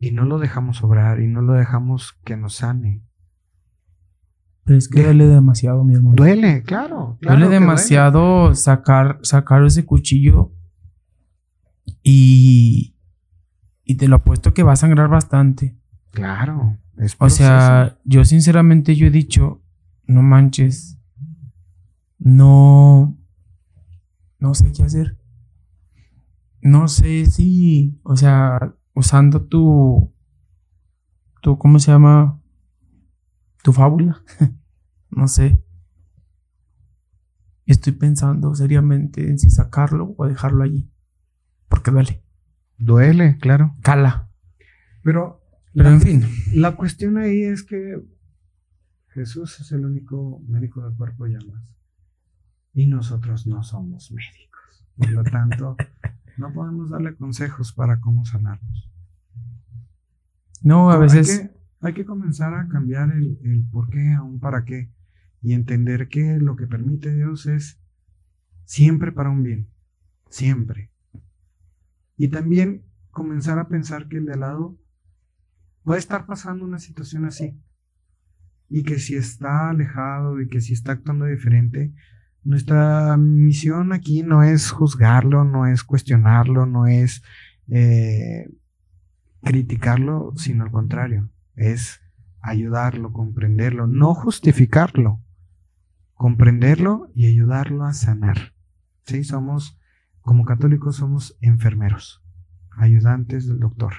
y 0.01 0.11
no 0.11 0.25
lo 0.25 0.41
dejamos 0.41 0.83
obrar 0.83 1.21
y 1.21 1.29
no 1.29 1.41
lo 1.41 1.53
dejamos 1.53 2.19
que 2.25 2.37
nos 2.37 2.57
sane. 2.57 3.01
Pero 4.65 4.77
es 4.77 4.89
que 4.89 5.05
duele 5.05 5.27
demasiado, 5.27 5.85
mi 5.85 5.95
hermano. 5.95 6.17
Duele, 6.17 6.65
claro. 6.65 7.17
duele 7.21 7.49
demasiado 7.49 8.57
sacar, 8.57 9.21
sacar 9.23 9.65
ese 9.65 9.85
cuchillo 9.85 10.53
y, 12.03 12.97
y 13.85 13.95
te 13.95 14.09
lo 14.09 14.17
apuesto 14.17 14.53
que 14.53 14.65
va 14.65 14.73
a 14.73 14.77
sangrar 14.77 15.09
bastante. 15.09 15.79
Claro. 16.11 16.77
o 17.19 17.31
sea, 17.31 17.99
yo 18.03 18.25
sinceramente 18.25 18.97
yo 18.97 19.07
he 19.07 19.11
dicho, 19.11 19.63
no 20.07 20.23
manches, 20.23 20.99
no, 22.19 23.17
no 24.41 24.55
sé 24.55 24.73
qué 24.73 24.83
hacer. 24.83 25.16
No 26.67 26.89
sé 26.89 27.27
si, 27.27 28.01
o 28.03 28.17
sea, 28.17 28.75
usando 28.93 29.47
tu, 29.47 30.13
tu, 31.41 31.59
¿cómo 31.59 31.79
se 31.79 31.93
llama? 31.93 32.43
Tu 33.63 33.73
fábula. 33.73 34.21
no 35.11 35.29
sé. 35.29 35.63
Estoy 37.67 37.93
pensando 37.93 38.53
seriamente 38.57 39.31
en 39.31 39.39
si 39.39 39.49
sacarlo 39.49 40.17
o 40.19 40.27
dejarlo 40.27 40.65
allí. 40.65 40.91
Porque 41.69 41.93
duele. 41.93 42.25
Duele, 42.79 43.39
claro. 43.39 43.77
Cala. 43.83 44.29
Pero, 45.05 45.47
Pero 45.73 45.89
en 45.91 46.01
fin. 46.01 46.25
La 46.53 46.75
cuestión 46.75 47.17
ahí 47.17 47.43
es 47.43 47.63
que 47.63 48.05
Jesús 49.11 49.61
es 49.61 49.71
el 49.71 49.85
único 49.87 50.43
médico 50.49 50.83
del 50.83 50.97
cuerpo 50.97 51.29
y 51.29 51.37
almas. 51.37 51.77
Y 52.73 52.89
nosotros 52.89 53.47
no 53.47 53.63
somos 53.63 54.11
médicos. 54.11 54.85
Por 54.97 55.11
lo 55.13 55.23
tanto, 55.23 55.77
no 56.39 56.53
podemos 56.53 56.91
darle 56.91 57.17
consejos 57.17 57.73
para 57.73 58.01
cómo 58.01 58.25
sanarnos. 58.25 58.91
No, 60.63 60.91
a 60.91 60.99
veces... 60.99 61.51
Hay 61.81 61.93
que, 61.93 62.07
comenzar 62.07 62.55
a 62.55 62.67
cambiar 62.69 63.13
el, 63.13 63.39
el 63.45 63.69
por 63.71 63.91
qué 63.91 64.13
a 64.15 64.23
un 64.23 64.41
para 64.41 64.65
qué 64.65 64.91
y 65.43 65.53
entender 65.53 66.09
que 66.09 66.39
lo 66.41 66.57
que 66.57 66.67
permite 66.67 67.15
Dios 67.15 67.47
es 67.47 67.79
siempre 68.65 69.13
para 69.13 69.31
un 69.31 69.43
bien, 69.43 69.69
siempre. 70.31 70.91
Y 72.17 72.29
también 72.29 72.83
comenzar 73.11 73.59
a 73.59 73.69
pensar 73.69 74.09
que 74.09 74.17
el 74.17 74.27
de 74.27 74.33
al 74.33 74.41
lado 74.41 74.79
puede 75.85 76.01
estar 76.01 76.27
pasando 76.27 76.65
una 76.65 76.79
situación 76.79 77.27
así 77.27 77.61
y 78.69 78.83
que 78.83 78.99
si 78.99 79.15
está 79.15 79.71
alejado 79.71 80.41
y 80.41 80.49
que 80.49 80.61
si 80.61 80.73
está 80.73 80.93
actuando 80.93 81.27
diferente, 81.27 81.95
nuestra 82.47 83.17
misión 83.17 83.93
aquí 83.93 84.23
no 84.23 84.45
es 84.45 84.71
juzgarlo, 84.71 85.45
no 85.45 85.67
es 85.67 85.83
cuestionarlo, 85.83 86.65
no 86.65 86.87
es 86.87 87.23
eh, 87.69 88.49
criticarlo, 89.43 90.33
sino 90.37 90.63
al 90.63 90.71
contrario, 90.71 91.29
es 91.57 92.01
ayudarlo, 92.41 93.13
comprenderlo, 93.13 93.89
no 93.89 94.15
justificarlo, 94.15 95.21
comprenderlo 96.15 97.11
y 97.15 97.27
ayudarlo 97.27 97.85
a 97.85 97.93
sanar. 97.93 98.55
Sí, 99.05 99.25
somos, 99.25 99.77
como 100.21 100.45
católicos, 100.45 100.97
somos 100.97 101.37
enfermeros, 101.41 102.23
ayudantes 102.77 103.49
del 103.49 103.59
doctor. 103.59 103.93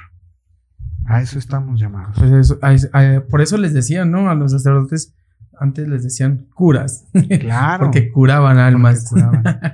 A 1.06 1.22
eso 1.22 1.38
estamos 1.38 1.80
llamados. 1.80 2.18
Pues 2.18 2.58
por 3.30 3.41
eso 3.41 3.58
les 3.58 3.74
decían, 3.74 4.10
¿no? 4.10 4.30
A 4.30 4.36
los 4.36 4.54
sacerdotes, 4.54 5.14
antes 5.60 5.88
les 5.88 6.03
decían 6.03 6.47
curas. 6.53 7.05
Claro. 7.39 7.86
Porque 7.86 8.12
curaban 8.12 8.58
almas. 8.58 9.14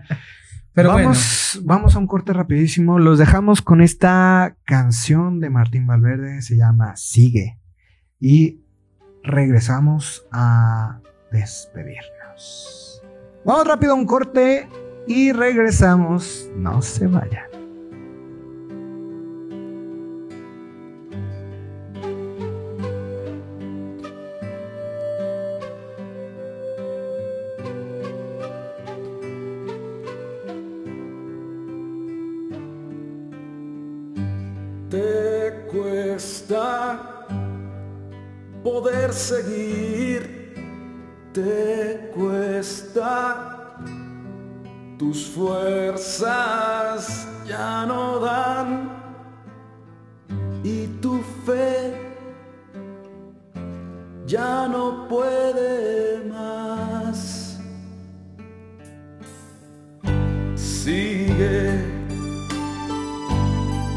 Pero 0.74 0.90
vamos, 0.90 1.62
vamos 1.64 1.96
a 1.96 2.00
un 2.00 2.08
corte 2.08 2.34
rapidísimo. 2.34 2.98
Los 2.98 3.20
dejamos 3.20 3.62
con 3.62 3.82
esta 3.82 4.58
canción 4.66 5.40
de 5.40 5.52
Martín 5.52 5.86
Valverde. 5.86 6.42
Se 6.42 6.58
llama 6.58 6.96
Sigue. 6.96 7.60
Y 8.20 8.64
regresamos 9.24 10.26
a 10.32 11.00
despedirnos. 11.32 13.04
Vamos 13.46 13.68
rápido 13.68 13.94
a 13.94 13.96
un 13.96 14.06
corte 14.06 14.68
y 15.08 15.32
regresamos. 15.32 16.50
No 16.56 16.82
se 16.82 17.06
vayan. 17.06 17.53
Sigue, 60.84 61.80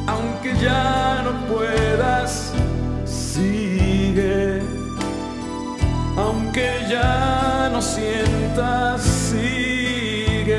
aunque 0.07 0.55
ya 0.63 1.23
no 1.25 1.33
puedas, 1.53 2.53
sigue 3.05 4.63
aunque 6.17 6.87
ya 6.89 7.69
no 7.73 7.83
sientas, 7.83 9.03
sigue. 9.03 10.55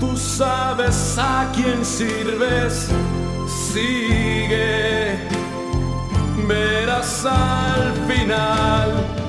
Tú 0.00 0.16
sabes 0.16 1.18
a 1.18 1.50
quién 1.54 1.84
sirves, 1.84 2.88
sigue. 3.72 5.18
Verás 6.48 7.24
al 7.24 7.92
final 8.08 9.21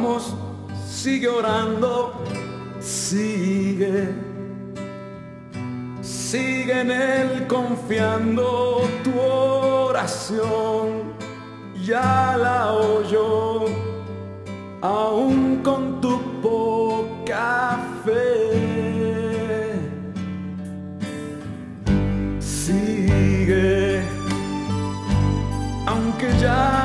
Vamos, 0.00 0.32
sigue 0.88 1.26
orando, 1.26 2.22
sigue. 2.78 4.14
Sigue 6.00 6.82
en 6.82 6.90
él 6.92 7.46
confiando 7.48 8.82
tu 9.02 9.18
oración. 9.18 11.14
Ya 11.84 12.36
la 12.40 12.74
oyó, 12.74 13.64
aún 14.82 15.62
con 15.64 16.00
tu 16.00 16.16
poca 16.42 17.80
fe. 18.04 19.72
Sigue, 22.38 24.02
aunque 25.88 26.28
ya 26.38 26.77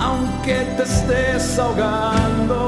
Aunque 0.00 0.54
te 0.76 0.82
estés 0.84 1.58
ahogando, 1.58 2.61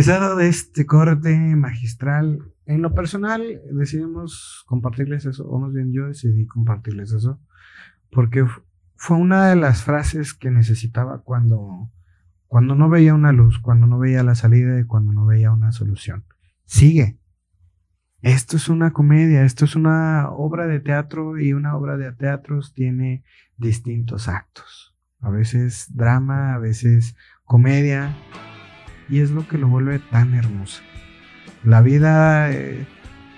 hemos 0.00 0.06
regresado 0.06 0.36
de 0.36 0.48
este 0.48 0.86
corte 0.86 1.36
magistral. 1.56 2.38
En 2.66 2.82
lo 2.82 2.94
personal, 2.94 3.42
decidimos 3.72 4.64
compartirles 4.66 5.26
eso, 5.26 5.46
o 5.48 5.58
más 5.58 5.72
bien 5.72 5.92
yo 5.92 6.06
decidí 6.06 6.46
compartirles 6.46 7.12
eso, 7.12 7.40
porque 8.10 8.44
fu- 8.46 8.62
fue 8.96 9.16
una 9.16 9.46
de 9.48 9.56
las 9.56 9.82
frases 9.82 10.34
que 10.34 10.50
necesitaba 10.50 11.22
cuando, 11.22 11.90
cuando 12.46 12.74
no 12.74 12.88
veía 12.88 13.14
una 13.14 13.32
luz, 13.32 13.58
cuando 13.58 13.86
no 13.86 13.98
veía 13.98 14.22
la 14.22 14.34
salida 14.34 14.78
y 14.78 14.84
cuando 14.84 15.12
no 15.12 15.26
veía 15.26 15.52
una 15.52 15.72
solución. 15.72 16.24
Sigue. 16.64 17.18
Esto 18.22 18.56
es 18.58 18.68
una 18.68 18.92
comedia, 18.92 19.44
esto 19.44 19.64
es 19.64 19.74
una 19.76 20.28
obra 20.30 20.66
de 20.66 20.78
teatro 20.80 21.38
y 21.38 21.54
una 21.54 21.74
obra 21.76 21.96
de 21.96 22.12
teatros 22.12 22.74
tiene 22.74 23.24
distintos 23.56 24.28
actos. 24.28 24.94
A 25.20 25.30
veces 25.30 25.86
drama, 25.94 26.54
a 26.54 26.58
veces 26.58 27.16
comedia, 27.44 28.14
y 29.10 29.20
es 29.20 29.30
lo 29.30 29.46
que 29.46 29.58
lo 29.58 29.68
vuelve 29.68 29.98
tan 29.98 30.34
hermoso. 30.34 30.82
La 31.64 31.82
vida 31.82 32.50
eh, 32.52 32.86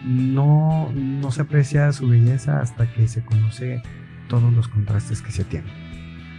no, 0.04 0.92
no 0.94 1.30
se 1.30 1.42
aprecia 1.42 1.92
su 1.92 2.08
belleza 2.08 2.60
hasta 2.60 2.92
que 2.92 3.08
se 3.08 3.24
conoce 3.24 3.82
todos 4.28 4.52
los 4.52 4.68
contrastes 4.68 5.22
que 5.22 5.32
se 5.32 5.44
tienen. 5.44 5.72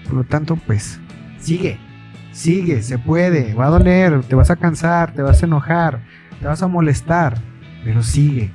Por 0.05 0.13
lo 0.13 0.23
tanto, 0.23 0.55
pues, 0.55 0.99
sigue, 1.39 1.79
sigue, 2.31 2.81
se 2.83 2.97
puede, 2.97 3.53
va 3.53 3.67
a 3.67 3.71
doler, 3.71 4.23
te 4.23 4.35
vas 4.35 4.51
a 4.51 4.55
cansar, 4.55 5.13
te 5.13 5.21
vas 5.21 5.41
a 5.41 5.45
enojar, 5.45 6.01
te 6.39 6.47
vas 6.47 6.61
a 6.61 6.67
molestar, 6.67 7.37
pero 7.83 8.03
sigue. 8.03 8.51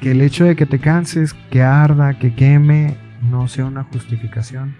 Que 0.00 0.10
el 0.10 0.20
hecho 0.20 0.44
de 0.44 0.56
que 0.56 0.66
te 0.66 0.78
canses, 0.78 1.34
que 1.50 1.62
arda, 1.62 2.18
que 2.18 2.34
queme, 2.34 2.96
no 3.22 3.48
sea 3.48 3.64
una 3.64 3.84
justificación 3.84 4.74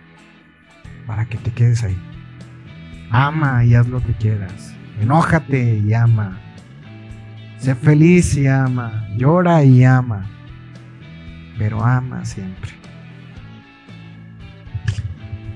para 1.07 1.24
que 1.26 1.39
te 1.39 1.51
quedes 1.51 1.82
ahí. 1.82 1.97
Ama 3.11 3.64
y 3.64 3.74
haz 3.74 3.89
lo 3.89 4.03
que 4.03 4.12
quieras. 4.12 4.74
Enójate 5.01 5.78
y 5.78 5.92
ama. 5.95 6.38
Sé 7.59 7.74
feliz 7.74 8.36
y 8.36 8.47
ama. 8.47 9.09
Llora 9.16 9.64
y 9.64 9.84
ama. 9.84 10.26
Pero 11.59 11.84
ama 11.84 12.24
siempre. 12.24 12.72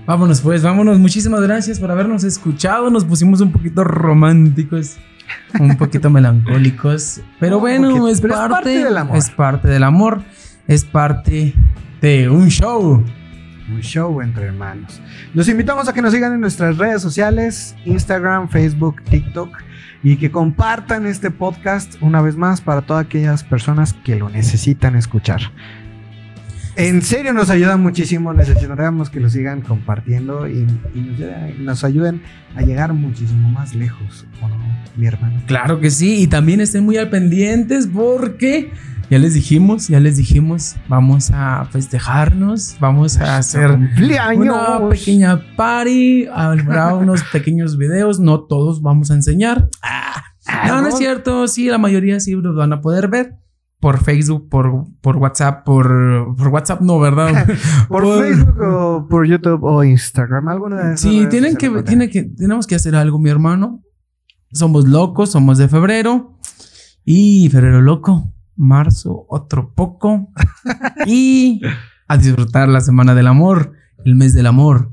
Vámonos 0.07 0.41
pues, 0.41 0.63
vámonos. 0.63 0.99
Muchísimas 0.99 1.43
gracias 1.43 1.79
por 1.79 1.91
habernos 1.91 2.25
escuchado. 2.25 2.89
Nos 2.89 3.05
pusimos 3.05 3.43
un 3.43 3.53
poquito 3.53 3.85
románticos, 3.85 4.97
un 5.61 5.77
poquito 5.77 6.09
melancólicos. 6.11 7.21
Pero 7.39 7.61
bueno, 7.61 7.89
poquito, 7.89 8.09
es, 8.09 8.21
pero 8.23 8.35
es 8.35 8.41
parte, 8.41 8.55
parte 8.55 8.71
del 8.71 8.97
amor. 8.97 9.17
Es 9.19 9.31
parte 9.31 9.69
del 9.69 9.83
amor. 9.85 10.23
Es 10.67 10.85
parte 10.85 11.55
de 12.01 12.29
un 12.31 12.49
show. 12.49 13.05
Un 13.71 13.83
show 13.83 14.21
entre 14.23 14.47
hermanos. 14.47 15.01
Los 15.35 15.49
invitamos 15.49 15.89
a 15.89 15.93
que 15.93 16.03
nos 16.03 16.13
sigan 16.13 16.33
en 16.33 16.41
nuestras 16.41 16.79
redes 16.79 17.03
sociales, 17.03 17.77
Instagram, 17.85 18.49
Facebook, 18.49 19.03
TikTok, 19.05 19.59
y 20.03 20.17
que 20.17 20.31
compartan 20.31 21.07
este 21.07 21.31
podcast 21.31 21.97
una 22.01 22.23
vez 22.23 22.37
más 22.37 22.61
para 22.61 22.83
todas 22.83 23.05
aquellas 23.05 23.45
personas 23.45 23.93
que 23.93 24.17
lo 24.17 24.29
necesitan 24.29 24.97
escuchar. 24.97 25.41
En 26.77 27.03
serio 27.03 27.33
nos 27.33 27.51
ayuda 27.51 27.77
muchísimo, 27.77 28.33
necesitamos 28.33 29.11
que 29.11 29.19
lo 29.19 29.29
sigan 29.29 29.63
compartiendo 29.63 30.49
y, 30.49 30.65
nos, 30.95 31.59
nos 31.59 31.83
ayuden 31.83 32.23
a 32.55 32.63
llegar 32.63 32.93
muchísimo 32.93 33.51
más 33.51 33.75
lejos, 33.75 34.27
¿o 34.41 34.49
no, 34.49 34.57
mi 34.97 35.07
hermano? 35.09 35.43
Claro 35.47 35.81
que 35.81 35.91
sí. 35.91 36.23
Y 36.23 36.27
también 36.29 36.61
estén 36.61 36.85
muy 36.85 36.97
al 36.97 37.11
pendientes 37.11 37.89
porque 37.89 38.71
ya 39.11 39.19
les 39.19 39.35
dijimos, 39.35 39.89
ya 39.89 40.01
les 40.01 40.17
dijimos, 40.17 40.77
vamos 40.89 41.31
a 41.33 41.65
festejarnos, 41.67 42.77
vamos 42.81 43.19
a 43.19 43.39
hacer 43.39 43.71
¡Cumpleaños! 43.71 44.45
una 44.45 44.89
pequeña 44.89 45.57
party, 45.57 46.27
habrá 46.27 46.95
unos 46.95 47.23
pequeños 47.25 47.79
videos, 47.79 48.21
no 48.21 48.41
todos 48.41 48.83
vamos 48.83 49.11
a 49.11 49.15
enseñar. 49.15 49.69
Ah, 49.83 50.23
no, 50.67 50.83
no 50.83 50.89
es 50.89 50.99
cierto, 50.99 51.49
sí, 51.49 51.69
la 51.69 51.79
mayoría 51.79 52.21
sí 52.21 52.33
los 52.33 52.57
van 52.57 52.73
a 52.73 52.81
poder 52.81 53.09
ver 53.09 53.39
por 53.81 54.03
Facebook, 54.03 54.49
por, 54.49 54.87
por 55.01 55.17
WhatsApp, 55.17 55.65
por, 55.65 56.35
por 56.37 56.49
WhatsApp 56.49 56.81
no, 56.81 56.99
¿verdad? 56.99 57.47
Por 57.89 58.05
Facebook 58.05 58.61
o 58.61 59.07
por 59.09 59.27
YouTube 59.27 59.63
o 59.63 59.85
Instagram, 59.85 60.49
alguna 60.49 60.77
de 60.77 60.83
esas 60.95 61.01
Sí, 61.01 61.27
tienen 61.31 61.57
que, 61.57 61.69
van 61.69 61.79
a 61.79 61.85
tiene 61.85 62.11
que, 62.11 62.25
tenemos 62.25 62.67
que 62.67 62.75
hacer 62.75 62.97
algo, 62.97 63.19
mi 63.19 63.31
hermano. 63.31 63.83
Somos 64.53 64.87
locos, 64.87 65.31
somos 65.31 65.59
de 65.59 65.69
febrero. 65.69 66.39
Y 67.05 67.49
febrero 67.51 67.81
loco, 67.81 68.35
marzo 68.59 69.25
otro 69.29 69.73
poco. 69.73 70.31
y 71.07 71.63
a 72.07 72.17
disfrutar 72.19 72.69
la 72.69 72.81
semana 72.81 73.15
del 73.15 73.29
amor, 73.29 73.73
el 74.05 74.15
mes 74.15 74.35
del 74.35 74.47
amor. 74.47 74.93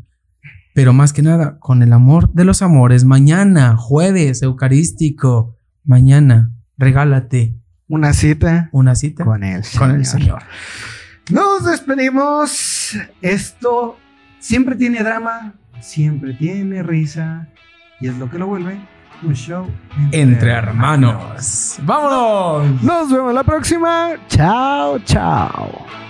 Pero 0.74 0.94
más 0.94 1.14
que 1.14 1.22
nada, 1.22 1.58
con 1.60 1.82
el 1.84 1.94
amor 1.94 2.32
de 2.34 2.46
los 2.46 2.62
amores. 2.62 3.06
Mañana, 3.06 3.76
jueves, 3.78 4.42
eucarístico. 4.42 5.58
Mañana, 5.84 6.52
regálate 6.78 7.58
Una 7.88 8.14
cita 8.14 8.70
una 8.72 8.96
cita 8.96 9.24
con 9.24 9.44
el 9.44 9.64
con 9.78 9.92
el. 9.92 10.06
Señor. 10.06 10.44
Nos 11.32 11.66
despedimos. 11.66 12.98
Esto 13.22 13.98
siempre 14.40 14.76
tiene 14.76 15.00
drama, 15.00 15.54
siempre 15.80 16.34
tiene 16.34 16.84
risa 16.84 17.50
y 18.02 18.08
es 18.08 18.18
lo 18.18 18.30
que 18.30 18.38
lo 18.38 18.48
vuelve 18.48 18.95
un 19.24 19.34
show 19.34 19.68
Entre 20.12 20.52
hermanos. 20.52 21.78
¡Vámonos! 21.84 22.82
Nos 22.84 23.12
vemos 23.12 23.34
la 23.34 23.44
próxima. 23.44 24.14
Chao, 24.28 25.00
chao. 25.00 26.05